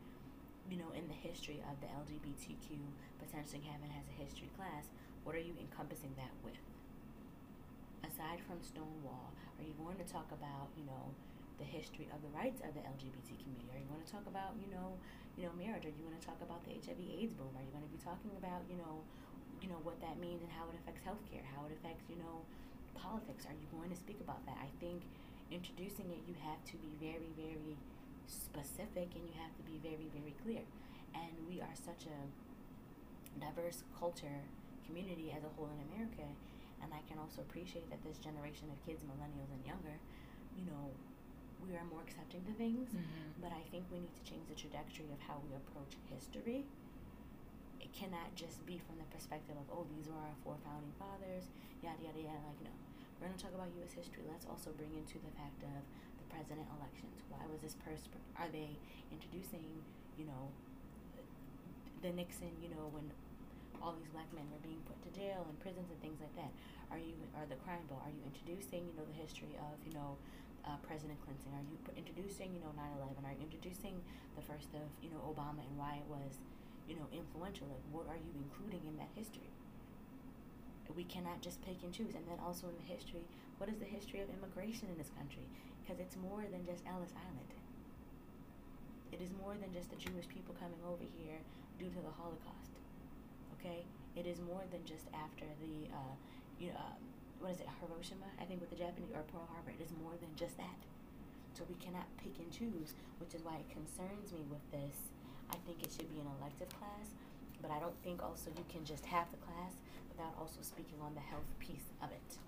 you 0.70 0.78
know, 0.78 0.90
in 0.98 1.06
the 1.06 1.18
history 1.18 1.62
of 1.70 1.78
the 1.82 1.90
LGBTQ 1.94 2.82
potentially 3.22 3.62
having 3.66 3.94
as 3.94 4.06
a 4.10 4.16
history 4.18 4.50
class, 4.58 4.90
what 5.26 5.38
are 5.38 5.42
you 5.42 5.54
encompassing 5.62 6.14
that 6.18 6.34
with? 6.42 6.58
Aside 8.02 8.42
from 8.46 8.62
Stonewall, 8.62 9.34
are 9.58 9.66
you 9.66 9.74
going 9.78 9.98
to 9.98 10.06
talk 10.06 10.30
about, 10.34 10.70
you 10.78 10.86
know, 10.86 11.14
the 11.58 11.68
history 11.68 12.08
of 12.12 12.20
the 12.22 12.32
rights 12.36 12.60
of 12.62 12.76
the 12.76 12.84
LGBT 12.84 13.36
community? 13.40 13.68
Are 13.72 13.80
you 13.80 13.88
going 13.88 14.04
to 14.04 14.12
talk 14.12 14.28
about, 14.28 14.56
you 14.60 14.68
know, 14.72 15.00
you 15.40 15.48
know, 15.48 15.54
marriage? 15.56 15.88
Are 15.88 15.94
you 15.96 16.04
going 16.04 16.18
to 16.20 16.26
talk 16.26 16.40
about 16.44 16.64
the 16.68 16.76
HIV/AIDS 16.76 17.36
boom? 17.36 17.52
Are 17.56 17.64
you 17.64 17.72
going 17.72 17.86
to 17.86 17.94
be 17.94 18.02
talking 18.02 18.32
about, 18.36 18.64
you 18.68 18.76
know, 18.80 19.04
you 19.64 19.72
know 19.72 19.80
what 19.84 20.00
that 20.04 20.20
means 20.20 20.44
and 20.44 20.52
how 20.52 20.68
it 20.70 20.76
affects 20.78 21.02
healthcare, 21.04 21.44
how 21.56 21.66
it 21.68 21.74
affects, 21.76 22.06
you 22.12 22.20
know, 22.20 22.44
politics? 22.94 23.48
Are 23.48 23.56
you 23.56 23.68
going 23.72 23.90
to 23.90 24.00
speak 24.00 24.20
about 24.20 24.44
that? 24.46 24.60
I 24.60 24.70
think 24.80 25.04
introducing 25.52 26.12
it, 26.12 26.22
you 26.28 26.36
have 26.44 26.60
to 26.72 26.76
be 26.82 26.92
very, 27.00 27.32
very 27.38 27.78
specific 28.28 29.14
and 29.14 29.24
you 29.24 29.36
have 29.38 29.54
to 29.56 29.64
be 29.64 29.78
very, 29.82 30.10
very 30.12 30.34
clear. 30.44 30.64
And 31.14 31.32
we 31.48 31.62
are 31.62 31.76
such 31.76 32.10
a 32.10 32.18
diverse 33.40 33.84
culture 33.98 34.44
community 34.86 35.34
as 35.36 35.44
a 35.44 35.52
whole 35.56 35.70
in 35.70 35.80
America. 35.92 36.28
And 36.84 36.92
I 36.94 37.02
can 37.08 37.18
also 37.18 37.42
appreciate 37.42 37.90
that 37.90 38.04
this 38.04 38.18
generation 38.20 38.70
of 38.70 38.78
kids, 38.86 39.02
millennials 39.02 39.50
and 39.50 39.64
younger, 39.66 39.98
you 40.54 40.66
know, 40.68 40.92
we 41.66 41.76
are 41.76 41.86
more 41.90 42.02
accepting 42.06 42.46
to 42.46 42.54
things. 42.56 42.94
Mm-hmm. 42.94 43.42
But 43.42 43.52
I 43.54 43.62
think 43.74 43.86
we 43.90 44.02
need 44.02 44.14
to 44.16 44.24
change 44.26 44.46
the 44.50 44.58
trajectory 44.58 45.10
of 45.10 45.20
how 45.26 45.42
we 45.46 45.54
approach 45.58 45.98
history. 46.10 46.66
It 47.82 47.92
cannot 47.94 48.34
just 48.34 48.66
be 48.66 48.82
from 48.82 48.98
the 49.02 49.08
perspective 49.14 49.58
of, 49.58 49.66
oh, 49.70 49.86
these 49.94 50.10
are 50.10 50.18
our 50.18 50.38
four 50.42 50.58
founding 50.66 50.94
fathers, 50.98 51.50
yada, 51.82 52.02
yada, 52.02 52.22
yada. 52.22 52.42
Like, 52.46 52.62
no. 52.70 52.74
We're 53.18 53.32
going 53.32 53.40
to 53.40 53.44
talk 53.48 53.56
about 53.56 53.72
U.S. 53.80 53.96
history. 53.96 54.28
Let's 54.28 54.44
also 54.44 54.76
bring 54.76 54.92
into 54.94 55.22
the 55.24 55.32
fact 55.40 55.64
of 55.64 55.82
the 56.20 56.26
president 56.28 56.68
elections. 56.76 57.16
Why 57.32 57.42
was 57.48 57.64
this 57.64 57.80
person, 57.80 58.12
are 58.36 58.52
they 58.52 58.76
introducing, 59.08 59.64
you 60.20 60.28
know, 60.28 60.52
the 62.04 62.12
Nixon, 62.12 62.52
you 62.60 62.68
know, 62.76 62.92
when 62.92 63.08
all 63.80 63.96
these 63.96 64.12
black 64.12 64.28
men 64.36 64.44
were 64.52 64.60
being 64.60 64.84
put 64.84 65.00
to 65.08 65.10
jail 65.16 65.48
and 65.48 65.56
prisons 65.64 65.88
and 65.88 66.00
things 66.04 66.20
like 66.20 66.36
that? 66.36 66.52
Are 66.92 67.00
you, 67.00 67.16
are 67.40 67.48
the 67.48 67.58
crime 67.64 67.88
bill, 67.88 68.04
are 68.04 68.12
you 68.12 68.22
introducing, 68.28 68.84
you 68.84 68.96
know, 69.00 69.08
the 69.08 69.16
history 69.16 69.56
of, 69.58 69.80
you 69.88 69.96
know, 69.96 70.20
uh, 70.66 70.78
President 70.82 71.18
Clinton? 71.22 71.54
Are 71.54 71.66
you 71.66 71.78
introducing, 71.94 72.54
you 72.54 72.62
know, 72.62 72.74
9 72.74 72.82
11? 73.00 73.22
Are 73.22 73.36
you 73.38 73.46
introducing 73.46 74.02
the 74.34 74.44
first 74.44 74.74
of, 74.74 74.86
you 75.00 75.14
know, 75.14 75.22
Obama 75.26 75.62
and 75.62 75.74
why 75.78 76.02
it 76.02 76.08
was, 76.10 76.42
you 76.90 76.98
know, 76.98 77.06
influential? 77.14 77.70
Like, 77.70 77.86
what 77.94 78.06
are 78.10 78.20
you 78.20 78.34
including 78.34 78.82
in 78.90 78.98
that 78.98 79.10
history? 79.14 79.50
We 80.96 81.04
cannot 81.04 81.42
just 81.42 81.60
pick 81.66 81.84
and 81.84 81.92
choose. 81.92 82.16
And 82.16 82.24
then 82.30 82.40
also 82.40 82.72
in 82.72 82.78
the 82.80 82.88
history, 82.88 83.26
what 83.58 83.68
is 83.68 83.78
the 83.84 83.90
history 83.90 84.22
of 84.22 84.30
immigration 84.32 84.88
in 84.88 84.98
this 84.98 85.12
country? 85.12 85.44
Because 85.84 86.00
it's 86.00 86.16
more 86.16 86.46
than 86.48 86.64
just 86.64 86.88
Ellis 86.88 87.12
Island. 87.14 87.52
It 89.12 89.20
is 89.20 89.32
more 89.36 89.56
than 89.60 89.72
just 89.76 89.92
the 89.92 90.00
Jewish 90.00 90.28
people 90.28 90.56
coming 90.56 90.80
over 90.88 91.04
here 91.20 91.40
due 91.80 91.92
to 91.92 92.02
the 92.02 92.14
Holocaust. 92.16 92.80
Okay? 93.60 93.84
It 94.16 94.24
is 94.26 94.40
more 94.40 94.64
than 94.72 94.88
just 94.88 95.12
after 95.12 95.46
the, 95.60 95.92
uh, 95.92 96.16
you 96.60 96.72
know, 96.72 96.80
um, 96.80 97.02
what 97.46 97.54
is 97.54 97.62
it, 97.62 97.70
Hiroshima? 97.78 98.26
I 98.42 98.50
think 98.50 98.58
with 98.58 98.74
the 98.74 98.82
Japanese, 98.82 99.14
or 99.14 99.22
Pearl 99.30 99.46
Harbor. 99.54 99.70
It 99.70 99.78
is 99.78 99.94
more 100.02 100.18
than 100.18 100.34
just 100.34 100.58
that. 100.58 100.82
So 101.54 101.62
we 101.70 101.78
cannot 101.78 102.10
pick 102.18 102.34
and 102.42 102.50
choose, 102.50 102.98
which 103.22 103.38
is 103.38 103.46
why 103.46 103.62
it 103.62 103.70
concerns 103.70 104.34
me 104.34 104.42
with 104.50 104.66
this. 104.74 105.14
I 105.54 105.62
think 105.62 105.86
it 105.86 105.94
should 105.94 106.10
be 106.10 106.18
an 106.18 106.30
elective 106.42 106.74
class, 106.74 107.14
but 107.62 107.70
I 107.70 107.78
don't 107.78 107.94
think 108.02 108.26
also 108.26 108.50
you 108.50 108.66
can 108.66 108.82
just 108.82 109.06
have 109.06 109.30
the 109.30 109.38
class 109.46 109.78
without 110.10 110.34
also 110.42 110.66
speaking 110.66 110.98
on 111.06 111.14
the 111.14 111.22
health 111.22 111.46
piece 111.62 111.94
of 112.02 112.10
it. 112.10 112.42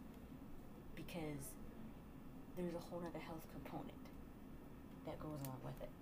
Because 0.97 1.53
there's 2.57 2.73
a 2.73 2.81
whole 2.89 3.05
other 3.05 3.21
health 3.21 3.45
component 3.53 4.01
that 5.05 5.21
goes 5.21 5.37
along 5.45 5.61
with 5.61 5.77
it. 5.85 5.93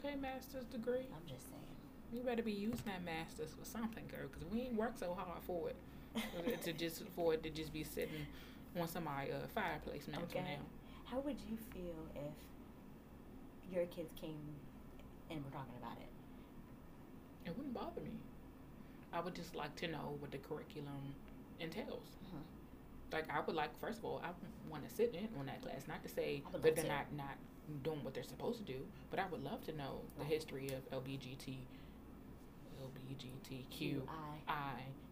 Okay, 0.00 0.16
master's 0.16 0.64
degree. 0.72 1.04
I'm 1.12 1.28
just 1.28 1.52
saying. 1.52 1.76
You 2.16 2.24
better 2.24 2.40
be 2.40 2.56
using 2.56 2.88
that 2.88 3.04
master's 3.04 3.52
for 3.52 3.68
something, 3.68 4.08
girl, 4.08 4.32
because 4.32 4.48
we 4.48 4.72
ain't 4.72 4.80
worked 4.80 5.04
so 5.04 5.12
hard 5.12 5.44
for 5.44 5.68
it. 5.68 5.76
to 6.62 6.72
just 6.72 7.02
for 7.16 7.34
it 7.34 7.42
to 7.42 7.50
just 7.50 7.72
be 7.72 7.82
sitting 7.84 8.26
on 8.80 8.88
somebody's 8.88 9.32
uh, 9.32 9.46
fireplace 9.54 10.06
mantle 10.08 10.28
Okay. 10.30 10.40
now. 10.44 10.62
How 11.04 11.20
would 11.20 11.36
you 11.48 11.56
feel 11.72 11.94
if 12.14 13.72
your 13.72 13.86
kids 13.86 14.12
came 14.20 14.40
and 15.30 15.44
were 15.44 15.50
talking 15.50 15.74
about 15.80 15.96
it? 15.98 16.08
It 17.48 17.56
wouldn't 17.56 17.74
bother 17.74 18.00
me. 18.00 18.12
I 19.12 19.20
would 19.20 19.34
just 19.34 19.54
like 19.54 19.74
to 19.76 19.86
know 19.88 20.16
what 20.18 20.30
the 20.32 20.38
curriculum 20.38 21.14
entails. 21.60 22.16
Mhm. 22.26 22.42
Like 23.12 23.30
I 23.30 23.40
would 23.40 23.54
like, 23.54 23.78
first 23.78 23.98
of 23.98 24.04
all, 24.06 24.20
I 24.24 24.30
want 24.70 24.88
to 24.88 24.94
sit 24.94 25.14
in 25.14 25.28
on 25.38 25.46
that 25.46 25.62
class. 25.62 25.86
Not 25.86 26.02
to 26.02 26.08
say 26.08 26.42
that 26.52 26.62
they're 26.62 26.72
to. 26.74 26.88
not 26.88 27.12
not 27.12 27.36
doing 27.82 28.02
what 28.02 28.12
they're 28.14 28.24
supposed 28.24 28.58
to 28.58 28.64
do, 28.72 28.86
but 29.10 29.18
I 29.20 29.26
would 29.26 29.42
love 29.44 29.62
to 29.66 29.72
know 29.76 30.00
the 30.18 30.24
history 30.24 30.68
of 30.68 30.90
LBGT, 30.90 31.58
LBGTQI 32.82 34.00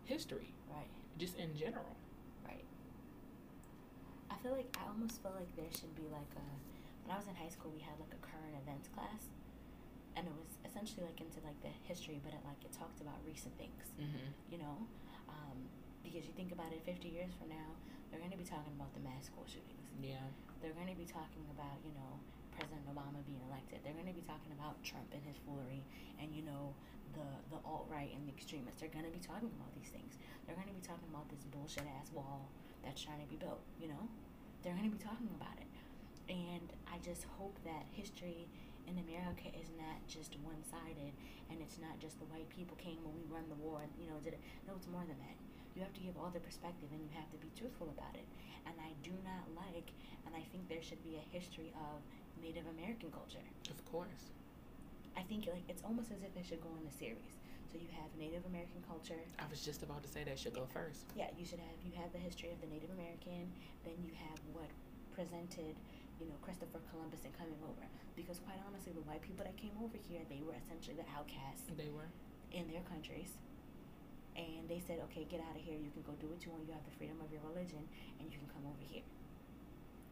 history, 0.05 0.53
Right, 0.71 0.89
just 1.19 1.37
in 1.39 1.55
general. 1.57 1.97
right. 2.47 2.65
I 4.31 4.37
feel 4.43 4.53
like 4.53 4.69
I 4.79 4.89
almost 4.89 5.23
feel 5.23 5.33
like 5.37 5.51
there 5.57 5.71
should 5.71 5.95
be 5.95 6.09
like 6.11 6.31
a. 6.37 6.47
When 7.05 7.11
I 7.15 7.19
was 7.19 7.27
in 7.27 7.35
high 7.35 7.51
school, 7.51 7.71
we 7.75 7.83
had 7.83 7.99
like 7.99 8.15
a 8.15 8.21
current 8.23 8.55
events 8.63 8.87
class, 8.95 9.27
and 10.15 10.27
it 10.27 10.35
was 10.39 10.55
essentially 10.67 11.03
like 11.07 11.19
into 11.21 11.43
like 11.43 11.59
the 11.63 11.73
history, 11.87 12.19
but 12.23 12.31
it 12.35 12.43
like 12.47 12.59
it 12.65 12.71
talked 12.75 13.03
about 13.03 13.19
recent 13.27 13.55
things. 13.59 13.83
Mm-hmm. 13.99 14.31
you 14.55 14.59
know, 14.63 14.77
um, 15.29 15.59
because 16.07 16.23
you 16.27 16.33
think 16.39 16.51
about 16.55 16.71
it, 16.75 16.83
50 16.87 17.07
years 17.11 17.31
from 17.39 17.51
now, 17.51 17.75
they're 18.11 18.23
going 18.23 18.33
to 18.35 18.39
be 18.41 18.47
talking 18.47 18.73
about 18.79 18.91
the 18.95 19.03
mass 19.03 19.27
school 19.31 19.45
shootings. 19.47 19.87
Yeah. 19.99 20.23
They're 20.63 20.75
going 20.79 20.91
to 20.91 20.99
be 20.99 21.07
talking 21.11 21.43
about, 21.55 21.75
you 21.83 21.91
know, 21.99 22.23
President 22.55 22.87
Obama 22.87 23.19
being 23.27 23.43
elected. 23.51 23.83
They're 23.83 23.97
going 23.99 24.07
to 24.11 24.15
be 24.15 24.23
talking 24.23 24.55
about 24.55 24.79
Trump 24.87 25.11
and 25.11 25.23
his 25.27 25.35
foolery, 25.43 25.83
and 26.23 26.31
you 26.35 26.43
know, 26.47 26.71
the 27.15 27.29
the 27.53 27.61
alt 27.65 27.87
right 27.91 28.11
and 28.13 28.27
the 28.27 28.33
extremists. 28.33 28.81
They're 28.81 28.93
to 28.93 29.13
be 29.13 29.23
talking 29.23 29.53
about 29.53 29.73
these 29.77 29.93
things. 29.93 30.19
They're 30.47 30.57
to 30.57 30.77
be 30.77 30.85
talking 30.85 31.09
about 31.13 31.29
this 31.29 31.45
bullshit 31.49 31.87
ass 32.01 32.11
wall 32.13 32.49
that's 32.85 33.01
trying 33.01 33.23
to 33.23 33.29
be 33.31 33.37
built. 33.37 33.63
You 33.81 33.89
know, 33.93 34.05
they're 34.63 34.77
to 34.77 34.97
be 34.97 35.03
talking 35.03 35.31
about 35.39 35.57
it, 35.61 35.71
and 36.29 36.67
I 36.89 36.99
just 37.05 37.25
hope 37.39 37.57
that 37.65 37.87
history 37.93 38.49
in 38.87 38.99
America 38.99 39.47
is 39.55 39.71
not 39.79 39.99
just 40.11 40.35
one 40.43 40.59
sided 40.67 41.15
and 41.51 41.61
it's 41.63 41.79
not 41.79 41.99
just 42.03 42.19
the 42.19 42.27
white 42.33 42.49
people 42.51 42.75
came 42.77 42.99
when 43.07 43.15
we 43.15 43.25
won 43.31 43.47
the 43.47 43.59
war 43.63 43.83
and 43.83 43.93
you 43.99 44.11
know 44.11 44.19
did 44.25 44.35
it. 44.35 44.43
No, 44.67 44.75
it's 44.75 44.91
more 44.91 45.05
than 45.07 45.19
that. 45.23 45.37
You 45.75 45.81
have 45.83 45.95
to 45.95 46.03
give 46.03 46.19
all 46.19 46.31
the 46.35 46.43
perspective 46.43 46.91
and 46.91 47.01
you 47.01 47.13
have 47.15 47.31
to 47.33 47.39
be 47.39 47.49
truthful 47.55 47.89
about 47.95 48.15
it. 48.19 48.27
And 48.67 48.75
I 48.83 48.93
do 49.03 49.15
not 49.23 49.47
like 49.55 49.95
and 50.27 50.35
I 50.35 50.43
think 50.51 50.69
there 50.69 50.83
should 50.83 51.03
be 51.05 51.19
a 51.19 51.25
history 51.31 51.71
of 51.77 52.03
Native 52.43 52.67
American 52.75 53.11
culture. 53.13 53.45
Of 53.71 53.79
course. 53.87 54.35
I 55.17 55.23
think 55.23 55.47
like 55.47 55.65
it's 55.69 55.83
almost 55.85 56.11
as 56.11 56.23
if 56.25 56.33
it 56.37 56.45
should 56.47 56.61
go 56.63 56.73
in 56.81 56.85
a 56.89 56.95
series. 56.95 57.37
So 57.71 57.81
you 57.81 57.89
have 57.97 58.09
Native 58.21 58.45
American 58.45 58.85
culture. 58.85 59.17
I 59.41 59.49
was 59.49 59.65
just 59.65 59.81
about 59.83 60.05
to 60.05 60.11
say 60.13 60.25
that 60.25 60.37
should 60.37 60.53
go 60.53 60.69
first. 60.73 61.09
Yeah, 61.17 61.33
you 61.41 61.45
should 61.49 61.61
have 61.61 61.77
you 61.85 61.93
have 61.97 62.13
the 62.13 62.21
history 62.21 62.53
of 62.53 62.61
the 62.61 62.69
Native 62.69 62.93
American, 62.93 63.49
then 63.85 63.97
you 64.05 64.13
have 64.29 64.37
what 64.53 64.69
presented, 65.17 65.73
you 66.21 66.27
know, 66.29 66.37
Christopher 66.45 66.81
Columbus 66.93 67.25
and 67.25 67.33
coming 67.37 67.57
over. 67.65 67.85
Because 68.17 68.41
quite 68.45 68.61
honestly, 68.69 68.93
the 68.93 69.05
white 69.09 69.25
people 69.25 69.45
that 69.45 69.57
came 69.57 69.73
over 69.81 69.97
here, 70.09 70.21
they 70.29 70.45
were 70.45 70.53
essentially 70.57 70.97
the 71.01 71.09
outcasts 71.17 71.65
They 71.73 71.89
were. 71.89 72.09
in 72.53 72.69
their 72.69 72.85
countries. 72.85 73.37
And 74.37 74.65
they 74.69 74.81
said, 74.81 74.97
okay, 75.13 75.29
get 75.29 75.45
out 75.45 75.53
of 75.57 75.61
here. 75.61 75.77
You 75.77 75.93
can 75.93 76.01
go 76.09 76.17
do 76.17 76.29
what 76.29 76.41
you 76.41 76.53
want. 76.53 76.65
You 76.65 76.73
have 76.73 76.85
the 76.89 76.97
freedom 76.97 77.21
of 77.21 77.29
your 77.29 77.45
religion, 77.45 77.85
and 78.17 78.33
you 78.33 78.41
can 78.41 78.49
come 78.49 78.65
over 78.65 78.81
here. 78.81 79.05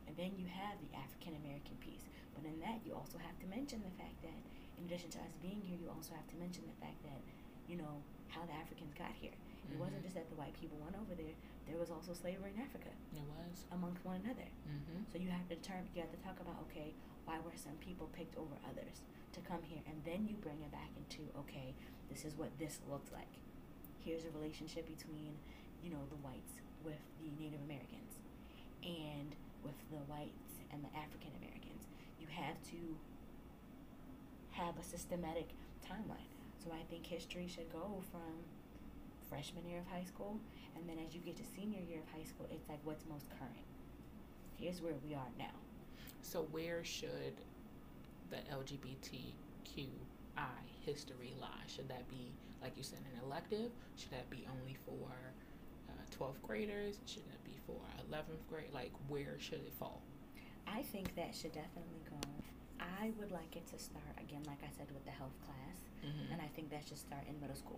And 0.05 0.13
then 0.17 0.37
you 0.37 0.45
have 0.49 0.77
the 0.85 0.93
African 0.93 1.41
American 1.41 1.77
piece. 1.81 2.05
But 2.37 2.45
in 2.45 2.61
that, 2.61 2.85
you 2.85 2.93
also 2.93 3.17
have 3.17 3.37
to 3.41 3.47
mention 3.49 3.81
the 3.81 3.93
fact 3.97 4.21
that, 4.21 4.41
in 4.81 4.89
addition 4.89 5.11
to 5.13 5.21
us 5.21 5.37
being 5.45 5.61
here, 5.61 5.77
you 5.77 5.93
also 5.93 6.17
have 6.17 6.25
to 6.33 6.37
mention 6.41 6.65
the 6.65 6.77
fact 6.81 6.97
that, 7.05 7.21
you 7.69 7.77
know, 7.77 8.01
how 8.33 8.41
the 8.49 8.57
Africans 8.57 8.97
got 8.97 9.13
here. 9.13 9.37
It 9.71 9.79
wasn't 9.79 10.01
Mhm. 10.01 10.09
just 10.09 10.15
that 10.17 10.29
the 10.33 10.35
white 10.41 10.55
people 10.55 10.79
went 10.81 10.97
over 10.97 11.15
there. 11.15 11.35
There 11.67 11.77
was 11.79 11.91
also 11.91 12.13
slavery 12.13 12.51
in 12.57 12.59
Africa 12.59 12.91
It 13.15 13.23
was. 13.23 13.67
amongst 13.71 14.05
one 14.05 14.17
another. 14.25 14.49
Mm-hmm. 14.67 15.05
So 15.13 15.19
you 15.19 15.29
have 15.31 15.47
to 15.49 15.55
determine, 15.55 15.89
you 15.95 16.01
have 16.01 16.11
to 16.11 16.17
talk 16.19 16.41
about, 16.41 16.59
okay, 16.63 16.95
why 17.25 17.39
were 17.39 17.55
some 17.55 17.77
people 17.79 18.09
picked 18.09 18.37
over 18.37 18.57
others 18.67 19.03
to 19.33 19.41
come 19.43 19.63
here? 19.63 19.83
And 19.87 20.03
then 20.05 20.27
you 20.27 20.35
bring 20.37 20.61
it 20.63 20.73
back 20.73 20.91
into, 20.97 21.29
okay, 21.39 21.75
this 22.09 22.25
is 22.25 22.35
what 22.37 22.57
this 22.59 22.81
looks 22.89 23.13
like. 23.13 23.31
Here's 24.01 24.25
a 24.25 24.31
relationship 24.31 24.87
between, 24.89 25.39
you 25.85 25.91
know, 25.91 26.05
the 26.09 26.17
whites 26.17 26.55
with 26.83 26.99
the 27.21 27.31
Native 27.39 27.61
Americans 27.63 28.19
and 28.83 29.37
with 29.63 29.79
the 29.91 29.99
whites 30.11 30.59
and 30.73 30.83
the 30.83 30.91
African 30.97 31.31
Americans. 31.37 31.87
You 32.19 32.27
have 32.29 32.61
to 32.75 32.97
have 34.61 34.77
a 34.79 34.85
systematic 34.85 35.49
timeline. 35.81 36.29
So 36.63 36.71
I 36.73 36.83
think 36.91 37.07
history 37.07 37.49
should 37.49 37.73
go 37.73 38.03
from 38.13 38.45
freshman 39.29 39.67
year 39.67 39.79
of 39.79 39.87
high 39.87 40.05
school, 40.05 40.39
and 40.77 40.89
then 40.89 40.97
as 41.07 41.15
you 41.15 41.21
get 41.21 41.37
to 41.37 41.45
senior 41.57 41.81
year 41.81 42.01
of 42.01 42.09
high 42.13 42.27
school, 42.27 42.47
it's 42.53 42.69
like 42.69 42.81
what's 42.85 43.05
most 43.09 43.27
current. 43.39 43.67
Here's 44.59 44.83
where 44.83 44.95
we 45.07 45.15
are 45.15 45.31
now. 45.39 45.57
So 46.23 46.47
where 46.51 46.85
should 46.85 47.41
the 48.31 48.37
LGBTQI 48.53 49.33
history 50.85 51.35
lie? 51.41 51.65
Should 51.67 51.89
that 51.89 52.09
be, 52.11 52.33
like 52.61 52.77
you 52.77 52.83
said, 52.83 52.99
an 53.15 53.25
elective? 53.25 53.71
Should 53.97 54.11
that 54.11 54.29
be 54.29 54.47
only 54.61 54.77
for 54.85 55.09
uh, 55.89 55.93
12th 56.17 56.43
graders? 56.47 56.99
Should 57.07 57.25
that 57.31 57.43
be 57.45 57.57
for 57.67 57.81
11th 58.11 58.47
grade? 58.51 58.73
Like, 58.75 58.93
where 59.09 59.37
should 59.39 59.61
it 59.61 59.73
fall? 59.79 60.03
I 60.67 60.83
think 60.83 61.15
that 61.17 61.35
should 61.35 61.53
definitely 61.53 62.03
go. 62.11 62.17
I 62.81 63.13
would 63.21 63.31
like 63.31 63.55
it 63.57 63.67
to 63.73 63.79
start 63.79 64.17
again, 64.19 64.43
like 64.49 64.61
I 64.65 64.73
said, 64.73 64.89
with 64.93 65.05
the 65.05 65.13
health 65.15 65.37
class, 65.45 65.79
Mm-hmm. 66.01 66.33
and 66.33 66.41
I 66.41 66.49
think 66.57 66.73
that 66.73 66.81
should 66.89 66.97
start 66.97 67.29
in 67.29 67.37
middle 67.45 67.55
school 67.61 67.77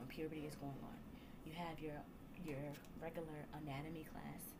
when 0.00 0.08
puberty 0.08 0.48
is 0.48 0.56
going 0.56 0.80
on. 0.88 0.96
You 1.44 1.52
have 1.52 1.76
your 1.84 2.00
your 2.48 2.64
regular 2.96 3.44
anatomy 3.60 4.08
class, 4.08 4.56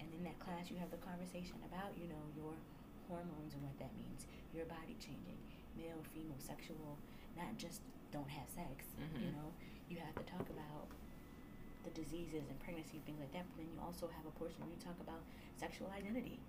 and 0.00 0.08
in 0.16 0.24
that 0.24 0.40
class 0.40 0.72
you 0.72 0.80
have 0.80 0.88
the 0.88 0.96
conversation 1.04 1.60
about 1.68 1.92
you 2.00 2.08
know 2.08 2.24
your 2.32 2.56
hormones 3.12 3.52
and 3.52 3.60
what 3.60 3.76
that 3.76 3.92
means, 4.00 4.24
your 4.56 4.64
body 4.72 4.96
changing, 4.96 5.36
male, 5.76 6.00
female, 6.16 6.40
sexual, 6.40 6.96
not 7.36 7.52
just 7.60 7.84
don't 8.08 8.28
have 8.32 8.48
sex. 8.48 8.88
You 9.20 9.28
Mhm. 9.28 9.36
know, 9.36 9.48
you 9.92 10.00
have 10.00 10.16
to 10.16 10.24
talk 10.24 10.48
about 10.48 10.88
the 11.84 11.92
diseases 11.92 12.48
and 12.48 12.56
pregnancy 12.64 13.04
things 13.04 13.20
like 13.20 13.32
that. 13.36 13.44
But 13.52 13.56
then 13.60 13.68
you 13.68 13.78
also 13.84 14.08
have 14.08 14.24
a 14.24 14.32
portion 14.40 14.64
where 14.64 14.72
you 14.72 14.80
talk 14.80 14.96
about 15.04 15.20
sexual 15.60 15.92
identity. 15.92 16.40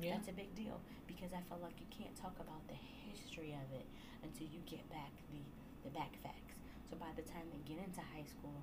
Yeah. 0.00 0.16
That's 0.16 0.32
a 0.32 0.36
big 0.36 0.48
deal 0.56 0.80
because 1.04 1.36
I 1.36 1.44
feel 1.44 1.60
like 1.60 1.76
you 1.76 1.84
can't 1.92 2.16
talk 2.16 2.32
about 2.40 2.64
the 2.72 2.78
history 3.04 3.52
of 3.52 3.68
it 3.76 3.84
until 4.24 4.48
you 4.48 4.64
get 4.64 4.80
back 4.88 5.12
the 5.28 5.44
the 5.84 5.92
back 5.92 6.16
facts. 6.24 6.56
So 6.88 6.96
by 6.96 7.12
the 7.16 7.24
time 7.24 7.48
they 7.52 7.60
get 7.68 7.80
into 7.80 8.00
high 8.12 8.24
school, 8.24 8.56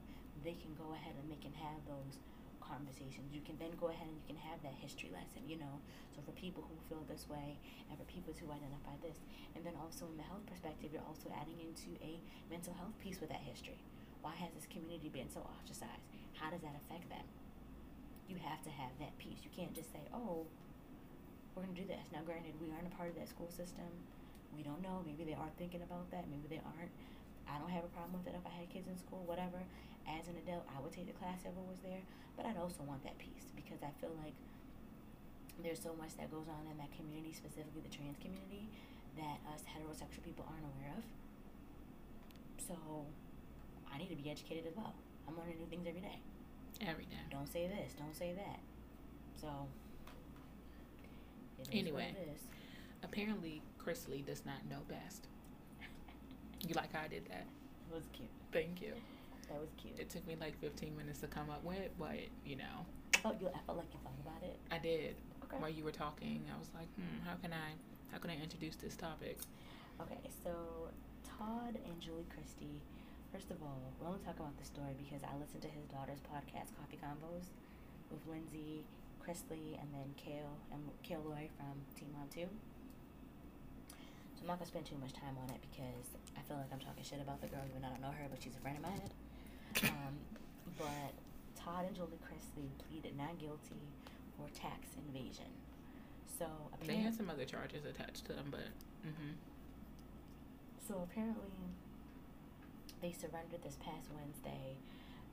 they 0.45 0.53
can 0.57 0.73
go 0.77 0.93
ahead 0.93 1.13
and 1.17 1.29
they 1.29 1.38
can 1.41 1.53
have 1.57 1.77
those 1.85 2.17
conversations. 2.61 3.31
You 3.33 3.41
can 3.41 3.57
then 3.57 3.73
go 3.79 3.89
ahead 3.89 4.05
and 4.05 4.17
you 4.17 4.25
can 4.27 4.38
have 4.49 4.61
that 4.61 4.75
history 4.77 5.09
lesson, 5.13 5.45
you 5.47 5.57
know. 5.57 5.81
So 6.13 6.21
for 6.25 6.33
people 6.38 6.65
who 6.67 6.75
feel 6.89 7.01
this 7.09 7.25
way 7.29 7.57
and 7.89 7.95
for 7.97 8.05
people 8.09 8.33
who 8.38 8.49
identify 8.51 8.93
this, 9.01 9.17
and 9.55 9.63
then 9.65 9.73
also 9.79 10.05
in 10.09 10.17
the 10.19 10.27
health 10.27 10.45
perspective, 10.45 10.91
you're 10.93 11.05
also 11.07 11.31
adding 11.33 11.57
into 11.57 11.95
a 12.03 12.19
mental 12.51 12.73
health 12.77 12.93
piece 13.01 13.17
with 13.21 13.29
that 13.33 13.41
history. 13.45 13.79
Why 14.21 14.35
has 14.38 14.51
this 14.53 14.67
community 14.69 15.09
been 15.09 15.29
so 15.31 15.41
ostracized? 15.45 16.05
How 16.38 16.51
does 16.51 16.61
that 16.61 16.75
affect 16.85 17.07
them? 17.09 17.25
You 18.27 18.38
have 18.43 18.61
to 18.67 18.71
have 18.73 18.91
that 18.99 19.15
piece. 19.17 19.41
You 19.47 19.49
can't 19.55 19.73
just 19.73 19.89
say, 19.89 20.03
"Oh, 20.13 20.45
we're 21.58 21.66
going 21.66 21.74
to 21.74 21.82
do 21.82 21.89
this." 21.89 22.05
Now, 22.14 22.22
granted, 22.22 22.53
we 22.62 22.70
aren't 22.70 22.86
a 22.86 22.93
part 22.93 23.10
of 23.10 23.18
that 23.18 23.26
school 23.28 23.49
system. 23.49 23.89
We 24.53 24.62
don't 24.62 24.82
know. 24.86 25.01
Maybe 25.01 25.26
they 25.26 25.34
are 25.34 25.49
thinking 25.58 25.82
about 25.82 26.05
that. 26.14 26.30
Maybe 26.30 26.45
they 26.45 26.62
aren't. 26.62 26.93
I 27.49 27.58
don't 27.58 27.74
have 27.74 27.84
a 27.84 27.91
problem 27.97 28.22
with 28.22 28.30
it 28.30 28.38
if 28.38 28.45
I 28.45 28.53
had 28.53 28.70
kids 28.70 28.86
in 28.86 28.97
school, 28.97 29.26
whatever. 29.26 29.58
As 30.05 30.30
an 30.30 30.38
adult, 30.38 30.70
I 30.70 30.80
would 30.80 30.93
take 30.93 31.10
the 31.10 31.18
class 31.18 31.41
if 31.41 31.51
it 31.58 31.66
was 31.68 31.82
there. 31.82 32.05
But 32.38 32.45
I'd 32.45 32.62
also 32.62 32.86
want 32.86 33.01
that 33.03 33.18
piece 33.18 33.49
because 33.58 33.82
I 33.82 33.89
feel 33.97 34.14
like 34.22 34.38
there's 35.64 35.82
so 35.82 35.97
much 35.97 36.14
that 36.22 36.30
goes 36.30 36.45
on 36.45 36.70
in 36.70 36.78
that 36.78 36.93
community, 36.93 37.34
specifically 37.34 37.82
the 37.82 37.89
trans 37.89 38.18
community, 38.22 38.70
that 39.18 39.41
us 39.49 39.66
heterosexual 39.66 40.22
people 40.22 40.45
aren't 40.45 40.64
aware 40.78 40.93
of. 40.93 41.03
So 42.62 42.78
I 43.89 43.97
need 43.97 44.10
to 44.14 44.20
be 44.20 44.30
educated 44.30 44.68
as 44.68 44.76
well. 44.78 44.93
I'm 45.28 45.38
learning 45.38 45.58
new 45.58 45.66
things 45.66 45.88
every 45.88 46.01
day. 46.01 46.22
Every 46.82 47.05
day. 47.05 47.26
Don't 47.32 47.49
say 47.49 47.68
this, 47.68 47.93
don't 47.97 48.16
say 48.16 48.34
that. 48.38 48.60
So 49.41 49.49
Anyway. 51.72 52.14
what 52.14 52.28
it 52.28 52.32
is. 52.36 52.41
Apparently, 53.03 53.62
Chrisley 53.84 54.26
does 54.26 54.45
not 54.45 54.66
know 54.70 54.80
best. 54.89 55.28
You 56.68 56.74
like 56.76 56.93
how 56.93 57.03
I 57.03 57.08
did 57.08 57.26
that? 57.30 57.45
It 57.89 57.95
was 57.95 58.03
cute. 58.14 58.30
Thank 58.51 58.82
you. 58.82 58.93
That 59.49 59.60
was 59.60 59.70
cute. 59.78 59.97
It 59.97 60.10
took 60.10 60.28
me 60.28 60.36
like 60.39 60.60
15 60.60 60.95
minutes 60.97 61.20
to 61.22 61.28
come 61.28 61.49
up 61.49 61.64
with, 61.64 61.89
but 61.97 62.18
you 62.45 62.58
know, 62.58 62.86
I 63.16 63.18
felt 63.20 63.39
you. 63.41 63.47
I 63.47 63.60
felt 63.66 63.78
like 63.78 63.88
you 63.93 63.99
thought 64.03 64.20
about 64.26 64.43
it. 64.43 64.58
I 64.72 64.78
did. 64.78 65.16
Okay. 65.45 65.58
While 65.58 65.72
you 65.72 65.84
were 65.84 65.95
talking, 65.95 66.43
I 66.53 66.60
was 66.60 66.68
like, 66.76 66.89
hmm, 66.95 67.24
how 67.24 67.36
can 67.41 67.53
I, 67.53 67.78
how 68.12 68.18
can 68.18 68.30
I 68.32 68.36
introduce 68.41 68.76
this 68.76 68.95
topic? 68.97 69.39
Okay, 70.01 70.20
so 70.43 70.51
Todd 71.24 71.78
and 71.86 71.95
Julie 72.01 72.28
Chrisley. 72.28 72.82
First 73.32 73.51
of 73.51 73.62
all, 73.64 73.80
we're 73.99 74.08
only 74.08 74.20
talking 74.20 74.41
about 74.41 74.58
the 74.60 74.66
story 74.66 74.95
because 74.97 75.24
I 75.24 75.32
listened 75.39 75.62
to 75.64 75.72
his 75.72 75.86
daughter's 75.88 76.20
podcast, 76.28 76.76
Coffee 76.76 76.99
Convos, 76.99 77.47
with 78.12 78.20
Lindsay, 78.28 78.84
Chrisley, 79.28 79.75
and 79.75 79.91
then 79.91 80.07
Kail 80.15 80.55
and 80.71 80.82
Kail 81.03 81.19
Lowry 81.28 81.49
from 81.59 81.75
Teen 81.99 82.07
Mom 82.15 82.28
Two. 82.32 82.47
So 84.36 84.41
I'm 84.41 84.47
not 84.47 84.59
gonna 84.59 84.71
spend 84.71 84.86
too 84.86 84.95
much 85.01 85.11
time 85.11 85.36
on 85.43 85.49
it 85.51 85.59
because 85.67 86.15
I 86.38 86.41
feel 86.47 86.55
like 86.55 86.71
I'm 86.71 86.80
talking 86.80 87.03
shit 87.03 87.19
about 87.19 87.41
the 87.41 87.47
girl 87.47 87.59
even 87.67 87.82
though 87.82 87.89
I 87.89 87.91
don't 87.91 88.01
know 88.01 88.15
her, 88.15 88.28
but 88.32 88.41
she's 88.41 88.55
a 88.55 88.61
friend 88.63 88.78
of 88.78 88.84
mine. 88.84 89.01
Um, 89.84 90.15
but 90.78 91.11
Todd 91.59 91.86
and 91.86 91.95
Julie 91.95 92.21
Chrisley 92.23 92.69
pleaded 92.88 93.17
not 93.17 93.38
guilty 93.38 93.84
for 94.38 94.47
tax 94.55 94.95
invasion. 94.95 95.51
So 96.39 96.45
They 96.86 96.97
had 97.03 97.15
some 97.15 97.30
other 97.30 97.45
charges 97.45 97.84
attached 97.86 98.25
to 98.25 98.34
them, 98.34 98.47
but 98.49 98.69
mm-hmm. 99.05 99.34
So 100.88 101.03
apparently, 101.03 101.51
they 103.01 103.11
surrendered 103.11 103.61
this 103.63 103.75
past 103.84 104.07
Wednesday 104.15 104.78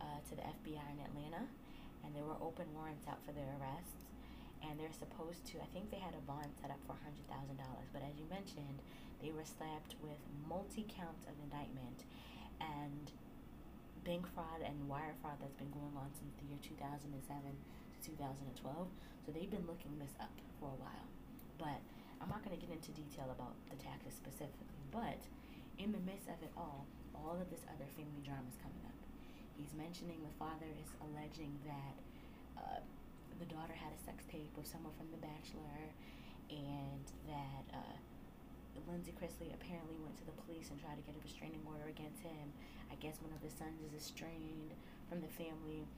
uh, 0.00 0.18
to 0.28 0.34
the 0.34 0.42
FBI 0.42 0.82
in 0.90 0.98
Atlanta, 1.06 1.46
and 2.04 2.14
there 2.14 2.24
were 2.24 2.38
open 2.44 2.68
warrants 2.76 3.08
out 3.08 3.18
for 3.24 3.32
their 3.32 3.48
arrests. 3.58 4.04
And 4.64 4.80
they're 4.80 4.96
supposed 4.96 5.44
to, 5.52 5.60
I 5.60 5.68
think 5.76 5.92
they 5.92 6.00
had 6.00 6.16
a 6.16 6.24
bond 6.24 6.48
set 6.56 6.72
up 6.72 6.80
for 6.88 6.96
$100,000. 6.96 7.28
But 7.92 8.00
as 8.00 8.16
you 8.16 8.24
mentioned, 8.32 8.80
they 9.20 9.28
were 9.32 9.44
slapped 9.44 9.96
with 10.00 10.16
multi 10.48 10.88
counts 10.88 11.28
of 11.28 11.36
indictment 11.44 12.08
and 12.60 13.12
bank 14.04 14.24
fraud 14.32 14.60
and 14.64 14.88
wire 14.88 15.16
fraud 15.20 15.36
that's 15.40 15.56
been 15.56 15.72
going 15.72 15.96
on 15.96 16.12
since 16.16 16.32
the 16.40 16.48
year 16.48 16.60
2007 16.60 17.12
to 17.12 17.98
2012. 18.04 18.88
So 19.24 19.32
they've 19.32 19.52
been 19.52 19.68
looking 19.68 19.96
this 20.00 20.16
up 20.20 20.32
for 20.60 20.72
a 20.72 20.78
while. 20.80 21.08
But 21.56 21.80
I'm 22.20 22.28
not 22.32 22.44
going 22.44 22.56
to 22.56 22.60
get 22.60 22.72
into 22.72 22.92
detail 22.92 23.28
about 23.32 23.56
the 23.68 23.76
taxes 23.76 24.16
specifically. 24.16 24.80
But 24.92 25.24
in 25.76 25.92
the 25.92 26.00
midst 26.04 26.28
of 26.28 26.40
it 26.40 26.52
all, 26.56 26.88
all 27.12 27.36
of 27.36 27.48
this 27.52 27.64
other 27.68 27.88
family 27.96 28.24
drama 28.24 28.48
is 28.48 28.56
coming 28.60 28.80
up. 28.88 29.03
He's 29.56 29.72
mentioning 29.74 30.18
the 30.22 30.36
father 30.38 30.66
is 30.66 30.90
alleging 30.98 31.54
that 31.64 31.94
uh, 32.58 32.80
the 33.38 33.46
daughter 33.46 33.74
had 33.74 33.94
a 33.94 34.00
sex 34.02 34.24
tape 34.26 34.50
with 34.58 34.66
someone 34.66 34.92
from 34.98 35.10
The 35.14 35.22
Bachelor, 35.22 35.94
and 36.50 37.04
that 37.30 37.64
uh, 37.70 37.96
Lindsay 38.90 39.14
Chrisley 39.16 39.54
apparently 39.54 39.96
went 40.02 40.16
to 40.20 40.26
the 40.26 40.36
police 40.44 40.68
and 40.70 40.76
tried 40.78 40.98
to 41.00 41.04
get 41.06 41.16
a 41.16 41.22
restraining 41.22 41.62
order 41.64 41.88
against 41.88 42.20
him. 42.20 42.52
I 42.90 42.96
guess 43.00 43.16
one 43.22 43.32
of 43.32 43.40
the 43.40 43.50
sons 43.50 43.80
is 43.80 43.94
estranged 43.96 44.76
from 45.08 45.24
the 45.24 45.32
family. 45.34 45.88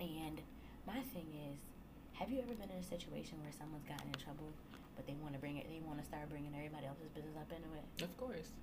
And 0.00 0.40
my 0.86 1.02
thing 1.12 1.28
is, 1.50 1.58
have 2.14 2.30
you 2.30 2.38
ever 2.40 2.54
been 2.54 2.70
in 2.70 2.80
a 2.80 2.86
situation 2.86 3.40
where 3.42 3.52
someone's 3.52 3.88
gotten 3.88 4.08
in 4.12 4.18
trouble, 4.20 4.52
but 4.94 5.06
they 5.06 5.16
want 5.18 5.34
to 5.34 5.40
bring 5.40 5.58
it, 5.58 5.66
they 5.66 5.82
want 5.82 5.98
to 5.98 6.06
start 6.06 6.28
bringing 6.30 6.54
everybody 6.54 6.86
else's 6.86 7.10
business 7.10 7.34
up 7.34 7.50
into 7.50 7.68
it? 7.74 7.84
of 8.04 8.12
course. 8.16 8.54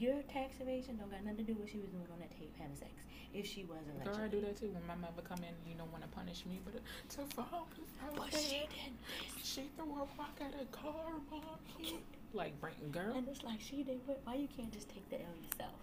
Your 0.00 0.22
tax 0.32 0.56
evasion 0.60 0.96
don't 0.96 1.10
got 1.12 1.20
nothing 1.22 1.44
to 1.44 1.52
do 1.52 1.52
with 1.52 1.68
what 1.68 1.70
she 1.70 1.76
was 1.78 1.90
doing 1.92 2.08
on 2.10 2.18
that 2.20 2.30
tape 2.32 2.56
having 2.58 2.74
sex. 2.74 2.90
If 3.34 3.44
she 3.46 3.64
wasn't, 3.68 4.02
Girl, 4.02 4.16
I 4.16 4.28
do 4.28 4.40
that 4.40 4.58
too. 4.58 4.72
When 4.72 4.82
my 4.88 4.96
mother 4.96 5.20
come 5.22 5.44
in, 5.44 5.52
you 5.68 5.76
don't 5.76 5.92
want 5.92 6.02
to 6.02 6.08
punish 6.08 6.42
me, 6.46 6.58
but 6.64 6.72
to 6.80 7.34
fall. 7.36 7.68
But 8.16 8.32
she 8.32 8.64
did 8.64 8.96
She 9.44 9.68
threw 9.76 9.92
a 9.92 10.08
rock 10.18 10.40
at 10.40 10.54
a 10.56 10.64
car, 10.74 11.12
mommy. 11.30 12.00
Like, 12.32 12.58
bring 12.60 12.72
girl. 12.90 13.12
And 13.14 13.28
it's 13.28 13.44
like 13.44 13.60
she 13.60 13.82
did 13.84 14.00
what? 14.06 14.20
Why 14.24 14.34
you 14.36 14.48
can't 14.56 14.72
just 14.72 14.88
take 14.88 15.06
the 15.10 15.16
L 15.20 15.28
yourself? 15.44 15.76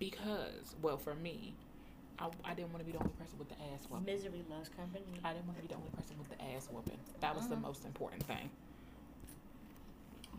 Because, 0.00 0.74
well, 0.82 0.98
for 0.98 1.14
me, 1.14 1.54
I, 2.18 2.28
I 2.44 2.52
didn't 2.54 2.72
want 2.72 2.80
to 2.80 2.84
be 2.84 2.92
the 2.92 2.98
only 2.98 3.14
person 3.14 3.38
with 3.38 3.48
the 3.48 3.54
ass 3.72 3.86
whooping. 3.88 4.04
Misery 4.04 4.42
loves 4.50 4.68
company. 4.70 5.04
I 5.24 5.32
didn't 5.32 5.46
want 5.46 5.58
to 5.58 5.62
be 5.62 5.68
the 5.68 5.76
only 5.78 5.90
person 5.96 6.16
with 6.18 6.28
the 6.36 6.42
ass 6.52 6.68
whooping. 6.70 6.98
That 7.20 7.36
was 7.36 7.46
the 7.46 7.54
Uh-huh. 7.54 7.62
most 7.68 7.84
important 7.86 8.24
thing. 8.24 8.50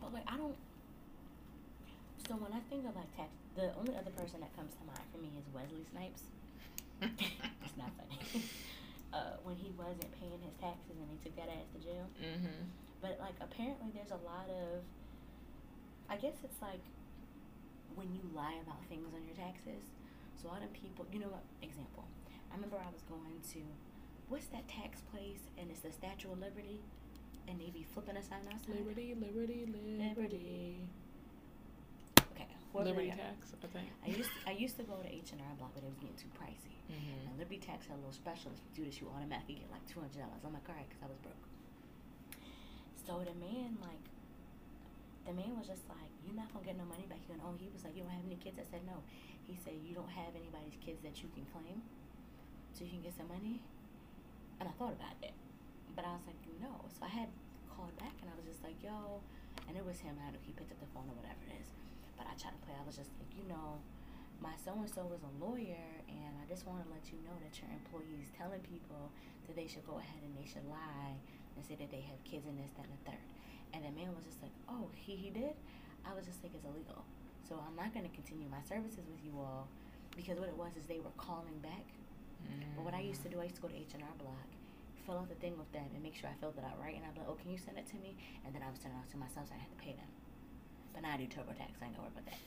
But 0.00 0.12
like 0.12 0.24
I 0.28 0.36
don't. 0.36 0.54
So 2.28 2.36
when 2.36 2.52
I 2.52 2.60
think 2.68 2.84
of 2.84 2.92
like 2.92 3.08
tax, 3.16 3.32
the 3.56 3.72
only 3.80 3.96
other 3.96 4.12
person 4.12 4.44
that 4.44 4.52
comes 4.52 4.76
to 4.76 4.84
mind 4.84 5.00
for 5.08 5.16
me 5.16 5.32
is 5.40 5.48
Wesley 5.48 5.80
Snipes. 5.88 6.28
it's 7.64 7.76
not 7.80 7.88
funny. 7.96 8.44
uh, 9.16 9.40
when 9.48 9.56
he 9.56 9.72
wasn't 9.80 10.12
paying 10.20 10.36
his 10.44 10.52
taxes 10.60 10.92
and 10.92 11.08
they 11.08 11.16
took 11.24 11.32
that 11.40 11.48
ass 11.48 11.64
to 11.72 11.80
jail. 11.80 12.04
mm-hmm. 12.20 12.68
But 13.00 13.16
like 13.16 13.32
apparently 13.40 13.88
there's 13.96 14.12
a 14.12 14.20
lot 14.28 14.44
of. 14.52 14.84
I 16.12 16.20
guess 16.20 16.36
it's 16.44 16.60
like 16.60 16.84
when 17.96 18.12
you 18.12 18.20
lie 18.36 18.60
about 18.60 18.84
things 18.92 19.08
on 19.16 19.24
your 19.24 19.36
taxes. 19.40 19.88
So 20.36 20.52
a 20.52 20.52
lot 20.52 20.60
of 20.60 20.68
people, 20.76 21.08
you 21.08 21.24
know 21.24 21.32
what? 21.32 21.48
Example. 21.64 22.04
I 22.52 22.60
remember 22.60 22.76
I 22.76 22.92
was 22.92 23.02
going 23.08 23.40
to, 23.56 23.60
what's 24.28 24.46
that 24.52 24.68
tax 24.68 25.00
place? 25.10 25.48
And 25.56 25.72
it's 25.72 25.80
the 25.80 25.92
Statue 25.92 26.30
of 26.30 26.38
Liberty, 26.38 26.80
and 27.48 27.58
they 27.60 27.72
be 27.72 27.84
flipping 27.92 28.16
a 28.16 28.22
sign 28.22 28.46
outside. 28.52 28.76
Liberty, 28.78 29.16
liberty, 29.18 29.66
liberty. 29.66 30.76
Okay. 30.78 31.07
Whoever 32.72 32.90
Liberty 32.90 33.10
tax, 33.16 33.52
I 33.52 33.66
think. 33.66 33.88
I 34.04 34.08
used 34.12 34.30
I 34.46 34.52
used 34.52 34.76
to 34.76 34.84
go 34.84 34.96
to 35.00 35.08
H 35.08 35.32
and 35.32 35.40
R 35.40 35.54
Block, 35.56 35.72
but 35.74 35.82
it 35.82 35.90
was 35.90 35.98
getting 35.98 36.16
too 36.16 36.30
pricey. 36.36 36.76
Mm-hmm. 36.88 37.28
Now 37.28 37.32
Liberty 37.38 37.60
Tax 37.60 37.86
had 37.88 37.96
a 37.96 38.02
little 38.02 38.16
special. 38.16 38.52
If 38.52 38.60
you 38.64 38.72
do 38.80 38.84
this, 38.88 39.00
you 39.00 39.08
automatically 39.08 39.60
get 39.60 39.70
like 39.72 39.84
two 39.88 40.00
hundred 40.00 40.20
dollars. 40.20 40.40
I'm 40.44 40.52
like, 40.52 40.68
all 40.68 40.76
right, 40.76 40.88
because 40.88 41.02
I 41.04 41.08
was 41.08 41.20
broke. 41.20 41.44
So 43.08 43.24
the 43.24 43.32
man, 43.40 43.80
like, 43.80 44.04
the 45.24 45.32
man 45.32 45.56
was 45.56 45.64
just 45.64 45.88
like, 45.88 46.12
you're 46.28 46.36
not 46.36 46.52
gonna 46.52 46.68
get 46.68 46.76
no 46.76 46.84
money 46.84 47.08
back. 47.08 47.24
You 47.24 47.40
know, 47.40 47.56
he 47.56 47.72
was 47.72 47.80
like, 47.80 47.96
you 47.96 48.04
don't 48.04 48.12
have 48.12 48.28
any 48.28 48.36
kids. 48.36 48.60
I 48.60 48.68
said 48.68 48.84
no. 48.84 49.00
He 49.48 49.56
said 49.56 49.80
you 49.80 49.96
don't 49.96 50.12
have 50.12 50.36
anybody's 50.36 50.76
kids 50.84 51.00
that 51.00 51.24
you 51.24 51.32
can 51.32 51.48
claim, 51.48 51.80
so 52.76 52.84
you 52.84 52.92
can 52.92 53.00
get 53.00 53.16
some 53.16 53.32
money. 53.32 53.64
And 54.60 54.68
I 54.68 54.72
thought 54.76 54.92
about 54.92 55.16
it, 55.24 55.32
but 55.96 56.04
I 56.04 56.12
was 56.18 56.24
like, 56.28 56.36
no. 56.60 56.84
So 56.92 57.06
I 57.06 57.08
had 57.08 57.32
called 57.72 57.96
back, 57.96 58.12
and 58.20 58.28
I 58.28 58.34
was 58.36 58.44
just 58.44 58.60
like, 58.60 58.76
yo, 58.84 59.24
and 59.64 59.72
it 59.72 59.84
was 59.86 60.04
him. 60.04 60.20
I 60.20 60.28
don't 60.28 60.36
know 60.36 60.44
he 60.44 60.52
picked 60.52 60.68
up 60.74 60.80
the 60.84 60.90
phone 60.92 61.08
or 61.08 61.16
whatever 61.16 61.40
it 61.48 61.64
is. 61.64 61.72
But 62.18 62.26
I 62.26 62.34
tried 62.34 62.58
to 62.58 62.62
play. 62.66 62.74
I 62.74 62.84
was 62.84 62.98
just 62.98 63.14
like, 63.22 63.30
you 63.38 63.46
know, 63.46 63.78
my 64.42 64.54
so 64.58 64.74
and 64.74 64.90
so 64.90 65.06
is 65.14 65.22
a 65.22 65.32
lawyer, 65.38 65.88
and 66.10 66.32
I 66.38 66.44
just 66.50 66.66
want 66.66 66.82
to 66.82 66.88
let 66.90 67.06
you 67.10 67.18
know 67.22 67.34
that 67.42 67.54
your 67.58 67.70
employees 67.70 68.30
telling 68.34 68.60
people 68.66 69.10
that 69.46 69.54
they 69.54 69.66
should 69.70 69.86
go 69.86 69.98
ahead 70.02 70.20
and 70.22 70.34
they 70.34 70.46
should 70.46 70.66
lie 70.66 71.14
and 71.54 71.62
say 71.62 71.74
that 71.78 71.90
they 71.90 72.02
have 72.06 72.18
kids 72.22 72.46
and 72.46 72.58
this, 72.58 72.70
that, 72.76 72.86
and 72.86 72.94
the 72.98 73.02
third. 73.14 73.26
And 73.74 73.82
the 73.86 73.92
man 73.94 74.14
was 74.14 74.26
just 74.26 74.42
like, 74.42 74.54
oh, 74.68 74.90
he 74.94 75.14
he 75.16 75.30
did. 75.30 75.54
I 76.06 76.14
was 76.14 76.26
just 76.26 76.42
like, 76.42 76.54
it's 76.54 76.66
illegal. 76.66 77.02
So 77.48 77.56
I'm 77.56 77.74
not 77.74 77.94
going 77.96 78.04
to 78.04 78.14
continue 78.14 78.46
my 78.48 78.60
services 78.68 79.08
with 79.08 79.24
you 79.24 79.32
all 79.40 79.66
because 80.14 80.38
what 80.38 80.48
it 80.48 80.56
was 80.56 80.76
is 80.76 80.84
they 80.84 81.00
were 81.00 81.14
calling 81.16 81.58
back. 81.62 81.86
But 82.76 82.84
what 82.84 82.94
I 82.94 83.00
used 83.00 83.22
to 83.24 83.28
do, 83.28 83.40
I 83.40 83.50
used 83.50 83.56
to 83.56 83.62
go 83.62 83.68
to 83.68 83.76
H 83.76 83.94
and 83.94 84.02
R 84.02 84.14
Block, 84.18 84.48
fill 85.06 85.18
out 85.18 85.28
the 85.28 85.34
thing 85.42 85.58
with 85.58 85.70
them 85.72 85.86
and 85.94 86.02
make 86.02 86.14
sure 86.14 86.30
I 86.30 86.36
filled 86.38 86.56
it 86.56 86.64
out 86.64 86.78
right. 86.80 86.94
And 86.94 87.02
I'm 87.04 87.16
like, 87.16 87.26
oh, 87.28 87.34
can 87.40 87.50
you 87.50 87.58
send 87.58 87.78
it 87.78 87.86
to 87.90 87.96
me? 87.98 88.14
And 88.46 88.54
then 88.54 88.62
I 88.62 88.70
would 88.70 88.80
send 88.80 88.94
it 88.94 88.98
out 88.98 89.10
to 89.10 89.18
myself, 89.18 89.48
so 89.48 89.54
I 89.56 89.60
had 89.60 89.70
to 89.72 89.80
pay 89.80 89.92
them. 89.96 90.10
But 90.98 91.06
now 91.06 91.14
I 91.14 91.22
do 91.22 91.30
TurboTax. 91.30 91.78
I 91.78 91.86
ain't 91.86 91.94
gonna 91.94 92.10
worry 92.10 92.18
about 92.18 92.26
that. 92.26 92.42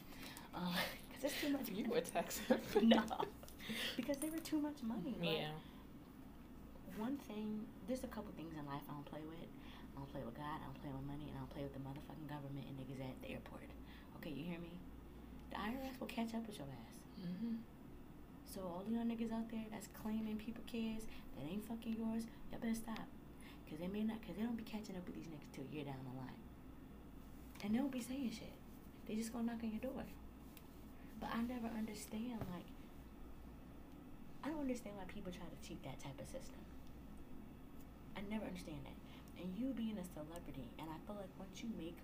Um, 0.52 0.76
cause 1.16 1.24
it's 1.24 1.39
too 1.39 1.56
much. 1.56 1.72
You 1.72 1.88
were 1.88 2.04
texting. 2.04 2.60
no, 2.84 2.99
because 3.95 4.20
they 4.20 4.28
were 4.28 4.43
too 4.43 4.60
much 4.60 4.84
money. 4.84 5.16
Like, 5.24 5.39
Yeah. 5.39 5.56
One 6.99 7.16
thing, 7.32 7.64
there's 7.88 8.04
a 8.04 8.12
couple 8.12 8.28
things 8.36 8.52
in 8.60 8.68
life 8.68 8.84
I 8.84 8.91
don't 8.91 9.08
play 9.08 9.24
with. 9.24 9.47
I 9.95 10.04
don't 10.04 10.12
play 10.12 10.20
with 10.28 10.36
God. 10.36 10.60
I 10.60 10.68
don't 10.68 10.76
play 10.84 10.91
with 10.91 11.08
money, 11.08 11.32
and 11.32 11.39
I 11.39 11.47
don't 11.47 11.54
play 11.56 11.64
with 11.64 11.72
the 11.72 11.80
motherfucking 11.80 12.28
government 12.28 12.68
and 12.68 12.76
niggas 12.76 12.99
at 12.99 13.16
the 13.24 13.32
airport. 13.32 13.72
Okay, 14.20 14.36
you 14.36 14.43
hear 14.43 14.60
me? 14.60 14.76
The 15.56 15.64
IRS 15.64 15.95
will 16.04 16.12
catch 16.12 16.36
up 16.36 16.43
with 16.43 16.60
your 16.60 16.68
ass. 16.68 16.99
Mm-hmm. 17.24 17.64
So 18.43 18.68
all 18.68 18.84
y'all 18.84 19.08
niggas 19.08 19.32
out 19.32 19.47
there 19.47 19.64
that's 19.72 19.88
claiming 19.95 20.36
people 20.36 20.68
kids 20.68 21.08
that 21.39 21.47
ain't 21.47 21.64
fucking 21.64 21.95
yours, 21.95 22.28
y'all 22.52 22.60
better 22.60 22.76
stop. 22.76 23.08
Cause 23.72 23.80
they 23.80 23.88
may 23.88 24.04
not, 24.04 24.20
cause 24.20 24.36
they 24.36 24.43
don't 24.43 24.60
be 24.60 24.68
catching 24.68 24.99
up 24.99 25.08
with 25.08 25.16
these 25.16 25.32
niggas 25.32 25.47
till 25.56 25.64
a 25.64 25.72
year 25.72 25.88
down 25.88 26.04
the 26.04 26.20
line. 26.20 26.36
And 27.64 27.74
they 27.74 27.78
don't 27.78 27.91
be 27.91 28.01
saying 28.01 28.32
shit. 28.34 28.51
They 29.07 29.16
just 29.16 29.32
gonna 29.34 29.45
knock 29.53 29.62
on 29.64 29.70
your 29.72 29.82
door. 29.82 30.03
But 31.20 31.30
I 31.34 31.41
never 31.45 31.68
understand, 31.78 32.41
like, 32.49 32.66
I 34.43 34.49
don't 34.49 34.62
understand 34.66 34.97
why 34.97 35.05
people 35.05 35.32
try 35.32 35.45
to 35.45 35.59
cheat 35.62 35.82
that 35.86 35.99
type 36.01 36.18
of 36.18 36.26
system. 36.26 36.57
I 38.18 38.22
never 38.30 38.45
understand 38.49 38.82
that. 38.89 38.97
And 39.38 39.53
you 39.57 39.74
being 39.78 39.97
a 40.01 40.05
celebrity, 40.18 40.66
and 40.82 40.89
I 40.89 40.97
feel 41.05 41.18
like 41.18 41.30
once 41.38 41.62
you 41.62 41.70
make, 41.78 41.97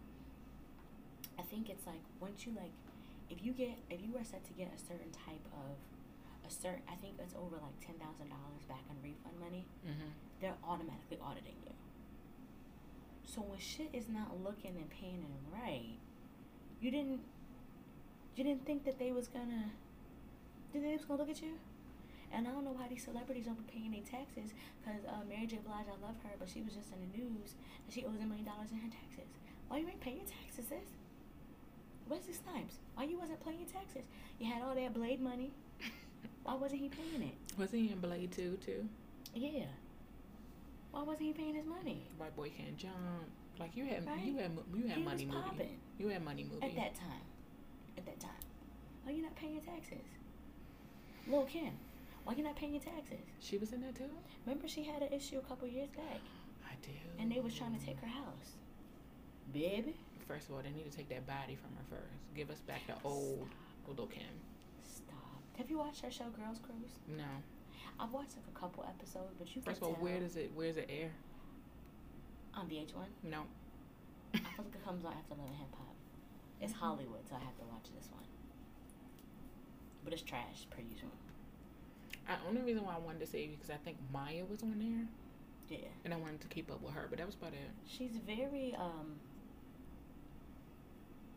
I 1.37 1.41
think 1.41 1.69
it's 1.69 1.85
like 1.85 2.01
once 2.21 2.45
you 2.45 2.53
like, 2.53 2.73
if 3.29 3.41
you 3.41 3.53
get, 3.53 3.77
if 3.89 4.01
you 4.01 4.13
are 4.17 4.25
set 4.25 4.45
to 4.45 4.53
get 4.53 4.69
a 4.73 4.77
certain 4.79 5.09
type 5.13 5.41
of, 5.53 5.73
a 6.45 6.49
certain, 6.53 6.85
I 6.89 6.95
think 7.01 7.17
it's 7.17 7.33
over 7.33 7.57
like 7.57 7.77
ten 7.81 7.97
thousand 7.97 8.29
dollars 8.29 8.61
back 8.69 8.85
in 8.89 8.97
refund 9.01 9.37
money, 9.41 9.65
Mm-hmm. 9.85 10.13
they're 10.41 10.57
automatically 10.65 11.17
auditing 11.21 11.57
you. 11.65 11.73
So 13.27 13.41
when 13.41 13.59
shit 13.59 13.89
is 13.91 14.07
not 14.07 14.39
looking 14.41 14.71
and 14.79 14.89
panning 14.89 15.35
right, 15.51 15.99
you 16.79 16.89
didn't, 16.91 17.19
you 18.35 18.43
didn't 18.43 18.65
think 18.65 18.85
that 18.85 18.97
they 18.97 19.11
was 19.11 19.27
gonna, 19.27 19.69
did 20.71 20.83
they 20.83 20.93
was 20.95 21.03
gonna 21.03 21.19
look 21.19 21.29
at 21.29 21.41
you? 21.41 21.59
And 22.31 22.47
I 22.47 22.51
don't 22.51 22.63
know 22.63 22.71
why 22.71 22.87
these 22.87 23.03
celebrities 23.03 23.45
don't 23.45 23.59
be 23.59 23.71
paying 23.71 23.91
their 23.91 24.07
taxes. 24.07 24.55
Cause 24.83 25.03
uh, 25.07 25.27
Mary 25.27 25.45
J. 25.45 25.59
Blige, 25.63 25.87
I 25.91 25.99
love 25.99 26.15
her, 26.23 26.31
but 26.39 26.47
she 26.47 26.61
was 26.61 26.73
just 26.73 26.87
in 26.95 26.99
the 27.03 27.17
news 27.17 27.55
and 27.83 27.91
she 27.91 28.05
owes 28.05 28.19
a 28.23 28.25
million 28.25 28.45
dollars 28.45 28.71
in 28.71 28.79
her 28.79 28.89
taxes. 28.89 29.27
Why 29.67 29.79
you 29.79 29.87
ain't 29.87 29.99
paying 29.99 30.17
your 30.17 30.31
taxes, 30.31 30.65
sis? 30.71 30.87
Wesley 32.07 32.33
Snipes, 32.33 32.79
why 32.95 33.03
you 33.03 33.19
wasn't 33.19 33.43
paying 33.43 33.59
your 33.59 33.67
taxes? 33.67 34.07
You 34.39 34.47
had 34.51 34.61
all 34.63 34.73
that 34.75 34.93
Blade 34.93 35.19
money. 35.19 35.51
Why 36.43 36.55
wasn't 36.55 36.79
he 36.79 36.87
paying 36.87 37.27
it? 37.27 37.35
Wasn't 37.59 37.81
he 37.81 37.91
in 37.91 37.99
Blade 37.99 38.31
2 38.31 38.57
too? 38.65 38.87
Yeah. 39.35 39.65
Why 40.97 41.03
wasn't 41.03 41.27
he 41.27 41.33
paying 41.33 41.53
his 41.53 41.67
money? 41.67 42.07
White 42.17 42.35
boy 42.35 42.49
can't 42.49 42.75
jump. 42.75 42.95
Like 43.59 43.75
you 43.77 43.85
had, 43.85 44.03
Right. 44.07 44.25
you 44.25 44.37
had, 44.37 44.49
you 44.75 44.87
had 44.87 44.97
He 44.97 45.03
money 45.03 45.25
movie. 45.25 45.37
popping. 45.37 45.79
You 45.99 46.07
had 46.07 46.23
money 46.25 46.43
movie. 46.43 46.65
At 46.65 46.75
that 46.75 46.95
time. 46.95 47.21
At 47.99 48.05
that 48.07 48.19
time. 48.19 48.41
Why 49.03 49.11
you 49.11 49.21
not 49.21 49.35
paying 49.35 49.53
your 49.53 49.61
taxes? 49.61 50.01
Lil 51.27 51.43
Kim, 51.45 51.77
why 52.23 52.33
you 52.33 52.43
not 52.43 52.55
paying 52.55 52.73
your 52.73 52.81
taxes? 52.81 53.19
She 53.39 53.59
was 53.59 53.73
in 53.73 53.81
that 53.81 53.93
too. 53.95 54.09
Remember 54.47 54.67
she 54.67 54.85
had 54.85 55.03
an 55.03 55.13
issue 55.13 55.37
a 55.37 55.41
couple 55.41 55.67
years 55.67 55.89
back 55.91 56.19
I 56.65 56.73
do. 56.81 56.89
and 57.19 57.31
they 57.31 57.41
was 57.41 57.53
trying 57.53 57.77
to 57.77 57.85
take 57.85 57.99
her 57.99 58.07
house. 58.07 58.55
Baby. 59.53 59.95
First 60.27 60.49
of 60.49 60.55
all, 60.55 60.61
they 60.63 60.71
need 60.71 60.89
to 60.89 60.97
take 60.97 61.09
that 61.09 61.27
body 61.27 61.55
from 61.55 61.75
her 61.77 61.83
first. 61.95 62.17
Give 62.35 62.49
us 62.49 62.61
back 62.61 62.81
the 62.87 62.95
old 63.07 63.47
little 63.87 64.07
Kim. 64.07 64.23
Stop. 64.83 65.41
Have 65.59 65.69
you 65.69 65.77
watched 65.77 66.01
her 66.03 66.09
show 66.11 66.25
Girls 66.31 66.57
Cruise? 66.57 66.97
No. 67.07 67.23
I've 67.99 68.11
watched 68.11 68.35
like 68.37 68.45
a 68.55 68.59
couple 68.59 68.83
episodes, 68.87 69.33
but 69.37 69.55
you 69.55 69.61
First 69.61 69.77
of 69.81 69.87
all, 69.87 69.93
where 69.93 70.19
does 70.19 70.35
it 70.35 70.51
where 70.55 70.67
does 70.67 70.77
it 70.77 70.89
air? 70.89 71.11
on 72.53 72.67
VH1. 72.67 73.05
No. 73.23 73.43
I 74.33 74.37
feel 74.39 74.65
like 74.65 74.73
it 74.75 74.83
comes 74.83 75.05
on 75.05 75.13
after 75.13 75.35
Love 75.35 75.45
and 75.47 75.55
Hip 75.57 75.67
Hop. 75.77 75.93
It's 76.59 76.73
Hollywood, 76.73 77.21
so 77.29 77.35
I 77.35 77.39
have 77.45 77.55
to 77.59 77.65
watch 77.65 77.85
this 77.95 78.09
one. 78.11 78.23
But 80.03 80.13
it's 80.13 80.23
trash 80.23 80.65
per 80.71 80.81
usual. 80.81 81.11
I 82.27 82.35
only 82.47 82.61
reason 82.61 82.83
why 82.83 82.95
I 82.95 82.99
wanted 82.99 83.19
to 83.19 83.27
say 83.27 83.43
it 83.43 83.51
because 83.51 83.69
I 83.69 83.77
think 83.77 83.97
Maya 84.11 84.43
was 84.49 84.63
on 84.63 84.75
there 84.79 85.77
Yeah. 85.79 85.87
and 86.03 86.13
I 86.13 86.17
wanted 86.17 86.41
to 86.41 86.47
keep 86.47 86.71
up 86.71 86.81
with 86.81 86.93
her, 86.95 87.05
but 87.09 87.19
that 87.19 87.25
was 87.27 87.35
about 87.35 87.53
it. 87.53 87.69
She's 87.87 88.17
very 88.25 88.75
um 88.77 89.15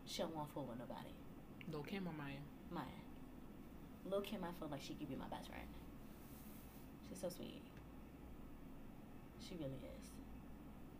she 0.05 0.21
don't 0.23 0.35
want 0.35 0.51
fool 0.53 0.65
with 0.69 0.79
nobody. 0.79 1.13
Lil 1.71 1.83
Kim 1.83 2.07
or 2.07 2.13
Maya? 2.13 2.41
Maya. 2.71 2.83
Lil 4.09 4.21
Kim 4.21 4.43
I 4.43 4.51
feel 4.59 4.67
like 4.69 4.81
she 4.81 4.95
could 4.95 5.07
be 5.07 5.15
my 5.15 5.27
best 5.27 5.49
friend. 5.49 5.67
She's 7.11 7.19
so 7.19 7.27
sweet. 7.27 7.59
She 9.43 9.59
really 9.59 9.83
is. 9.83 10.07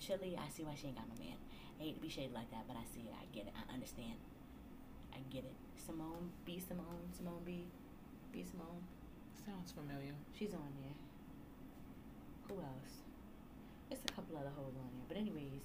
Chilli, 0.03 0.35
I 0.35 0.51
see 0.51 0.67
why 0.67 0.75
she 0.75 0.91
ain't 0.91 0.99
got 0.99 1.07
no 1.07 1.15
man. 1.15 1.39
I 1.79 1.87
hate 1.87 1.95
to 1.95 2.03
be 2.03 2.11
shady 2.11 2.35
like 2.35 2.51
that, 2.51 2.67
but 2.67 2.75
I 2.75 2.83
see 2.83 3.07
it. 3.07 3.15
I 3.15 3.23
get 3.31 3.47
it. 3.47 3.55
I 3.55 3.63
understand. 3.71 4.19
I 5.15 5.23
get 5.31 5.47
it. 5.47 5.55
Simone 5.79 6.35
B. 6.43 6.59
Simone. 6.59 7.07
Simone 7.15 7.39
B. 7.47 7.63
B. 8.35 8.43
Simone. 8.43 8.83
Sounds 9.47 9.71
familiar. 9.71 10.11
She's 10.35 10.51
on 10.51 10.67
there. 10.83 10.99
Who 12.51 12.59
else? 12.59 13.07
It's 13.87 14.03
a 14.03 14.11
couple 14.11 14.35
other 14.35 14.51
hoes 14.51 14.75
on 14.75 14.91
there. 14.91 15.07
But 15.07 15.15
anyways, 15.15 15.63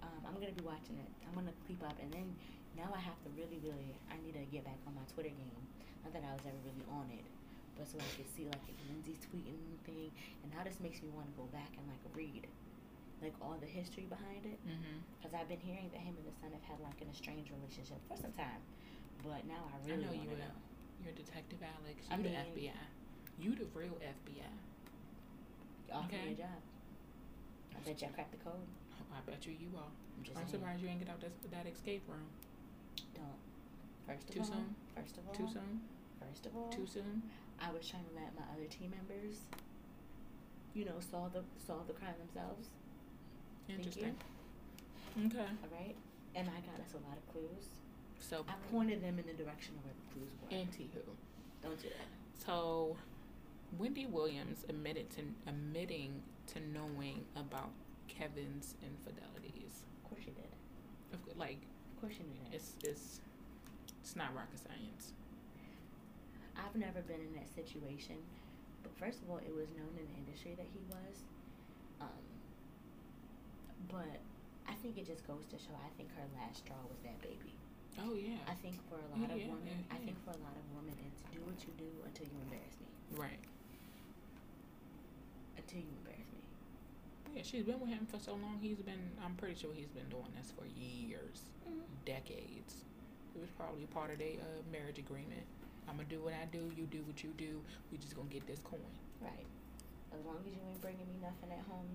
um, 0.00 0.24
I'm 0.24 0.40
gonna 0.40 0.56
be 0.56 0.64
watching 0.64 0.96
it. 1.04 1.10
I'm 1.28 1.36
gonna 1.36 1.52
creep 1.68 1.84
up, 1.84 2.00
and 2.00 2.08
then 2.08 2.32
now 2.80 2.88
I 2.96 3.00
have 3.04 3.20
to 3.28 3.30
really, 3.36 3.60
really, 3.60 3.92
I 4.08 4.16
need 4.24 4.40
to 4.40 4.44
get 4.48 4.64
back 4.64 4.80
on 4.88 4.96
my 4.96 5.04
Twitter 5.12 5.36
game. 5.36 5.62
Not 6.00 6.16
that 6.16 6.24
I 6.24 6.32
was 6.32 6.42
ever 6.48 6.56
really 6.64 6.82
on 6.88 7.12
it, 7.12 7.28
but 7.78 7.88
so 7.88 7.96
I 7.98 8.08
could 8.16 8.28
see 8.32 8.44
like 8.46 8.62
if 8.68 8.76
Lindsay's 8.88 9.20
tweeting 9.26 9.56
anything, 9.56 10.10
and 10.44 10.48
now 10.52 10.62
this 10.64 10.78
makes 10.80 11.00
me 11.02 11.08
want 11.14 11.28
to 11.30 11.36
go 11.38 11.46
back 11.50 11.72
and 11.76 11.84
like 11.88 12.02
read, 12.14 12.46
like 13.24 13.34
all 13.40 13.56
the 13.60 13.68
history 13.70 14.06
behind 14.08 14.44
it. 14.46 14.58
Mm-hmm. 14.64 14.98
Because 15.18 15.32
I've 15.36 15.48
been 15.48 15.62
hearing 15.62 15.88
that 15.92 16.00
him 16.04 16.14
and 16.18 16.26
the 16.28 16.34
son 16.40 16.52
have 16.52 16.64
had 16.68 16.78
like 16.84 16.98
an 17.00 17.08
estranged 17.10 17.50
relationship 17.50 17.98
for 18.08 18.16
some 18.20 18.32
time, 18.36 18.60
but 19.24 19.44
now 19.48 19.66
I 19.72 19.78
I 19.78 19.78
really 19.88 20.04
know 20.04 20.12
want 20.14 20.28
you 20.30 20.38
know. 20.38 20.54
You're 21.02 21.16
Detective 21.18 21.58
Alex. 21.64 22.06
I 22.10 22.14
You 22.18 22.22
the 22.22 22.30
mean- 22.30 22.72
FBI. 22.76 22.82
You 23.40 23.50
the 23.58 23.66
real 23.74 23.96
FBI. 23.98 24.52
Offer 25.90 26.12
me 26.12 26.18
Okay. 26.20 26.32
a 26.32 26.36
job. 26.46 26.60
I 27.74 27.78
bet 27.82 28.00
you 28.00 28.06
I 28.06 28.10
cracked 28.14 28.32
the 28.32 28.42
code. 28.44 28.68
I 29.12 29.18
bet 29.28 29.44
you 29.46 29.52
you 29.58 29.68
are. 29.76 29.90
I'm 30.16 30.22
just 30.22 30.38
I'm 30.38 30.46
surprised 30.48 30.80
you 30.80 30.88
ain't 30.88 31.00
get 31.00 31.08
out 31.10 31.20
that, 31.20 31.34
that 31.50 31.66
escape 31.66 32.04
room. 32.08 32.28
Don't. 33.14 33.40
First 34.06 34.28
of 34.30 34.34
Too 34.34 34.40
all, 34.40 34.46
soon? 34.46 34.74
first 34.94 35.16
of 35.18 35.26
all, 35.26 35.34
Too 35.34 35.48
soon? 35.52 35.80
first 36.20 36.46
of 36.46 36.56
all, 36.56 36.68
Too 36.70 36.86
soon? 36.86 37.22
I 37.62 37.70
was 37.72 37.86
trying 37.88 38.04
to 38.04 38.14
let 38.14 38.34
my 38.34 38.42
other 38.54 38.66
team 38.66 38.90
members, 38.90 39.38
you 40.74 40.84
know, 40.84 40.98
solve 41.10 41.32
the 41.32 41.42
solve 41.64 41.86
the 41.86 41.92
crime 41.94 42.14
themselves. 42.18 42.68
Interesting. 43.68 44.16
Okay. 45.26 45.38
All 45.38 45.70
right, 45.78 45.94
and 46.34 46.48
I 46.48 46.58
got 46.66 46.80
us 46.80 46.94
a 46.94 47.02
lot 47.08 47.16
of 47.16 47.24
clues. 47.32 47.66
So, 48.18 48.44
I 48.48 48.54
pointed 48.70 49.02
them 49.02 49.18
in 49.18 49.26
the 49.26 49.34
direction 49.34 49.74
of 49.78 49.84
where 49.84 49.94
the 49.94 50.06
clues 50.14 50.32
were. 50.40 50.48
anywho. 50.56 51.02
Don't 51.62 51.80
do 51.80 51.88
that. 51.88 52.08
So, 52.46 52.96
Wendy 53.78 54.06
Williams 54.06 54.64
admitted 54.68 55.10
to 55.10 55.22
admitting 55.46 56.22
to 56.48 56.60
knowing 56.72 57.24
about 57.36 57.70
Kevin's 58.08 58.74
infidelities. 58.82 59.84
Of 60.04 60.10
course 60.10 60.20
she 60.24 60.30
did. 60.30 60.52
Of 61.12 61.36
Like 61.38 61.58
Of 61.94 62.00
course 62.00 62.14
she 62.14 62.22
knew 62.24 62.38
that. 62.50 62.56
it's 62.56 62.72
it's 62.84 63.20
it's 64.02 64.16
not 64.16 64.34
rocket 64.34 64.58
science. 64.58 65.12
I've 66.56 66.76
never 66.76 67.00
been 67.02 67.20
in 67.20 67.32
that 67.34 67.48
situation, 67.54 68.16
but 68.82 68.92
first 68.98 69.22
of 69.22 69.30
all, 69.30 69.38
it 69.38 69.52
was 69.54 69.68
known 69.76 69.92
in 69.98 70.04
the 70.08 70.16
industry 70.24 70.54
that 70.56 70.66
he 70.72 70.80
was. 70.88 71.14
Um, 72.00 72.24
but 73.90 74.20
I 74.68 74.74
think 74.84 74.98
it 74.98 75.06
just 75.06 75.26
goes 75.26 75.44
to 75.50 75.56
show. 75.58 75.74
I 75.76 75.90
think 75.96 76.10
her 76.16 76.26
last 76.38 76.64
straw 76.64 76.78
was 76.88 77.00
that 77.04 77.20
baby. 77.22 77.54
Oh 78.00 78.14
yeah. 78.16 78.40
I 78.48 78.54
think 78.60 78.76
for 78.88 78.96
a 78.96 79.08
lot 79.12 79.28
of 79.30 79.36
Yeah, 79.36 79.52
women, 79.52 79.68
yeah, 79.68 79.96
I 79.96 79.98
think 80.00 80.16
for 80.24 80.32
a 80.32 80.40
lot 80.40 80.56
of 80.56 80.64
women, 80.76 80.96
it's 81.08 81.20
do 81.32 81.40
what 81.44 81.60
you 81.64 81.72
do 81.76 81.88
until 82.04 82.26
you 82.26 82.36
embarrass 82.48 82.76
me. 82.80 82.88
right. 83.20 83.42
Until 85.56 85.80
you 85.84 85.92
embarrass 86.00 86.28
me. 86.32 86.40
Yeah, 87.36 87.42
she's 87.44 87.64
been 87.64 87.80
with 87.80 87.90
him 87.90 88.06
for 88.08 88.18
so 88.18 88.32
long. 88.32 88.58
He's 88.60 88.80
been. 88.80 89.12
I'm 89.24 89.34
pretty 89.36 89.56
sure 89.60 89.70
he's 89.74 89.92
been 89.92 90.08
doing 90.08 90.32
this 90.36 90.52
for 90.56 90.64
years, 90.68 91.48
Mm-hmm. 91.68 91.86
decades. 92.04 92.84
It 93.36 93.40
was 93.40 93.50
probably 93.56 93.86
part 93.86 94.10
of 94.12 94.18
their 94.18 94.36
uh, 94.40 94.60
marriage 94.72 94.98
agreement. 94.98 95.46
I'm 95.88 95.96
gonna 95.96 96.08
do 96.08 96.22
what 96.22 96.34
I 96.34 96.46
do. 96.50 96.70
You 96.76 96.86
do 96.86 97.02
what 97.04 97.22
you 97.22 97.34
do. 97.36 97.60
We 97.90 97.98
just 97.98 98.14
gonna 98.14 98.30
get 98.30 98.46
this 98.46 98.60
coin. 98.62 98.92
Right. 99.20 99.46
As 100.12 100.20
long 100.24 100.40
as 100.44 100.52
you 100.52 100.60
ain't 100.68 100.80
bringing 100.80 101.08
me 101.08 101.18
nothing 101.18 101.50
at 101.50 101.64
home 101.66 101.88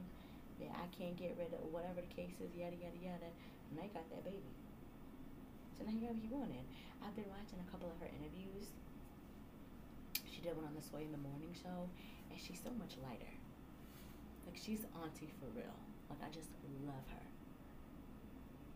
that 0.59 0.73
I 0.73 0.85
can't 0.95 1.15
get 1.15 1.37
rid 1.37 1.53
of, 1.53 1.61
whatever 1.69 2.01
the 2.01 2.11
case 2.13 2.33
is, 2.41 2.49
yada 2.57 2.75
yada 2.75 2.97
yada. 2.97 3.29
And 3.71 3.79
I 3.79 3.87
got 3.93 4.07
that 4.09 4.23
baby. 4.25 4.51
So 5.77 5.85
now 5.85 5.93
you 5.93 6.09
gotta 6.09 6.17
keep 6.17 6.33
going 6.33 6.49
in. 6.49 6.65
I've 7.05 7.13
been 7.13 7.29
watching 7.29 7.61
a 7.61 7.67
couple 7.69 7.93
of 7.93 7.97
her 8.01 8.09
interviews. 8.09 8.73
She 10.25 10.41
did 10.41 10.57
one 10.57 10.65
on 10.65 10.73
the 10.73 10.81
Sway 10.81 11.05
in 11.05 11.13
the 11.13 11.21
Morning 11.21 11.53
show, 11.53 11.89
and 12.29 12.37
she's 12.39 12.61
so 12.61 12.73
much 12.77 12.97
lighter. 13.05 13.33
Like 14.49 14.57
she's 14.57 14.81
auntie 14.97 15.29
for 15.37 15.49
real. 15.53 15.77
Like 16.09 16.21
I 16.25 16.29
just 16.33 16.49
love 16.85 17.05
her. 17.13 17.26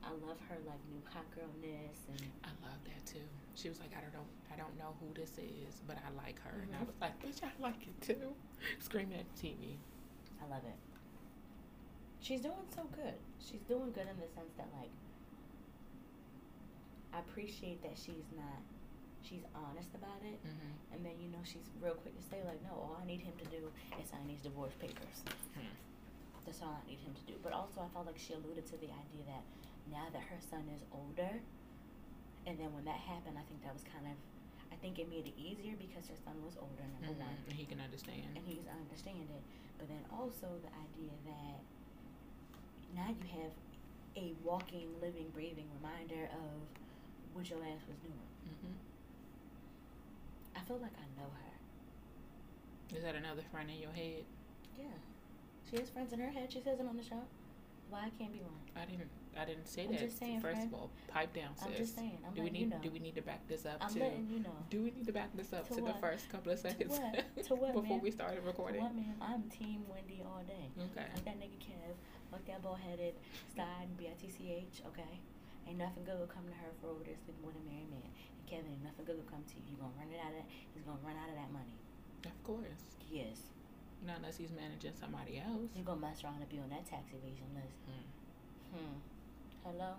I 0.03 0.09
love 0.25 0.37
her 0.49 0.57
like 0.67 0.81
new 0.89 1.01
hot 1.13 1.25
girlness 1.35 2.09
and 2.09 2.21
I 2.43 2.49
love 2.65 2.79
that 2.85 3.05
too. 3.05 3.23
She 3.55 3.69
was 3.69 3.79
like, 3.79 3.91
I 3.95 4.01
don't 4.01 4.13
know, 4.13 4.25
I 4.51 4.55
don't 4.57 4.75
know 4.77 4.95
who 4.99 5.13
this 5.13 5.37
is, 5.37 5.81
but 5.87 5.97
I 6.01 6.09
like 6.25 6.39
her, 6.41 6.63
and 6.65 6.73
I 6.73 6.79
Mhm. 6.83 6.87
was 6.87 6.97
like, 7.01 7.15
bitch, 7.21 7.43
I 7.43 7.51
like 7.61 7.81
it 7.87 7.99
too. 8.01 8.33
Screaming 8.79 9.19
at 9.19 9.25
the 9.35 9.47
TV. 9.47 9.77
I 10.41 10.47
love 10.49 10.63
it. 10.65 10.75
she's 12.21 12.41
doing 12.41 12.65
so 12.73 12.83
good. 12.95 13.17
She's 13.39 13.61
doing 13.67 13.91
good 13.91 14.07
in 14.09 14.17
the 14.19 14.27
sense 14.33 14.53
that 14.57 14.67
like 14.77 14.89
I 17.13 17.19
appreciate 17.19 17.81
that 17.83 17.97
she's 17.97 18.29
not 18.35 18.61
she's 19.21 19.43
honest 19.53 19.93
about 19.93 20.21
it 20.25 20.39
Mm-hmm. 20.41 20.93
and 20.95 20.99
then 21.05 21.13
you 21.21 21.29
know 21.29 21.43
she's 21.43 21.69
real 21.81 21.93
quick 21.93 22.15
to 22.17 22.23
say 22.25 22.41
like 22.45 22.57
no 22.63 22.73
all 22.73 22.97
I 23.01 23.05
need 23.05 23.21
him 23.21 23.33
to 23.37 23.45
do 23.53 23.69
is 24.01 24.09
sign 24.09 24.25
these 24.27 24.41
divorce 24.41 24.73
papers. 24.79 25.21
Hmm. 25.53 25.69
That's 26.45 26.61
all 26.63 26.73
I 26.73 26.83
need 26.89 26.97
him 27.05 27.13
to 27.13 27.23
do. 27.29 27.37
But 27.43 27.53
also 27.53 27.81
I 27.85 27.87
felt 27.93 28.05
like 28.07 28.17
she 28.17 28.33
alluded 28.33 28.65
to 28.73 28.77
the 28.81 28.89
idea 28.89 29.23
that 29.29 29.43
now 29.89 30.07
that 30.13 30.21
her 30.29 30.39
son 30.39 30.67
is 30.75 30.83
older 30.91 31.41
and 32.45 32.57
then 32.59 32.73
when 32.73 32.85
that 32.85 32.99
happened 32.99 33.37
I 33.37 33.45
think 33.49 33.63
that 33.63 33.73
was 33.73 33.83
kind 33.87 34.05
of 34.05 34.17
I 34.71 34.75
think 34.79 34.99
it 34.99 35.09
made 35.09 35.27
it 35.27 35.35
easier 35.37 35.75
because 35.75 36.07
her 36.07 36.15
son 36.23 36.39
was 36.45 36.55
older, 36.55 36.87
number 36.95 37.11
Mhm. 37.11 37.27
one. 37.27 37.37
And 37.49 37.53
he 37.59 37.65
can 37.65 37.81
understand. 37.81 38.23
and 38.37 38.45
he's 38.47 38.65
understand 38.71 39.27
it. 39.29 39.43
But 39.77 39.89
then 39.89 39.99
also 40.09 40.47
the 40.63 40.71
idea 40.71 41.11
that 41.27 41.59
now 42.95 43.09
you 43.11 43.27
have 43.41 43.51
a 44.15 44.33
walking, 44.43 44.87
living, 45.01 45.29
breathing 45.31 45.67
reminder 45.75 46.29
of 46.31 46.63
what 47.35 47.49
your 47.49 47.59
ass 47.65 47.83
was 47.85 47.97
doing. 47.99 48.27
Mm-hmm. 48.47 48.73
I 50.55 50.61
feel 50.61 50.77
like 50.79 50.95
I 50.95 51.07
know 51.19 51.27
her. 51.29 52.95
Is 52.95 53.03
that 53.03 53.15
another 53.15 53.43
friend 53.51 53.69
in 53.69 53.77
your 53.77 53.91
head? 53.91 54.23
Yeah, 54.79 54.85
she 55.69 55.75
has 55.77 55.89
friends 55.89 56.13
in 56.13 56.19
her 56.19 56.29
head. 56.31 56.51
She 56.51 56.61
says 56.61 56.79
it 56.79 56.87
on 56.87 56.95
the 56.97 57.03
show. 57.03 57.21
Why 57.89 58.05
I 58.05 58.09
can't 58.17 58.31
be 58.33 58.39
one? 58.39 58.55
I 58.75 58.85
didn't. 58.85 59.09
I 59.39 59.45
didn't 59.45 59.67
say 59.67 59.85
I'm 59.87 59.91
that. 59.95 60.11
saying, 60.11 60.41
First 60.41 60.67
friend. 60.67 60.73
of 60.73 60.79
all, 60.79 60.89
pipe 61.07 61.31
down, 61.33 61.55
sis. 61.55 61.65
I'm 61.67 61.73
just 61.75 61.95
saying. 61.95 62.19
I'm 62.27 62.33
do 62.33 62.43
we 62.43 62.49
need? 62.49 62.59
you 62.67 62.67
know. 62.67 62.79
Do 62.83 62.91
we 62.91 62.99
need 62.99 63.15
to 63.15 63.21
back 63.23 63.47
this 63.47 63.65
up 63.65 63.77
I'm 63.79 63.93
to? 63.93 63.99
letting 63.99 64.27
you 64.27 64.39
know. 64.43 64.55
Do 64.69 64.83
we 64.83 64.91
need 64.91 65.05
to 65.07 65.13
back 65.13 65.31
this 65.35 65.53
up 65.53 65.67
To 65.69 65.75
to, 65.75 65.81
the 65.81 65.93
first 66.03 66.27
couple 66.29 66.51
of 66.51 66.59
seconds 66.59 66.97
To 66.97 67.01
what? 67.01 67.23
To 67.47 67.55
what, 67.55 67.73
before 67.73 67.95
man? 67.97 68.01
we 68.03 68.11
started 68.11 68.41
To 68.43 68.47
recording? 68.47 68.81
what 68.83 68.93
man? 68.95 69.15
I'm 69.21 69.43
Team 69.47 69.87
Wendy 69.87 70.19
all 70.25 70.43
day. 70.43 70.67
Okay. 70.91 71.07
Like 71.15 71.23
that 71.25 71.39
nigga 71.39 71.57
Kev, 71.63 71.95
like 72.31 72.45
that 72.47 72.61
bald 72.61 72.79
headed 72.83 73.15
side 73.55 73.87
B 73.97 74.07
I 74.11 74.15
T 74.19 74.27
C 74.29 74.51
H. 74.51 74.83
Okay, 74.91 75.19
ain't 75.67 75.77
nothing 75.79 76.03
good 76.03 76.19
will 76.19 76.27
come 76.27 76.43
to 76.51 76.55
her 76.59 76.67
for 76.83 76.91
over 76.91 77.03
there 77.07 77.15
sleeping 77.23 77.45
with 77.47 77.55
a 77.55 77.63
married 77.63 77.87
man. 77.87 78.03
And 78.03 78.43
Kevin, 78.51 78.67
ain't 78.67 78.83
nothing 78.83 79.05
good 79.07 79.15
will 79.15 79.31
come 79.31 79.47
to 79.47 79.55
you. 79.63 79.63
You 79.71 79.77
gonna 79.79 79.95
run 79.95 80.11
it 80.11 80.19
out 80.19 80.35
of. 80.35 80.43
He's 80.75 80.83
gonna 80.83 80.99
run 81.07 81.15
out 81.15 81.31
of 81.31 81.39
that 81.39 81.51
money. 81.55 81.79
Of 82.27 82.35
course. 82.43 82.99
Yes. 83.07 83.47
Not 84.03 84.19
unless 84.19 84.35
he's 84.35 84.51
managing 84.51 84.91
somebody 84.99 85.39
else. 85.39 85.71
You 85.71 85.87
gonna 85.87 86.03
mess 86.03 86.19
around 86.27 86.43
and 86.43 86.49
be 86.51 86.59
on 86.59 86.67
that 86.75 86.83
tax 86.83 87.15
evasion 87.15 87.47
list. 87.55 87.79
Hmm. 87.87 88.75
Hmm. 88.75 88.97
Hello. 89.63 89.93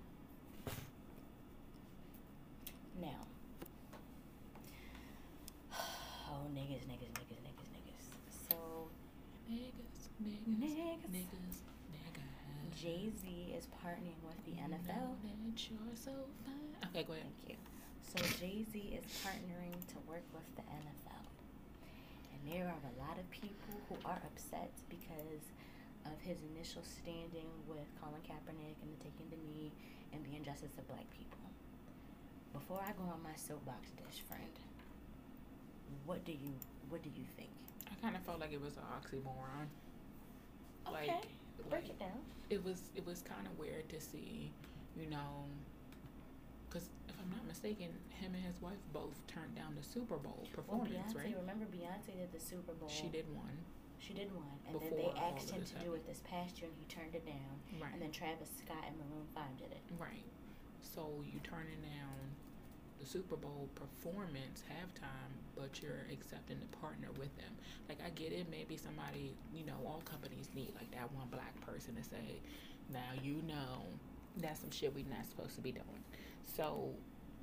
Now. 3.00 3.26
Oh 6.32 6.48
niggas, 6.56 6.80
niggas, 6.88 7.12
niggas, 7.12 7.40
niggas, 7.44 7.68
niggas. 7.76 8.06
So 8.48 8.56
Niggas, 9.50 10.08
niggas, 10.24 10.48
Niggas. 10.48 11.12
niggas, 11.12 11.56
niggas. 11.92 12.80
Jay 12.80 13.12
Z 13.20 13.54
is 13.56 13.66
partnering 13.84 14.16
with 14.24 14.40
the 14.46 14.52
NFL. 14.62 15.12
you're 15.54 15.94
so 15.94 16.10
fine. 16.46 16.72
Okay, 16.88 17.04
go 17.04 17.12
ahead. 17.12 17.26
Thank 17.46 17.50
you. 17.50 17.56
So 18.08 18.16
Jay 18.40 18.64
Z 18.72 18.78
is 18.96 19.04
partnering 19.20 19.76
to 19.92 19.96
work 20.08 20.24
with 20.32 20.48
the 20.56 20.62
NFL. 20.62 21.24
And 22.32 22.40
there 22.50 22.64
are 22.66 22.80
a 22.80 22.94
lot 22.98 23.18
of 23.18 23.30
people 23.30 23.76
who 23.88 23.96
are 24.06 24.20
upset 24.24 24.70
because 24.88 25.44
of 26.06 26.18
his 26.20 26.38
initial 26.54 26.82
standing 26.82 27.48
with 27.66 27.86
Colin 28.00 28.20
Kaepernick 28.22 28.76
and 28.82 28.90
the 28.92 28.98
taking 29.02 29.28
the 29.30 29.38
knee 29.46 29.72
and 30.12 30.24
the 30.24 30.36
injustice 30.36 30.76
of 30.78 30.86
black 30.88 31.08
people. 31.10 31.38
Before 32.52 32.80
I 32.80 32.92
go 32.92 33.04
on 33.10 33.22
my 33.22 33.34
soapbox 33.36 33.90
dish, 33.96 34.22
friend, 34.28 34.52
what 36.06 36.24
do 36.24 36.32
you 36.32 36.52
what 36.88 37.02
do 37.02 37.10
you 37.16 37.24
think? 37.36 37.50
I 37.90 37.94
kind 38.02 38.16
of 38.16 38.22
felt 38.22 38.40
like 38.40 38.52
it 38.52 38.60
was 38.60 38.76
an 38.76 38.82
oxymoron. 38.92 39.68
Okay, 40.88 41.06
Like, 41.08 41.26
break 41.70 41.82
like 41.82 41.90
it 41.90 41.98
down. 41.98 42.20
it 42.50 42.62
was 42.64 42.82
it 42.94 43.06
was 43.06 43.22
kind 43.22 43.46
of 43.46 43.58
weird 43.58 43.88
to 43.90 44.00
see, 44.00 44.52
you 44.98 45.08
know, 45.08 45.46
because 46.68 46.88
if 47.08 47.14
I'm 47.20 47.30
not 47.30 47.46
mistaken, 47.46 47.88
him 48.10 48.34
and 48.34 48.42
his 48.44 48.60
wife 48.60 48.80
both 48.92 49.14
turned 49.28 49.54
down 49.54 49.74
the 49.76 49.82
Super 49.86 50.16
Bowl 50.16 50.40
Well, 50.42 50.50
performance, 50.80 51.12
Beyonce, 51.14 51.16
right? 51.24 51.36
remember 51.40 51.64
Beyonce 51.66 52.18
did 52.18 52.32
the 52.32 52.40
Super 52.44 52.72
Bowl. 52.72 52.88
She 52.88 53.06
did 53.08 53.24
one, 53.34 53.56
She 54.02 54.12
did 54.12 54.34
one, 54.34 54.50
and 54.66 54.74
then 54.82 54.98
they 54.98 55.12
asked 55.14 55.50
him 55.50 55.62
to 55.62 55.74
do 55.84 55.94
it 55.94 56.02
this 56.06 56.22
past 56.26 56.58
year, 56.58 56.68
and 56.68 56.78
he 56.78 56.86
turned 56.90 57.14
it 57.14 57.24
down. 57.24 57.54
right? 57.80 57.92
And 57.94 58.02
then 58.02 58.10
Travis 58.10 58.50
Scott 58.58 58.82
and 58.82 58.98
Maroon 58.98 59.26
Five 59.32 59.54
did 59.58 59.70
it. 59.70 59.78
Right. 59.94 60.26
So 60.82 61.22
you 61.22 61.38
turning 61.44 61.78
down 61.86 62.18
the 62.98 63.06
Super 63.06 63.36
Bowl 63.36 63.68
performance 63.78 64.64
halftime, 64.66 65.30
but 65.54 65.80
you're 65.80 66.06
accepting 66.12 66.58
to 66.58 66.66
partner 66.78 67.08
with 67.18 67.34
them. 67.36 67.54
Like 67.88 67.98
I 68.04 68.10
get 68.10 68.32
it, 68.32 68.46
maybe 68.50 68.76
somebody, 68.76 69.34
you 69.54 69.64
know, 69.64 69.78
all 69.86 70.02
companies 70.04 70.48
need 70.54 70.72
like 70.74 70.90
that 70.92 71.12
one 71.12 71.28
black 71.30 71.54
person 71.64 71.94
to 71.94 72.02
say, 72.02 72.42
now 72.92 73.14
you 73.22 73.42
know 73.46 73.86
that's 74.38 74.60
some 74.60 74.70
shit 74.70 74.94
we're 74.94 75.04
not 75.08 75.26
supposed 75.28 75.54
to 75.56 75.60
be 75.60 75.72
doing. 75.72 76.02
So 76.44 76.90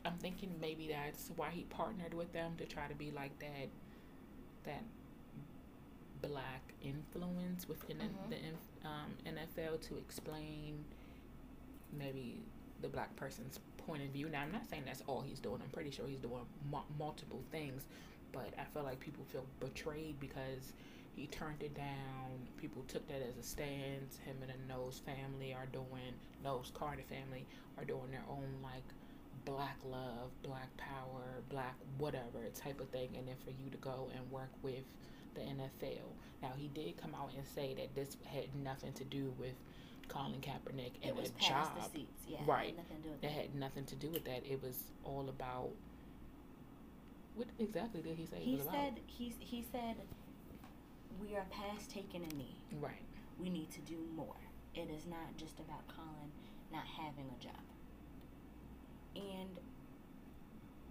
I'm 0.05 0.18
thinking 0.18 0.51
maybe 0.60 0.89
that's 0.91 1.32
why 1.36 1.49
he 1.51 1.64
partnered 1.64 2.14
with 2.14 2.32
them 2.34 2.53
to 2.57 2.66
try 2.66 2.88
to 2.88 2.95
be 2.95 3.12
like 3.12 3.38
that 3.39 3.70
that 4.66 4.84
black 6.22 6.74
influence 6.82 7.67
within 7.67 7.97
the- 7.97 8.05
Mhm. 8.05 8.30
the 8.82 8.88
um, 8.88 9.13
NFL 9.26 9.78
to 9.80 9.97
explain 9.97 10.86
maybe 11.91 12.41
the 12.82 12.89
black 12.89 13.15
person's 13.15 13.59
point 13.78 14.03
of 14.03 14.09
view. 14.09 14.30
Now, 14.30 14.41
I'm 14.41 14.51
not 14.51 14.67
saying 14.70 14.84
that's 14.86 15.01
all 15.07 15.22
he's 15.22 15.39
doing. 15.39 15.61
I'm 15.61 15.70
pretty 15.70 15.91
sure 15.91 16.07
he's 16.07 16.20
doing 16.20 16.45
mu- 16.70 16.80
multiple 16.97 17.43
things, 17.51 17.88
but 18.32 18.53
I 18.57 18.63
feel 18.65 18.84
like 18.84 18.99
people 18.99 19.26
feel 19.26 19.45
betrayed 19.59 20.20
because 20.20 20.74
he 21.15 21.28
turned 21.28 21.61
it 21.63 21.74
down. 21.74 22.47
People 22.57 22.84
took 22.84 23.07
that 23.07 23.22
as 23.22 23.38
a 23.38 23.43
stance. 23.43 24.17
Him 24.20 24.38
and 24.41 24.51
the 24.51 24.57
Knowles 24.67 24.99
family 24.99 25.53
are 25.53 25.65
doing 25.67 26.13
Knowles 26.43 26.72
Carter 26.74 27.03
family 27.03 27.45
are 27.78 27.84
doing 27.86 28.11
their 28.11 28.24
own 28.30 28.59
like 28.61 28.84
black 29.45 29.78
love, 29.84 30.32
black 30.43 30.76
power, 30.78 31.41
black 31.49 31.76
whatever 31.97 32.47
type 32.53 32.80
of 32.80 32.89
thing, 32.89 33.09
and 33.17 33.28
then 33.28 33.36
for 33.43 33.51
you 33.51 33.70
to 33.72 33.78
go 33.78 34.09
and 34.15 34.30
work 34.32 34.51
with 34.61 34.84
the 35.36 35.42
NFL. 35.42 36.08
Now 36.42 36.52
he 36.58 36.68
did 36.70 36.98
come 37.02 37.14
out 37.16 37.32
and 37.36 37.46
say 37.46 37.74
that 37.76 37.96
this 37.96 38.18
had 38.26 38.54
nothing 38.64 38.94
to 38.94 39.04
do 39.04 39.34
with 39.38 39.54
Colin 40.08 40.42
Kaepernick 40.42 40.92
and 41.02 41.10
it 41.12 41.16
was 41.16 41.32
the 41.32 41.40
job. 41.40 41.70
the 41.76 42.00
seats, 42.00 42.24
yeah. 42.28 42.40
Right. 42.46 42.76
Had 42.76 42.78
nothing 42.78 42.98
to 42.98 43.04
do 43.04 43.10
with 43.10 43.22
That 43.22 43.32
had 43.32 43.56
nothing 43.56 43.86
to 43.86 43.96
do 43.96 44.10
with 44.10 44.26
that. 44.26 44.44
It 44.46 44.62
was 44.62 44.84
all 45.04 45.28
about 45.30 45.70
what 47.36 47.48
exactly 47.60 48.02
did 48.02 48.18
he 48.18 48.26
say? 48.26 48.40
He 48.40 48.60
said 48.72 49.00
he 49.06 49.34
he 49.40 49.64
said 49.72 49.96
we 51.22 51.36
are 51.36 51.46
past 51.52 51.90
taking 51.90 52.24
a 52.24 52.36
knee. 52.36 52.56
right. 52.82 52.92
We 53.40 53.50
need 53.50 53.72
to 53.72 53.80
do 53.82 53.98
more. 54.16 54.36
It 54.76 54.90
is 54.90 55.06
not 55.08 55.38
just 55.38 55.60
about 55.60 55.88
Colin 55.88 56.32
not 56.72 56.86
having 56.86 57.26
a 57.30 57.44
job. 57.44 57.64
And 59.16 59.60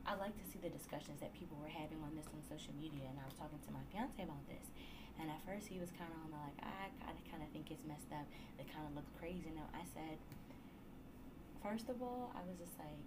I 0.08 0.16
like 0.16 0.32
to 0.40 0.46
see 0.48 0.56
the 0.56 0.72
discussions 0.72 1.20
that 1.20 1.36
people 1.36 1.60
were 1.60 1.68
having 1.68 2.00
on 2.00 2.16
this 2.16 2.24
on 2.32 2.40
social 2.48 2.72
media. 2.80 3.12
And 3.12 3.20
I 3.20 3.28
was 3.28 3.36
talking 3.36 3.60
to 3.60 3.70
my 3.76 3.84
fiance 3.92 4.16
about 4.24 4.40
this. 4.48 4.72
And 5.20 5.28
at 5.28 5.36
first 5.44 5.68
he 5.68 5.76
was 5.76 5.92
kind 5.92 6.08
of 6.08 6.18
on 6.24 6.30
the 6.32 6.40
like, 6.40 6.56
I 6.64 7.12
kind 7.28 7.44
of 7.44 7.52
think 7.52 7.68
it's 7.68 7.84
messed 7.84 8.08
up. 8.16 8.24
It 8.56 8.64
kind 8.72 8.88
of 8.88 8.96
looks 8.96 9.12
crazy. 9.20 9.52
Now 9.52 9.68
I 9.76 9.84
said, 9.92 10.16
first 11.60 11.92
of 11.92 12.00
all, 12.00 12.32
I 12.32 12.40
was 12.48 12.56
just 12.56 12.72
like, 12.80 13.04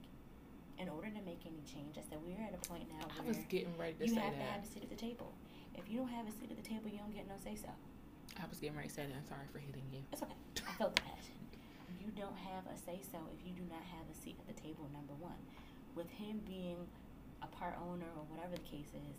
in 0.78 0.94
order 0.94 1.10
to 1.10 1.22
make 1.26 1.42
any 1.50 1.66
change, 1.66 1.98
I 1.98 2.06
said 2.06 2.22
we're 2.22 2.38
at 2.42 2.54
a 2.54 2.62
point 2.70 2.86
now 2.90 3.06
I 3.10 3.26
was 3.26 3.38
getting 3.50 3.74
ready 3.82 3.98
to 3.98 4.06
you 4.06 4.18
have 4.22 4.38
to 4.38 4.46
have 4.46 4.62
a 4.62 4.70
seat 4.70 4.86
at 4.86 4.94
the 4.94 5.00
table. 5.00 5.34
If 5.74 5.90
you 5.90 6.06
don't 6.06 6.14
have 6.14 6.30
a 6.30 6.34
seat 6.34 6.54
at 6.54 6.58
the 6.58 6.66
table, 6.66 6.86
you 6.90 7.02
don't 7.02 7.14
get 7.14 7.26
no 7.26 7.38
say 7.42 7.58
so. 7.58 7.74
I 8.38 8.46
was 8.46 8.62
getting 8.62 8.78
ready 8.78 8.90
to 8.90 8.94
say 8.94 9.10
that. 9.10 9.14
I'm 9.18 9.26
sorry 9.26 9.50
for 9.50 9.58
hitting 9.58 9.86
you. 9.90 10.06
It's 10.14 10.22
okay. 10.22 10.38
I 10.68 10.74
felt 10.78 10.94
the 10.96 11.02
passion. 11.02 11.38
You 11.98 12.10
don't 12.14 12.38
have 12.38 12.66
a 12.70 12.78
say 12.78 13.02
so 13.02 13.18
if 13.34 13.42
you 13.46 13.54
do 13.54 13.66
not 13.70 13.84
have 13.94 14.06
a 14.10 14.16
seat 14.18 14.38
at 14.42 14.48
the 14.50 14.58
table, 14.58 14.90
number 14.94 15.14
one. 15.22 15.38
With 15.96 16.10
him 16.10 16.42
being 16.48 16.78
a 17.42 17.48
part 17.48 17.76
owner 17.82 18.08
or 18.16 18.24
whatever 18.32 18.56
the 18.56 18.68
case 18.68 18.92
is, 18.96 19.16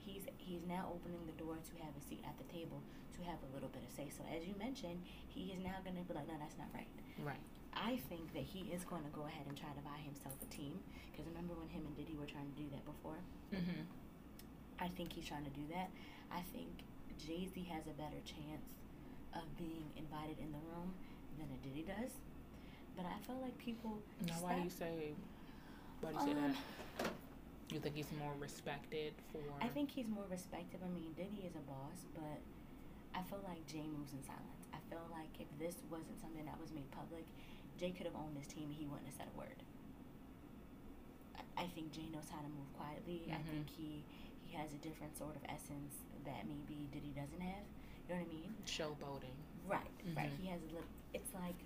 he's 0.00 0.24
he's 0.38 0.64
now 0.64 0.88
opening 0.88 1.20
the 1.28 1.36
door 1.36 1.56
to 1.60 1.74
have 1.84 1.92
a 1.92 2.02
seat 2.02 2.24
at 2.24 2.36
the 2.40 2.48
table 2.48 2.80
to 3.16 3.20
have 3.28 3.38
a 3.44 3.50
little 3.54 3.68
bit 3.68 3.82
of 3.84 3.90
say 3.92 4.08
so. 4.08 4.24
As 4.30 4.46
you 4.46 4.54
mentioned, 4.56 5.02
he 5.28 5.52
is 5.52 5.60
now 5.60 5.76
gonna 5.84 6.04
be 6.06 6.14
like, 6.14 6.26
No, 6.28 6.38
that's 6.40 6.56
not 6.56 6.68
right. 6.72 6.88
Right. 7.20 7.42
I 7.74 8.00
think 8.08 8.32
that 8.34 8.42
he 8.42 8.66
is 8.74 8.82
going 8.84 9.04
to 9.04 9.12
go 9.14 9.26
ahead 9.26 9.46
and 9.46 9.54
try 9.54 9.70
to 9.70 9.82
buy 9.86 10.02
himself 10.02 10.34
a 10.42 10.48
team. 10.50 10.80
Because 11.10 11.26
remember 11.30 11.54
when 11.54 11.68
him 11.68 11.86
and 11.86 11.94
Diddy 11.94 12.16
were 12.18 12.26
trying 12.26 12.50
to 12.50 12.58
do 12.58 12.66
that 12.74 12.82
before? 12.82 13.20
Mm-hmm. 13.54 13.86
I 14.80 14.88
think 14.98 15.12
he's 15.12 15.26
trying 15.26 15.44
to 15.44 15.54
do 15.54 15.62
that. 15.70 15.90
I 16.30 16.42
think 16.54 16.70
Jay 17.18 17.46
Z 17.46 17.54
has 17.70 17.86
a 17.86 17.94
better 17.94 18.18
chance 18.26 18.66
of 19.34 19.46
being 19.58 19.90
invited 19.94 20.38
in 20.42 20.50
the 20.50 20.62
room 20.70 20.94
than 21.38 21.46
a 21.50 21.58
Diddy 21.62 21.86
does. 21.86 22.18
But 22.96 23.06
I 23.06 23.18
feel 23.26 23.38
like 23.42 23.54
people. 23.58 23.98
Now, 24.26 24.42
why 24.42 24.54
do 24.58 24.62
you 24.62 24.70
say? 24.70 25.14
Why 26.00 26.10
do 26.12 26.18
you 26.18 26.24
say 26.24 26.30
Um, 26.32 26.52
that? 26.52 27.10
You 27.70 27.80
think 27.80 27.96
he's 27.96 28.10
more 28.18 28.32
respected 28.40 29.12
for? 29.32 29.42
I 29.60 29.68
think 29.68 29.90
he's 29.90 30.08
more 30.08 30.24
respected. 30.30 30.80
I 30.82 30.88
mean, 30.88 31.12
Diddy 31.12 31.44
is 31.44 31.54
a 31.56 31.64
boss, 31.68 32.00
but 32.14 32.40
I 33.14 33.22
feel 33.24 33.40
like 33.44 33.66
Jay 33.66 33.84
moves 33.86 34.12
in 34.14 34.22
silence. 34.24 34.64
I 34.72 34.78
feel 34.88 35.04
like 35.12 35.28
if 35.38 35.48
this 35.58 35.76
wasn't 35.90 36.18
something 36.20 36.44
that 36.46 36.58
was 36.60 36.72
made 36.72 36.90
public, 36.92 37.24
Jay 37.76 37.90
could 37.90 38.06
have 38.06 38.16
owned 38.16 38.36
this 38.36 38.46
team 38.46 38.70
he 38.70 38.86
wouldn't 38.86 39.06
have 39.06 39.14
said 39.20 39.28
a 39.34 39.38
word. 39.38 39.60
I, 41.36 41.64
I 41.64 41.66
think 41.76 41.92
Jay 41.92 42.08
knows 42.12 42.28
how 42.32 42.40
to 42.40 42.48
move 42.48 42.72
quietly. 42.78 43.28
I 43.28 43.36
Mhm. 43.36 43.44
think 43.50 43.68
he 43.70 44.02
he 44.48 44.56
has 44.56 44.72
a 44.72 44.78
different 44.80 45.12
sort 45.18 45.36
of 45.36 45.44
essence 45.44 45.92
that 46.24 46.48
maybe 46.48 46.88
Diddy 46.90 47.12
doesn't 47.12 47.40
have. 47.42 47.64
You 48.08 48.14
know 48.14 48.20
what 48.22 48.30
I 48.30 48.32
mean? 48.32 48.54
Showboating. 48.64 49.36
Right, 49.68 49.92
right. 50.16 50.32
Mhm. 50.32 50.40
He 50.40 50.46
has 50.48 50.62
a 50.62 50.66
little. 50.72 50.88
It's 51.12 51.34
like 51.34 51.56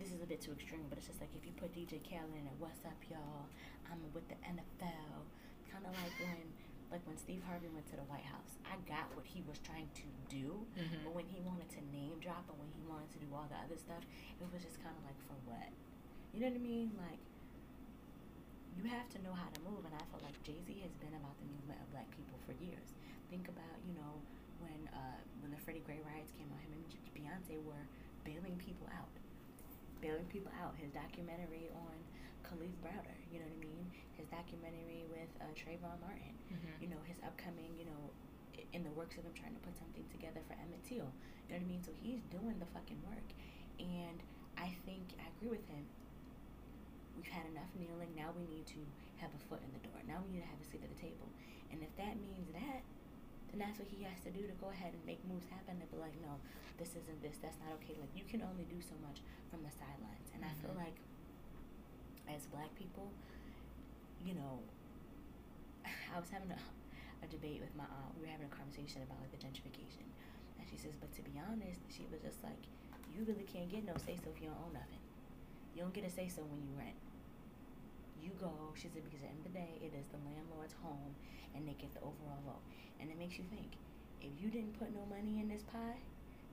this 0.00 0.10
is 0.10 0.20
a 0.24 0.26
bit 0.26 0.40
too 0.40 0.52
extreme, 0.56 0.88
but 0.88 0.96
it's 0.98 1.06
just 1.06 1.20
like 1.20 1.30
if 1.36 1.44
you 1.44 1.52
put 1.54 1.70
DJ 1.76 2.00
Khaled 2.00 2.32
in 2.34 2.48
it, 2.48 2.56
"What's 2.58 2.80
up, 2.88 2.96
y'all? 3.12 3.46
I'm 3.92 4.00
with 4.16 4.24
the 4.32 4.38
NFL." 4.48 5.28
Kind 5.70 5.84
of 5.86 5.92
like 6.02 6.16
when, 6.18 6.40
like 6.90 7.04
when 7.06 7.14
Steve 7.20 7.44
Harvey 7.46 7.68
went 7.70 7.86
to 7.92 7.96
the 8.00 8.06
White 8.10 8.26
House. 8.26 8.58
I 8.66 8.74
got 8.88 9.06
what 9.14 9.22
he 9.28 9.44
was 9.46 9.60
trying 9.62 9.86
to 10.02 10.06
do, 10.32 10.66
Mm-hmm. 10.74 11.04
but 11.06 11.12
when 11.14 11.26
he 11.30 11.38
wanted 11.44 11.68
to 11.78 11.80
name 11.94 12.18
drop 12.18 12.48
and 12.50 12.58
when 12.58 12.70
he 12.74 12.82
wanted 12.88 13.10
to 13.14 13.20
do 13.22 13.28
all 13.30 13.46
the 13.46 13.58
other 13.60 13.76
stuff, 13.78 14.02
it 14.40 14.46
was 14.50 14.62
just 14.64 14.80
kind 14.82 14.94
of 14.96 15.02
like 15.06 15.18
for 15.28 15.36
what? 15.46 15.70
You 16.34 16.40
know 16.42 16.50
what 16.50 16.58
I 16.58 16.64
mean? 16.64 16.90
Like 16.98 17.20
you 18.78 18.88
have 18.88 19.06
to 19.12 19.18
know 19.20 19.34
how 19.36 19.50
to 19.52 19.60
move, 19.66 19.84
and 19.84 19.92
I 19.94 20.02
feel 20.08 20.22
like 20.24 20.38
Jay 20.46 20.56
Z 20.64 20.70
has 20.86 20.94
been 21.02 21.12
about 21.12 21.36
the 21.42 21.46
movement 21.52 21.78
of 21.82 21.86
Black 21.92 22.08
people 22.16 22.38
for 22.48 22.54
years. 22.62 22.96
Think 23.28 23.46
about 23.52 23.76
you 23.84 23.92
know 23.98 24.12
when 24.62 24.88
uh, 24.94 25.18
when 25.44 25.50
the 25.52 25.60
Freddie 25.60 25.84
Gray 25.84 26.00
riots 26.00 26.32
came 26.32 26.48
out, 26.54 26.62
him 26.64 26.72
and 26.72 26.86
Beyonce 27.12 27.60
were 27.62 27.84
bailing 28.24 28.56
people 28.62 28.88
out, 28.96 29.10
bailing 30.00 30.26
people 30.32 30.50
out. 30.60 30.74
His 30.80 30.90
documentary 30.90 31.68
on 31.76 31.96
Kalief 32.44 32.74
Browder, 32.82 33.16
you 33.30 33.38
know 33.38 33.46
what 33.46 33.60
I 33.60 33.64
mean? 33.64 33.84
His 34.16 34.26
documentary 34.28 35.04
with 35.08 35.30
uh, 35.40 35.48
Trayvon 35.56 35.96
Martin 36.02 36.34
Mm-hmm. 36.50 36.82
you 36.82 36.88
know, 36.90 36.98
his 37.06 37.14
upcoming, 37.22 37.70
you 37.78 37.86
know, 37.86 38.02
in 38.74 38.82
the 38.82 38.90
works 38.98 39.14
of 39.14 39.22
him 39.22 39.30
trying 39.38 39.54
to 39.54 39.62
put 39.62 39.70
something 39.78 40.02
together 40.10 40.42
for 40.50 40.58
Emmett 40.58 40.82
Till. 40.82 41.06
You 41.46 41.54
know 41.54 41.62
what 41.62 41.66
I 41.66 41.70
mean? 41.70 41.82
So 41.86 41.94
he's 42.02 42.18
doing 42.26 42.58
the 42.58 42.66
fucking 42.74 42.98
work. 43.06 43.28
And 43.78 44.18
I 44.58 44.74
think, 44.82 45.14
I 45.22 45.30
agree 45.38 45.54
with 45.54 45.62
him. 45.70 45.86
We've 47.14 47.30
had 47.30 47.46
enough 47.54 47.70
kneeling. 47.78 48.10
Now 48.18 48.34
we 48.34 48.50
need 48.50 48.66
to 48.74 48.82
have 49.22 49.30
a 49.30 49.40
foot 49.46 49.62
in 49.62 49.70
the 49.78 49.82
door. 49.86 49.98
Now 50.10 50.18
we 50.26 50.34
need 50.34 50.42
to 50.42 50.50
have 50.50 50.58
a 50.58 50.66
seat 50.66 50.82
at 50.82 50.90
the 50.90 50.98
table. 50.98 51.30
And 51.70 51.78
if 51.86 51.92
that 52.02 52.18
means 52.18 52.50
that, 52.50 52.82
then 53.50 53.58
that's 53.60 53.78
what 53.78 53.88
he 53.90 54.02
has 54.06 54.18
to 54.24 54.30
do 54.30 54.46
to 54.46 54.54
go 54.62 54.70
ahead 54.70 54.94
and 54.94 55.02
make 55.06 55.18
moves 55.26 55.46
happen 55.50 55.74
and 55.78 55.88
be 55.90 55.98
like, 55.98 56.14
no, 56.22 56.38
this 56.78 56.94
isn't 56.94 57.20
this, 57.22 57.36
that's 57.42 57.58
not 57.60 57.74
okay. 57.82 57.98
Like, 57.98 58.14
you 58.14 58.24
can 58.24 58.40
only 58.46 58.64
do 58.70 58.78
so 58.80 58.94
much 59.02 59.20
from 59.50 59.62
the 59.66 59.72
sidelines. 59.74 60.30
And 60.34 60.44
I 60.46 60.52
feel 60.62 60.70
Mhm. 60.72 60.86
like, 60.86 60.96
as 62.30 62.46
black 62.46 62.70
people, 62.78 63.10
you 64.24 64.34
know, 64.34 64.62
I 66.14 66.18
was 66.20 66.30
having 66.30 66.50
a, 66.54 66.60
a 67.24 67.28
debate 67.28 67.60
with 67.60 67.74
my 67.74 67.84
aunt. 67.84 68.14
We 68.16 68.22
were 68.26 68.32
having 68.32 68.46
a 68.46 68.54
conversation 68.54 69.02
about 69.02 69.18
like 69.20 69.32
the 69.34 69.42
gentrification, 69.42 70.06
and 70.58 70.64
she 70.70 70.76
says, 70.76 70.94
"But 71.00 71.10
to 71.18 71.22
be 71.22 71.34
honest, 71.40 71.80
she 71.90 72.06
was 72.10 72.20
just 72.22 72.42
like, 72.44 72.60
you 73.10 73.24
really 73.26 73.44
can't 73.44 73.68
get 73.70 73.84
no 73.84 73.96
say 74.06 74.14
so 74.22 74.30
if 74.30 74.40
you 74.40 74.48
don't 74.48 74.60
own 74.62 74.72
nothing. 74.72 75.02
You 75.74 75.82
don't 75.82 75.92
get 75.94 76.04
a 76.04 76.10
say 76.10 76.28
so 76.28 76.42
when 76.46 76.62
you 76.62 76.70
rent. 76.78 76.94
You 78.22 78.30
go." 78.38 78.52
She 78.76 78.88
said 78.88 79.04
because 79.04 79.24
at 79.24 79.28
the 79.28 79.32
end 79.34 79.46
of 79.46 79.52
the 79.52 79.58
day, 79.58 79.72
it 79.80 79.92
is 79.96 80.06
the 80.12 80.20
landlord's 80.24 80.76
home, 80.84 81.14
and 81.54 81.66
they 81.66 81.74
get 81.74 81.92
the 81.94 82.00
overall 82.00 82.40
vote. 82.44 82.64
And 83.00 83.10
it 83.10 83.18
makes 83.18 83.38
you 83.38 83.44
think: 83.48 83.76
if 84.20 84.32
you 84.36 84.48
didn't 84.50 84.78
put 84.78 84.92
no 84.94 85.04
money 85.08 85.40
in 85.40 85.48
this 85.48 85.64
pie, 85.64 85.98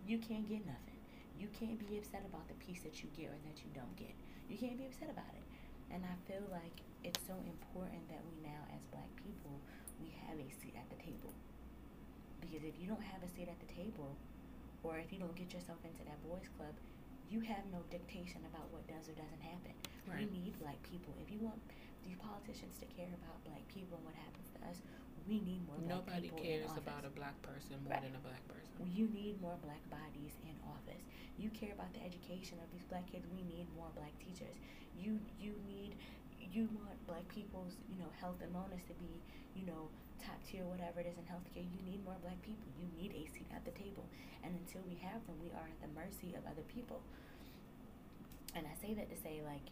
you 0.07 0.17
can't 0.17 0.47
get 0.47 0.65
nothing. 0.65 0.99
You 1.37 1.47
can't 1.53 1.77
be 1.77 1.97
upset 1.99 2.25
about 2.25 2.47
the 2.47 2.57
piece 2.57 2.81
that 2.81 3.03
you 3.03 3.09
get 3.13 3.29
or 3.29 3.39
that 3.45 3.61
you 3.61 3.69
don't 3.75 3.93
get. 3.95 4.15
You 4.49 4.57
can't 4.57 4.79
be 4.79 4.87
upset 4.87 5.11
about 5.11 5.29
it. 5.35 5.45
And 5.93 6.03
I 6.03 6.15
feel 6.25 6.43
like 6.49 6.73
it's 7.03 7.19
so 7.27 7.35
important 7.45 8.07
that 8.09 8.23
we 8.25 8.41
now, 8.41 8.63
as 8.73 8.81
black 8.89 9.07
people, 9.21 9.53
we 10.01 10.11
have 10.25 10.35
a 10.39 10.49
seat 10.59 10.73
at 10.75 10.89
the 10.89 10.99
table. 10.99 11.31
Because 12.41 12.63
if 12.63 12.75
you 12.79 12.87
don't 12.87 13.03
have 13.03 13.21
a 13.23 13.29
seat 13.29 13.47
at 13.47 13.59
the 13.59 13.69
table, 13.71 14.15
or 14.83 14.97
if 14.97 15.11
you 15.11 15.19
don't 15.19 15.35
get 15.35 15.53
yourself 15.53 15.79
into 15.83 16.03
that 16.07 16.19
boys' 16.23 16.49
club, 16.57 16.73
you 17.29 17.39
have 17.43 17.63
no 17.71 17.83
dictation 17.91 18.41
about 18.47 18.67
what 18.71 18.87
does 18.87 19.07
or 19.11 19.15
doesn't 19.19 19.43
happen. 19.43 19.73
Right. 20.07 20.23
We 20.23 20.39
need 20.39 20.55
black 20.63 20.79
people. 20.87 21.11
If 21.19 21.27
you 21.31 21.39
want 21.43 21.59
these 22.07 22.15
politicians 22.19 22.79
to 22.79 22.87
care 22.95 23.11
about 23.11 23.35
black 23.43 23.63
people 23.67 23.99
and 23.99 24.05
what 24.07 24.15
happens 24.15 24.47
to 24.55 24.59
us, 24.71 24.79
we 25.27 25.43
need 25.43 25.59
more 25.67 25.75
black 25.83 26.07
people. 26.07 26.07
Nobody 26.07 26.29
cares 26.39 26.71
about 26.79 27.03
a 27.03 27.11
black 27.11 27.35
person 27.43 27.75
more 27.83 27.99
Right. 27.99 28.07
than 28.07 28.15
a 28.15 28.23
black 28.23 28.39
person. 28.47 28.79
You 28.87 29.11
need 29.11 29.41
more 29.43 29.59
black 29.59 29.83
bodies 29.91 30.39
in 30.47 30.55
office. 30.63 31.03
You 31.35 31.51
care 31.51 31.75
about 31.75 31.91
the 31.91 31.99
education 32.01 32.57
of 32.63 32.71
these 32.71 32.87
black 32.87 33.11
kids. 33.11 33.27
We 33.35 33.43
need 33.43 33.67
more 33.75 33.91
black 33.91 34.15
teachers. 34.23 34.55
You 34.95 35.19
you 35.35 35.53
need 35.67 35.99
you 36.39 36.71
want 36.79 36.95
black 37.05 37.27
people's 37.27 37.75
you 37.91 37.99
know 37.99 38.07
health 38.23 38.39
and 38.39 38.55
wellness 38.55 38.87
to 38.87 38.95
be 39.03 39.19
you 39.53 39.67
know 39.67 39.91
top 40.23 40.39
tier 40.45 40.65
whatever 40.65 40.99
it 41.01 41.07
is 41.07 41.17
in 41.17 41.25
healthcare. 41.27 41.65
You 41.65 41.81
need 41.85 42.03
more 42.05 42.17
black 42.21 42.39
people. 42.41 42.67
You 42.77 42.87
need 42.95 43.13
a 43.13 43.23
seat 43.31 43.49
at 43.53 43.65
the 43.65 43.75
table. 43.75 44.05
And 44.43 44.55
until 44.55 44.81
we 44.87 44.95
have 45.03 45.21
them, 45.25 45.37
we 45.41 45.51
are 45.53 45.67
at 45.67 45.79
the 45.83 45.91
mercy 45.93 46.33
of 46.37 46.45
other 46.45 46.63
people. 46.71 47.01
And 48.55 48.65
I 48.65 48.73
say 48.79 48.93
that 48.95 49.09
to 49.13 49.17
say 49.19 49.41
like, 49.45 49.69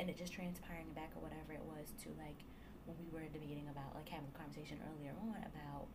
and 0.00 0.08
it 0.08 0.16
just 0.16 0.32
transpiring 0.32 0.90
back 0.96 1.12
or 1.14 1.22
whatever 1.22 1.52
it 1.52 1.62
was 1.62 1.92
to 2.02 2.10
like 2.16 2.40
when 2.88 2.98
we 2.98 3.06
were 3.14 3.22
debating 3.30 3.70
about 3.70 3.94
like 3.94 4.08
having 4.08 4.26
a 4.32 4.36
conversation 4.36 4.80
earlier 4.90 5.14
on 5.22 5.38
about 5.46 5.86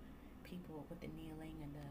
people 0.48 0.88
with 0.88 1.02
the 1.04 1.12
kneeling 1.18 1.60
and 1.60 1.76
the 1.76 1.90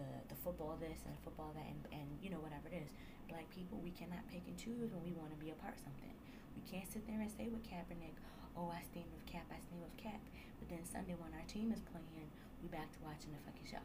the, 0.00 0.32
the 0.32 0.38
football 0.40 0.78
this 0.80 1.04
and 1.04 1.12
football 1.20 1.52
that 1.52 1.66
and, 1.68 1.80
and 1.92 2.08
you 2.24 2.32
know 2.32 2.40
whatever 2.40 2.72
it 2.72 2.76
is 2.80 2.88
black 3.28 3.44
people 3.52 3.76
we 3.84 3.92
cannot 3.92 4.24
pick 4.32 4.40
and 4.48 4.56
choose 4.56 4.88
when 4.88 5.02
we 5.04 5.12
want 5.12 5.28
to 5.28 5.36
be 5.36 5.52
a 5.52 5.58
part 5.60 5.76
of 5.76 5.82
something 5.84 6.14
we 6.56 6.62
can't 6.64 6.88
sit 6.88 7.04
there 7.04 7.20
and 7.20 7.28
say 7.28 7.52
with 7.52 7.60
Kaepernick 7.68 8.16
oh 8.56 8.72
I 8.72 8.80
stand 8.88 9.10
with 9.12 9.26
Cap 9.28 9.44
I 9.52 9.60
stand 9.60 9.84
with 9.84 9.92
Cap 10.00 10.22
but 10.60 10.68
then 10.68 10.84
Sunday 10.84 11.16
when 11.18 11.32
our 11.34 11.46
team 11.48 11.72
is 11.72 11.80
playing 11.88 12.28
we 12.62 12.68
back 12.68 12.92
to 12.92 13.00
watching 13.02 13.32
the 13.32 13.40
fucking 13.48 13.66
show 13.66 13.82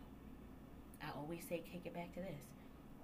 I 1.02 1.16
always 1.16 1.42
say 1.48 1.64
kick 1.64 1.88
it 1.88 1.96
back 1.96 2.12
to 2.20 2.22
this 2.22 2.44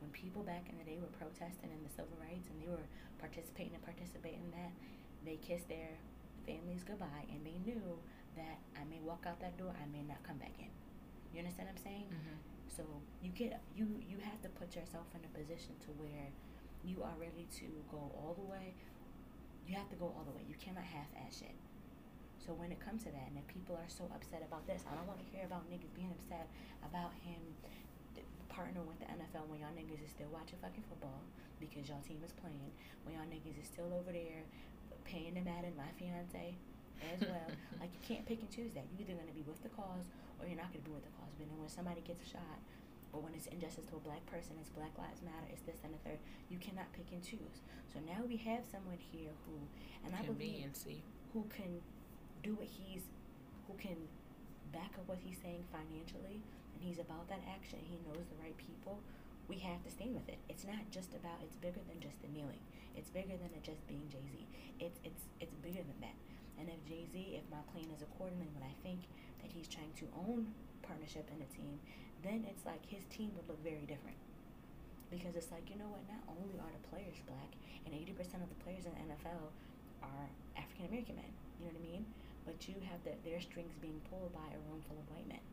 when 0.04 0.12
people 0.12 0.44
back 0.44 0.68
in 0.70 0.76
the 0.78 0.86
day 0.86 0.98
were 1.00 1.12
protesting 1.16 1.72
in 1.72 1.82
the 1.82 1.92
civil 1.96 2.14
rights 2.20 2.50
and 2.52 2.60
they 2.60 2.68
were 2.70 2.84
participating 3.18 3.74
and 3.78 3.84
participating 3.86 4.44
in 4.46 4.52
that 4.54 4.74
they 5.24 5.40
kissed 5.40 5.70
their 5.72 5.96
families 6.46 6.84
goodbye 6.84 7.26
and 7.32 7.42
they 7.48 7.56
knew 7.64 7.82
that 8.36 8.60
I 8.76 8.84
may 8.90 9.00
walk 9.02 9.26
out 9.30 9.40
that 9.42 9.56
door 9.58 9.72
I 9.78 9.86
may 9.90 10.04
not 10.04 10.20
come 10.28 10.38
back 10.38 10.54
in 10.60 10.70
you 11.32 11.40
understand 11.40 11.70
what 11.72 11.80
I'm 11.80 11.84
saying 11.86 12.08
Mm-hmm. 12.12 12.38
so 12.76 12.84
you 13.24 13.32
get 13.32 13.62
you 13.78 13.88
you 14.04 14.18
have 14.20 14.42
to 14.44 14.50
put 14.60 14.76
yourself 14.76 15.08
in 15.16 15.22
a 15.24 15.32
position 15.32 15.78
to 15.88 15.90
where 15.96 16.28
you 16.84 17.04
are 17.04 17.14
ready 17.20 17.46
to 17.62 17.66
go 17.92 17.98
all 18.18 18.34
the 18.34 18.48
way. 18.50 18.74
You 19.68 19.76
have 19.76 19.88
to 19.90 19.96
go 19.96 20.06
all 20.18 20.26
the 20.26 20.32
way. 20.34 20.42
You 20.50 20.56
cannot 20.58 20.84
half-ass 20.84 21.38
shit. 21.40 21.54
So 22.42 22.58
when 22.58 22.74
it 22.74 22.82
comes 22.82 23.06
to 23.06 23.14
that, 23.14 23.30
and 23.30 23.38
if 23.38 23.46
people 23.46 23.78
are 23.78 23.86
so 23.86 24.10
upset 24.10 24.42
about 24.42 24.66
this, 24.66 24.82
I 24.90 24.98
don't 24.98 25.06
want 25.06 25.22
to 25.22 25.28
hear 25.30 25.46
about 25.46 25.70
niggas 25.70 25.94
being 25.94 26.10
upset 26.10 26.50
about 26.82 27.14
him 27.22 27.38
partnering 28.50 28.84
with 28.90 29.00
the 29.00 29.08
NFL 29.08 29.48
when 29.48 29.64
y'all 29.64 29.72
niggas 29.72 30.02
is 30.04 30.12
still 30.12 30.28
watching 30.34 30.60
fucking 30.60 30.84
football 30.90 31.24
because 31.62 31.88
y'all 31.88 32.04
team 32.04 32.20
is 32.26 32.34
playing. 32.36 32.74
When 33.06 33.16
y'all 33.16 33.30
niggas 33.30 33.62
is 33.62 33.70
still 33.70 33.94
over 33.94 34.12
there 34.12 34.44
paying 35.06 35.38
the 35.38 35.46
Madden, 35.46 35.78
my 35.78 35.88
fiance 35.96 36.58
as 37.06 37.22
well. 37.24 37.50
like 37.82 37.94
you 37.94 38.02
can't 38.04 38.26
pick 38.26 38.42
and 38.42 38.50
choose 38.50 38.74
that. 38.74 38.90
You're 38.92 39.06
either 39.06 39.16
gonna 39.22 39.38
be 39.38 39.46
with 39.46 39.62
the 39.62 39.72
cause 39.72 40.10
or 40.42 40.50
you're 40.50 40.60
not 40.60 40.74
gonna 40.74 40.84
be 40.84 40.92
with 40.92 41.06
the 41.06 41.14
cause. 41.22 41.32
But 41.38 41.46
then 41.46 41.62
when 41.62 41.70
somebody 41.70 42.02
gets 42.02 42.26
shot, 42.26 42.60
or 43.14 43.20
when 43.20 43.36
it's 43.36 43.48
injustice 43.52 43.86
to 43.92 44.00
a 44.00 44.04
black 44.04 44.24
person, 44.32 44.56
it's 44.60 44.72
Black 44.72 44.96
Lives 44.96 45.20
Matter, 45.22 45.48
it's 45.52 45.62
this 45.68 45.84
and 45.84 45.92
the 45.92 46.00
third. 46.08 46.20
You 46.48 46.58
cannot 46.64 46.88
pick 46.96 47.12
and 47.12 47.20
choose. 47.20 47.60
So 47.92 48.00
now 48.08 48.24
we 48.24 48.40
have 48.48 48.64
someone 48.72 49.00
here 49.12 49.36
who, 49.44 49.60
and 50.08 50.16
I 50.16 50.24
believe 50.24 50.72
who 51.34 51.44
can 51.52 51.84
do 52.44 52.56
what 52.56 52.68
he's, 52.68 53.06
who 53.68 53.74
can 53.78 53.96
back 54.72 54.96
up 54.98 55.06
what 55.08 55.20
he's 55.22 55.38
saying 55.40 55.64
financially, 55.72 56.42
and 56.42 56.80
he's 56.80 57.00
about 57.00 57.28
that 57.30 57.44
action. 57.48 57.80
He 57.84 58.00
knows 58.08 58.26
the 58.28 58.40
right 58.42 58.56
people. 58.58 59.00
We 59.48 59.60
have 59.68 59.84
to 59.84 59.92
stand 59.92 60.16
with 60.16 60.28
it. 60.32 60.40
It's 60.48 60.64
not 60.64 60.80
just 60.92 61.12
about. 61.12 61.44
It's 61.44 61.60
bigger 61.60 61.84
than 61.92 62.00
just 62.00 62.18
the 62.24 62.32
kneeling. 62.32 62.62
It's 62.96 63.12
bigger 63.12 63.36
than 63.36 63.52
it 63.52 63.64
just 63.64 63.84
being 63.88 64.08
Jay 64.08 64.24
Z. 64.32 64.48
It's 64.80 65.00
it's 65.04 65.28
it's 65.44 65.56
bigger 65.60 65.84
than 65.84 66.00
that. 66.00 66.18
And 66.56 66.72
if 66.72 66.80
Jay 66.88 67.04
Z, 67.12 67.16
if 67.36 67.46
my 67.52 67.60
plan 67.76 67.90
is 67.92 68.00
accordingly 68.00 68.48
when 68.56 68.64
I 68.64 68.76
think 68.86 69.04
that 69.44 69.52
he's 69.52 69.68
trying 69.68 69.92
to 70.00 70.06
own 70.14 70.54
partnership 70.86 71.28
in 71.34 71.42
a 71.42 71.50
team, 71.52 71.82
then 72.24 72.46
it's 72.48 72.64
like 72.66 72.86
his 72.86 73.04
team 73.10 73.34
would 73.36 73.50
look 73.50 73.60
very 73.66 73.84
different. 73.90 74.18
Because 75.10 75.36
it's 75.36 75.52
like, 75.52 75.68
you 75.68 75.76
know 75.76 75.92
what, 75.92 76.06
not 76.08 76.24
only 76.32 76.56
are 76.62 76.72
the 76.72 76.84
players 76.88 77.20
black, 77.28 77.52
and 77.84 77.92
80% 77.92 78.40
of 78.40 78.48
the 78.48 78.60
players 78.64 78.88
in 78.88 78.96
the 78.96 79.04
NFL 79.12 79.52
are 80.06 80.28
African 80.56 80.88
American 80.88 81.20
men, 81.20 81.34
you 81.60 81.68
know 81.68 81.76
what 81.76 81.82
I 81.82 81.84
mean? 81.84 82.04
But 82.46 82.68
you 82.68 82.76
have 82.90 83.04
the, 83.04 83.14
their 83.28 83.42
strings 83.42 83.74
being 83.82 84.02
pulled 84.10 84.34
by 84.34 84.50
a 84.50 84.60
room 84.70 84.82
full 84.88 84.98
of 84.98 85.08
white 85.14 85.28
men. 85.28 85.44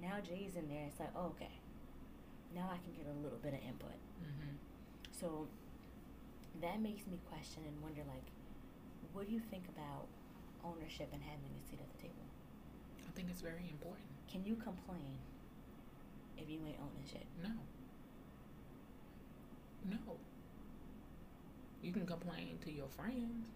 Now 0.00 0.18
Jay's 0.18 0.56
in 0.56 0.68
there, 0.68 0.86
it's 0.86 0.98
like, 0.98 1.14
oh, 1.14 1.32
okay. 1.38 1.52
Now 2.54 2.68
I 2.72 2.78
can 2.82 2.92
get 2.92 3.06
a 3.06 3.16
little 3.22 3.38
bit 3.38 3.54
of 3.54 3.62
input. 3.62 3.96
Mm-hmm. 4.18 4.58
So 5.12 5.46
that 6.60 6.80
makes 6.80 7.06
me 7.06 7.18
question 7.30 7.62
and 7.66 7.80
wonder, 7.82 8.02
like, 8.08 8.26
what 9.12 9.26
do 9.26 9.32
you 9.32 9.40
think 9.40 9.64
about 9.76 10.06
ownership 10.64 11.08
and 11.12 11.22
having 11.22 11.50
a 11.54 11.62
seat 11.70 11.78
at 11.80 11.88
the 11.96 12.02
table? 12.02 12.26
I 13.06 13.10
think 13.14 13.28
it's 13.30 13.40
very 13.40 13.68
important. 13.70 14.08
Can 14.30 14.44
you 14.44 14.56
complain 14.56 15.18
if 16.36 16.48
you 16.48 16.58
ain't 16.66 16.78
owning 16.80 17.06
shit? 17.06 17.26
No. 17.42 17.50
No. 19.90 20.16
You 21.82 21.92
can 21.92 22.06
complain 22.06 22.58
to 22.64 22.72
your 22.72 22.88
friends, 22.88 23.48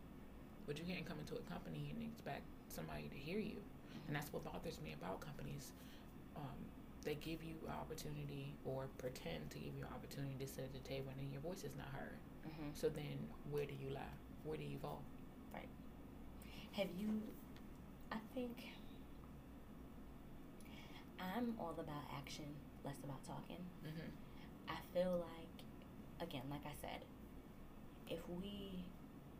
but 0.66 0.78
you 0.78 0.84
can't 0.84 1.06
come 1.06 1.18
into 1.18 1.34
a 1.34 1.44
company 1.50 1.92
and 1.94 2.02
expect 2.02 2.42
somebody 2.68 3.08
to 3.08 3.16
hear 3.16 3.38
you. 3.38 3.56
And 4.06 4.14
that's 4.14 4.32
what 4.32 4.44
bothers 4.44 4.80
me 4.82 4.94
about 4.98 5.20
companies. 5.20 5.72
Um, 6.36 6.58
they 7.02 7.14
give 7.14 7.42
you 7.42 7.54
an 7.66 7.74
opportunity 7.74 8.54
or 8.64 8.86
pretend 8.98 9.50
to 9.50 9.58
give 9.58 9.74
you 9.74 9.82
an 9.82 9.94
opportunity 9.94 10.34
to 10.40 10.46
sit 10.46 10.64
at 10.64 10.72
the 10.72 10.82
table 10.88 11.10
and 11.10 11.18
then 11.22 11.30
your 11.32 11.40
voice 11.40 11.62
is 11.64 11.74
not 11.76 11.88
heard. 11.94 12.18
Mm-hmm. 12.46 12.70
So 12.74 12.88
then 12.88 13.18
where 13.50 13.64
do 13.64 13.74
you 13.74 13.90
lie? 13.94 14.14
Where 14.44 14.56
do 14.56 14.64
you 14.64 14.78
fall? 14.78 15.02
Right. 15.54 15.68
Have 16.72 16.88
you? 16.98 17.22
I 18.12 18.16
think. 18.34 18.58
I'm 21.18 21.54
all 21.58 21.74
about 21.78 22.04
action, 22.16 22.44
less 22.84 22.98
about 23.02 23.24
talking. 23.24 23.64
Mhm. 23.84 24.10
I 24.68 24.76
feel 24.92 25.24
like, 25.24 26.28
again, 26.28 26.42
like 26.50 26.64
I 26.66 26.74
said, 26.80 27.04
if 28.08 28.20
we 28.28 28.84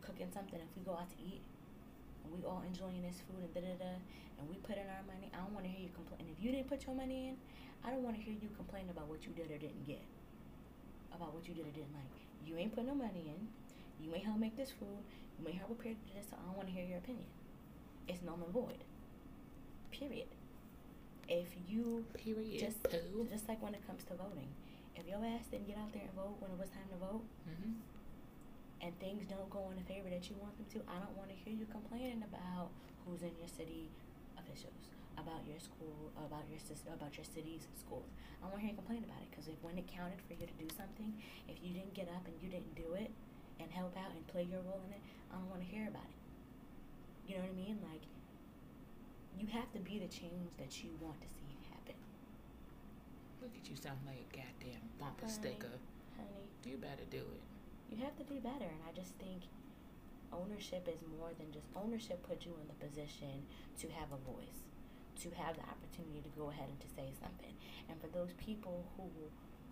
cooking 0.07 0.31
something, 0.31 0.59
if 0.63 0.71
we 0.79 0.81
go 0.87 0.95
out 0.95 1.11
to 1.11 1.19
eat, 1.19 1.43
and 2.23 2.31
we 2.31 2.39
all 2.47 2.63
enjoying 2.63 3.03
this 3.03 3.19
food 3.27 3.43
and 3.43 3.51
da 3.51 3.59
da 3.59 3.75
da, 3.75 3.93
and 4.39 4.47
we 4.47 4.55
put 4.63 4.79
in 4.79 4.87
our 4.87 5.03
money, 5.03 5.27
I 5.35 5.43
don't 5.43 5.51
want 5.51 5.67
to 5.67 5.71
hear 5.71 5.83
you 5.83 5.91
complain. 5.91 6.23
If 6.31 6.39
you 6.39 6.51
didn't 6.55 6.71
put 6.71 6.87
your 6.87 6.95
money 6.95 7.29
in, 7.29 7.35
I 7.83 7.91
don't 7.91 8.03
want 8.03 8.15
to 8.15 8.21
hear 8.23 8.33
you 8.33 8.47
complain 8.55 8.87
about 8.89 9.07
what 9.11 9.27
you 9.27 9.35
did 9.35 9.51
or 9.51 9.59
didn't 9.59 9.83
get, 9.85 10.01
about 11.11 11.35
what 11.35 11.43
you 11.47 11.53
did 11.53 11.67
or 11.67 11.73
didn't 11.75 11.93
like. 11.93 12.15
You 12.47 12.55
ain't 12.57 12.71
put 12.73 12.87
no 12.87 12.95
money 12.95 13.35
in. 13.35 13.47
You 13.99 14.13
ain't 14.15 14.23
help 14.23 14.39
make 14.39 14.55
this 14.55 14.71
food. 14.71 15.01
You 15.39 15.47
ain't 15.49 15.57
help 15.59 15.75
prepare 15.75 15.97
this. 16.15 16.25
So 16.31 16.37
I 16.39 16.45
don't 16.47 16.55
want 16.55 16.67
to 16.69 16.73
hear 16.73 16.85
your 16.85 16.99
opinion. 16.99 17.27
It's 18.07 18.21
null 18.23 18.39
and 18.43 18.53
void. 18.53 18.79
Period. 19.91 20.27
If 21.27 21.47
you 21.67 22.05
Period. 22.13 22.59
just 22.59 22.81
Pooh. 22.83 23.27
just 23.29 23.47
like 23.49 23.61
when 23.61 23.73
it 23.75 23.85
comes 23.85 24.03
to 24.05 24.13
voting, 24.15 24.47
if 24.95 25.05
your 25.07 25.19
ass 25.25 25.45
didn't 25.51 25.67
get 25.67 25.77
out 25.77 25.91
there 25.91 26.03
and 26.03 26.13
vote 26.15 26.37
when 26.39 26.51
it 26.51 26.57
was 26.59 26.69
time 26.69 26.87
to 26.91 26.97
vote, 26.97 27.23
Mhm. 27.49 27.73
And 28.81 28.93
things 28.99 29.25
don't 29.25 29.49
go 29.49 29.69
in 29.71 29.77
the 29.77 29.87
favor 29.89 30.09
that 30.09 30.29
you 30.29 30.35
want 30.37 30.53
them 30.57 30.67
to, 30.77 30.79
I 30.89 30.99
don't 31.01 31.15
want 31.17 31.29
to 31.33 31.37
hear 31.37 31.53
you 31.53 31.65
complaining 31.69 32.23
about 32.27 32.69
who's 33.05 33.21
in 33.25 33.33
your 33.41 33.49
city 33.49 33.89
officials, 34.37 34.93
about 35.17 35.41
your 35.49 35.57
school, 35.57 36.13
about 36.21 36.45
your 36.49 36.61
sister, 36.61 36.93
about 36.93 37.17
your 37.17 37.25
city's 37.25 37.65
schools. 37.79 38.07
I 38.39 38.45
don't 38.45 38.53
want 38.53 38.61
to 38.61 38.65
hear 38.69 38.73
you 38.77 38.81
complain 38.81 39.03
about 39.07 39.21
it 39.25 39.29
because 39.33 39.49
if 39.49 39.57
when 39.65 39.77
it 39.81 39.89
counted 39.89 40.21
for 40.29 40.37
you 40.37 40.45
to 40.45 40.57
do 40.61 40.69
something, 40.77 41.09
if 41.49 41.57
you 41.65 41.73
didn't 41.73 41.93
get 41.97 42.07
up 42.13 42.21
and 42.29 42.35
you 42.37 42.49
didn't 42.53 42.75
do 42.77 42.93
it 42.93 43.09
and 43.57 43.65
help 43.73 43.97
out 43.97 44.13
and 44.13 44.21
play 44.29 44.45
your 44.45 44.61
role 44.69 44.83
in 44.85 44.93
it, 44.93 45.01
I 45.33 45.41
don't 45.41 45.49
want 45.49 45.65
to 45.65 45.69
hear 45.69 45.89
about 45.89 46.05
it. 46.05 46.19
You 47.25 47.41
know 47.41 47.49
what 47.49 47.57
I 47.57 47.57
mean? 47.57 47.77
Like 47.89 48.05
you 49.41 49.49
have 49.57 49.69
to 49.73 49.81
be 49.81 49.97
the 49.97 50.07
change 50.09 50.53
that 50.61 50.71
you 50.85 50.93
want 51.01 51.17
to 51.21 51.29
see 51.33 51.57
happen, 51.73 51.97
Look 53.41 53.51
at 53.57 53.65
you 53.69 53.75
sound 53.75 53.99
like 54.05 54.21
a 54.21 54.29
goddamn 54.37 54.81
bumper 55.01 55.25
Honey. 55.25 55.33
sticker. 55.33 55.75
honey. 56.17 56.45
You 56.65 56.77
better 56.77 57.05
do 57.09 57.21
it. 57.25 57.41
You 57.89 57.97
have 58.03 58.15
to 58.17 58.23
do 58.23 58.39
better 58.39 58.65
and 58.67 58.81
i 58.87 58.91
just 58.95 59.13
think 59.15 59.43
ownership 60.33 60.87
is 60.91 60.99
more 61.17 61.31
than 61.39 61.47
just 61.51 61.67
ownership 61.75 62.19
puts 62.27 62.45
you 62.45 62.53
in 62.59 62.67
the 62.67 62.77
position 62.83 63.41
to 63.79 63.87
have 63.89 64.11
a 64.11 64.19
voice 64.27 64.59
to 65.15 65.31
have 65.33 65.55
the 65.55 65.63
opportunity 65.65 66.21
to 66.21 66.29
go 66.37 66.49
ahead 66.51 66.67
and 66.69 66.79
to 66.83 66.89
say 66.93 67.09
something 67.23 67.55
and 67.89 67.95
for 68.01 68.07
those 68.11 68.33
people 68.37 68.85
who 68.97 69.07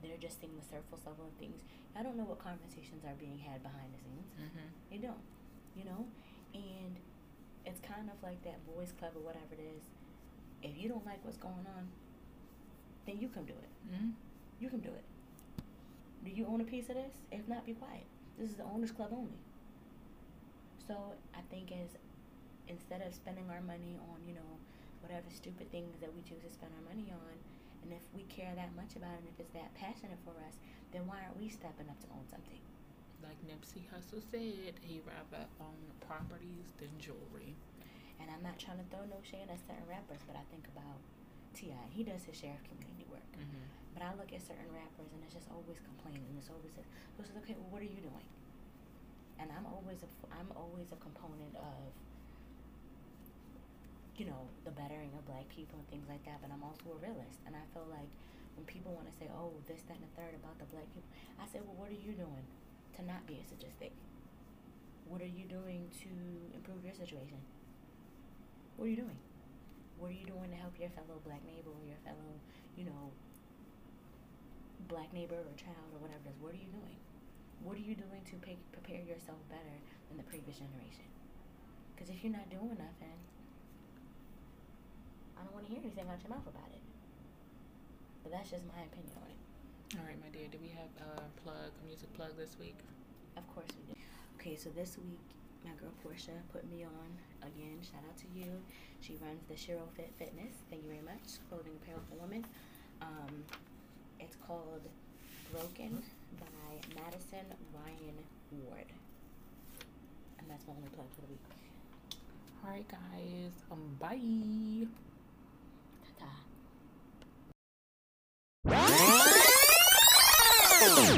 they're 0.02 0.18
just 0.22 0.40
seeing 0.40 0.56
the 0.56 0.64
surface 0.66 1.04
level 1.06 1.28
of 1.28 1.36
things 1.38 1.60
i 1.96 2.02
don't 2.02 2.16
know 2.16 2.24
what 2.26 2.40
conversations 2.40 3.04
are 3.06 3.18
being 3.20 3.38
had 3.38 3.62
behind 3.62 3.92
the 3.94 4.00
scenes 4.02 4.28
Mhm. 4.40 4.68
they 4.90 4.98
don't 4.98 5.24
you 5.76 5.84
know 5.84 6.08
and 6.56 6.96
it's 7.66 7.82
kind 7.82 8.10
of 8.10 8.16
like 8.24 8.42
that 8.48 8.64
boys 8.66 8.94
club 8.98 9.12
or 9.16 9.22
whatever 9.22 9.54
it 9.60 9.64
is 9.76 9.84
if 10.64 10.78
you 10.82 10.88
don't 10.88 11.06
like 11.06 11.20
what's 11.26 11.38
going 11.38 11.68
on 11.76 11.92
then 13.06 13.20
you 13.20 13.28
can 13.30 13.44
do 13.46 13.54
it 13.54 13.72
Mhm. 13.92 14.14
you 14.60 14.70
can 14.70 14.80
do 14.80 14.90
it. 14.90 15.04
Do 16.26 16.32
you 16.32 16.46
own 16.50 16.60
a 16.60 16.66
piece 16.66 16.90
of 16.90 16.96
this? 16.96 17.14
If 17.32 17.48
not, 17.48 17.66
be 17.66 17.74
quiet. 17.74 18.04
This 18.38 18.50
is 18.50 18.56
the 18.58 18.66
owners 18.66 18.92
club 18.92 19.14
only. 19.14 19.38
So 20.88 20.98
I 21.38 21.42
think 21.54 21.72
as 21.72 21.94
instead 22.68 23.02
of 23.06 23.14
spending 23.14 23.46
our 23.50 23.62
money 23.62 23.98
on, 24.10 24.18
you 24.28 24.34
know, 24.34 24.52
whatever 25.02 25.30
stupid 25.30 25.70
things 25.72 26.02
that 26.02 26.10
we 26.10 26.22
choose 26.26 26.42
to 26.42 26.50
spend 26.52 26.74
our 26.74 26.86
money 26.90 27.14
on, 27.14 27.36
and 27.86 27.94
if 27.94 28.02
we 28.18 28.26
care 28.26 28.50
that 28.58 28.74
much 28.74 28.98
about 28.98 29.14
it 29.22 29.22
and 29.22 29.30
if 29.30 29.38
it's 29.38 29.54
that 29.54 29.70
passionate 29.78 30.18
for 30.26 30.34
us, 30.50 30.58
then 30.90 31.06
why 31.06 31.22
aren't 31.22 31.38
we 31.38 31.46
stepping 31.48 31.86
up 31.86 31.98
to 32.02 32.10
own 32.18 32.26
something? 32.26 32.58
Like 33.22 33.38
Nipsey 33.46 33.86
Hussle 33.94 34.22
said, 34.34 34.74
he 34.82 35.02
rather 35.06 35.46
own 35.62 35.78
properties 36.02 36.74
than 36.82 36.90
jewelry. 36.98 37.54
And 38.18 38.34
I'm 38.34 38.42
not 38.42 38.58
trying 38.58 38.82
to 38.82 38.88
throw 38.90 39.06
no 39.06 39.22
shade 39.22 39.46
at 39.54 39.62
certain 39.62 39.86
rappers, 39.86 40.26
but 40.26 40.34
I 40.34 40.46
think 40.50 40.66
about 40.74 40.98
T.I. 41.54 41.86
He 41.94 42.02
does 42.02 42.26
his 42.26 42.34
share 42.38 42.58
of 42.58 42.64
community 42.66 43.06
work. 43.14 43.30
Mhm. 43.38 43.85
But 43.96 44.04
I 44.04 44.12
look 44.20 44.36
at 44.36 44.44
certain 44.44 44.68
rappers 44.76 45.08
and 45.16 45.24
it's 45.24 45.32
just 45.32 45.48
always 45.48 45.80
complaining. 45.80 46.28
And 46.28 46.36
it's 46.36 46.52
always 46.52 46.76
this. 46.76 46.84
So 47.16 47.24
it's 47.24 47.32
okay, 47.48 47.56
well, 47.56 47.72
what 47.72 47.80
are 47.80 47.88
you 47.88 48.04
doing? 48.04 48.28
And 49.40 49.48
I'm 49.56 49.64
always 49.64 50.04
a, 50.04 50.10
I'm 50.36 50.52
always 50.52 50.92
a 50.92 51.00
component 51.00 51.56
of, 51.56 51.96
you 54.20 54.28
know, 54.28 54.52
the 54.68 54.76
bettering 54.76 55.16
of 55.16 55.24
black 55.24 55.48
people 55.48 55.80
and 55.80 55.88
things 55.88 56.08
like 56.12 56.24
that. 56.28 56.44
But 56.44 56.52
I'm 56.52 56.64
also 56.64 56.92
a 56.92 57.00
realist, 57.00 57.40
and 57.48 57.56
I 57.56 57.64
feel 57.72 57.88
like 57.88 58.08
when 58.56 58.68
people 58.68 58.96
want 58.96 59.08
to 59.08 59.16
say, 59.16 59.28
oh, 59.32 59.52
this, 59.68 59.84
that, 59.88 60.00
and 60.00 60.08
the 60.08 60.14
third 60.16 60.36
about 60.36 60.56
the 60.60 60.68
black 60.72 60.88
people, 60.96 61.08
I 61.40 61.48
say, 61.48 61.60
well, 61.64 61.76
what 61.76 61.92
are 61.92 62.00
you 62.00 62.16
doing 62.16 62.44
to 62.96 63.02
not 63.04 63.28
be 63.28 63.40
a 63.40 63.44
statistic? 63.44 63.92
What 65.08 65.20
are 65.20 65.30
you 65.30 65.44
doing 65.48 65.92
to 66.04 66.12
improve 66.56 66.84
your 66.84 66.96
situation? 66.96 67.40
What 68.80 68.88
are 68.88 68.94
you 68.96 69.04
doing? 69.04 69.20
What 70.00 70.12
are 70.12 70.20
you 70.20 70.28
doing 70.28 70.52
to 70.52 70.60
help 70.60 70.76
your 70.80 70.92
fellow 70.92 71.20
black 71.24 71.44
neighbor 71.44 71.72
or 71.72 71.84
your 71.84 72.00
fellow, 72.04 72.40
you 72.76 72.88
know, 72.88 73.12
black 74.88 75.12
neighbor 75.14 75.38
or 75.38 75.54
child 75.58 75.90
or 75.94 76.00
whatever 76.00 76.26
it 76.30 76.36
is? 76.36 76.40
What 76.42 76.54
are 76.54 76.62
you 76.62 76.72
doing? 76.72 76.98
What 77.64 77.76
are 77.78 77.86
you 77.86 77.96
doing 77.98 78.22
to 78.30 78.36
pay, 78.42 78.58
prepare 78.72 79.02
yourself 79.02 79.40
better 79.50 79.76
than 80.10 80.18
the 80.18 80.28
previous 80.28 80.62
generation? 80.62 81.10
Because 81.94 82.12
if 82.14 82.22
you're 82.22 82.36
not 82.36 82.50
doing 82.52 82.78
nothing, 82.78 83.18
I 85.36 85.44
don't 85.44 85.54
want 85.56 85.66
to 85.68 85.72
hear 85.72 85.82
anything 85.82 86.06
out 86.06 86.22
your 86.22 86.34
mouth 86.36 86.46
about 86.46 86.70
it. 86.72 86.84
But 88.22 88.34
that's 88.34 88.50
just 88.52 88.66
my 88.70 88.86
opinion 88.86 89.16
on 89.18 89.30
it. 89.30 89.40
All 89.98 90.06
right, 90.06 90.18
my 90.20 90.30
dear. 90.34 90.50
Do 90.52 90.58
we 90.62 90.70
have 90.74 90.92
a 91.02 91.26
plug, 91.42 91.72
a 91.72 91.82
music 91.86 92.12
plug 92.14 92.34
this 92.38 92.58
week? 92.60 92.78
Of 93.38 93.46
course 93.54 93.70
we 93.74 93.94
do. 93.94 94.00
Okay, 94.40 94.56
so 94.56 94.70
this 94.74 94.98
week 94.98 95.22
my 95.66 95.74
girl 95.82 95.94
Portia 96.04 96.38
put 96.54 96.62
me 96.70 96.86
on 96.86 97.10
again. 97.42 97.82
Shout 97.82 98.06
out 98.06 98.18
to 98.22 98.30
you. 98.38 98.62
She 99.02 99.18
runs 99.18 99.42
the 99.50 99.58
Shiro 99.58 99.90
Fit 99.98 100.14
Fitness. 100.18 100.54
Thank 100.70 100.84
you 100.84 100.90
very 100.90 101.02
much. 101.02 101.42
Clothing 101.50 101.74
apparel 101.82 102.02
for 102.10 102.22
women. 102.22 102.46
Um, 103.02 103.46
it's 104.26 104.38
called 104.48 104.82
Broken 105.52 106.02
by 106.40 106.82
Madison 106.96 107.46
Ryan 107.76 108.18
Ward. 108.52 108.88
And 110.40 110.50
that's 110.50 110.66
my 110.68 110.74
only 110.74 110.90
plug 110.90 111.06
for 111.14 111.22
the 111.22 111.28
week. 111.28 111.40
All 112.64 112.72
right, 112.72 112.88
guys. 112.88 113.52
Um, 113.72 113.98
bye. 114.00 114.88
Ta-ta. 116.18 116.32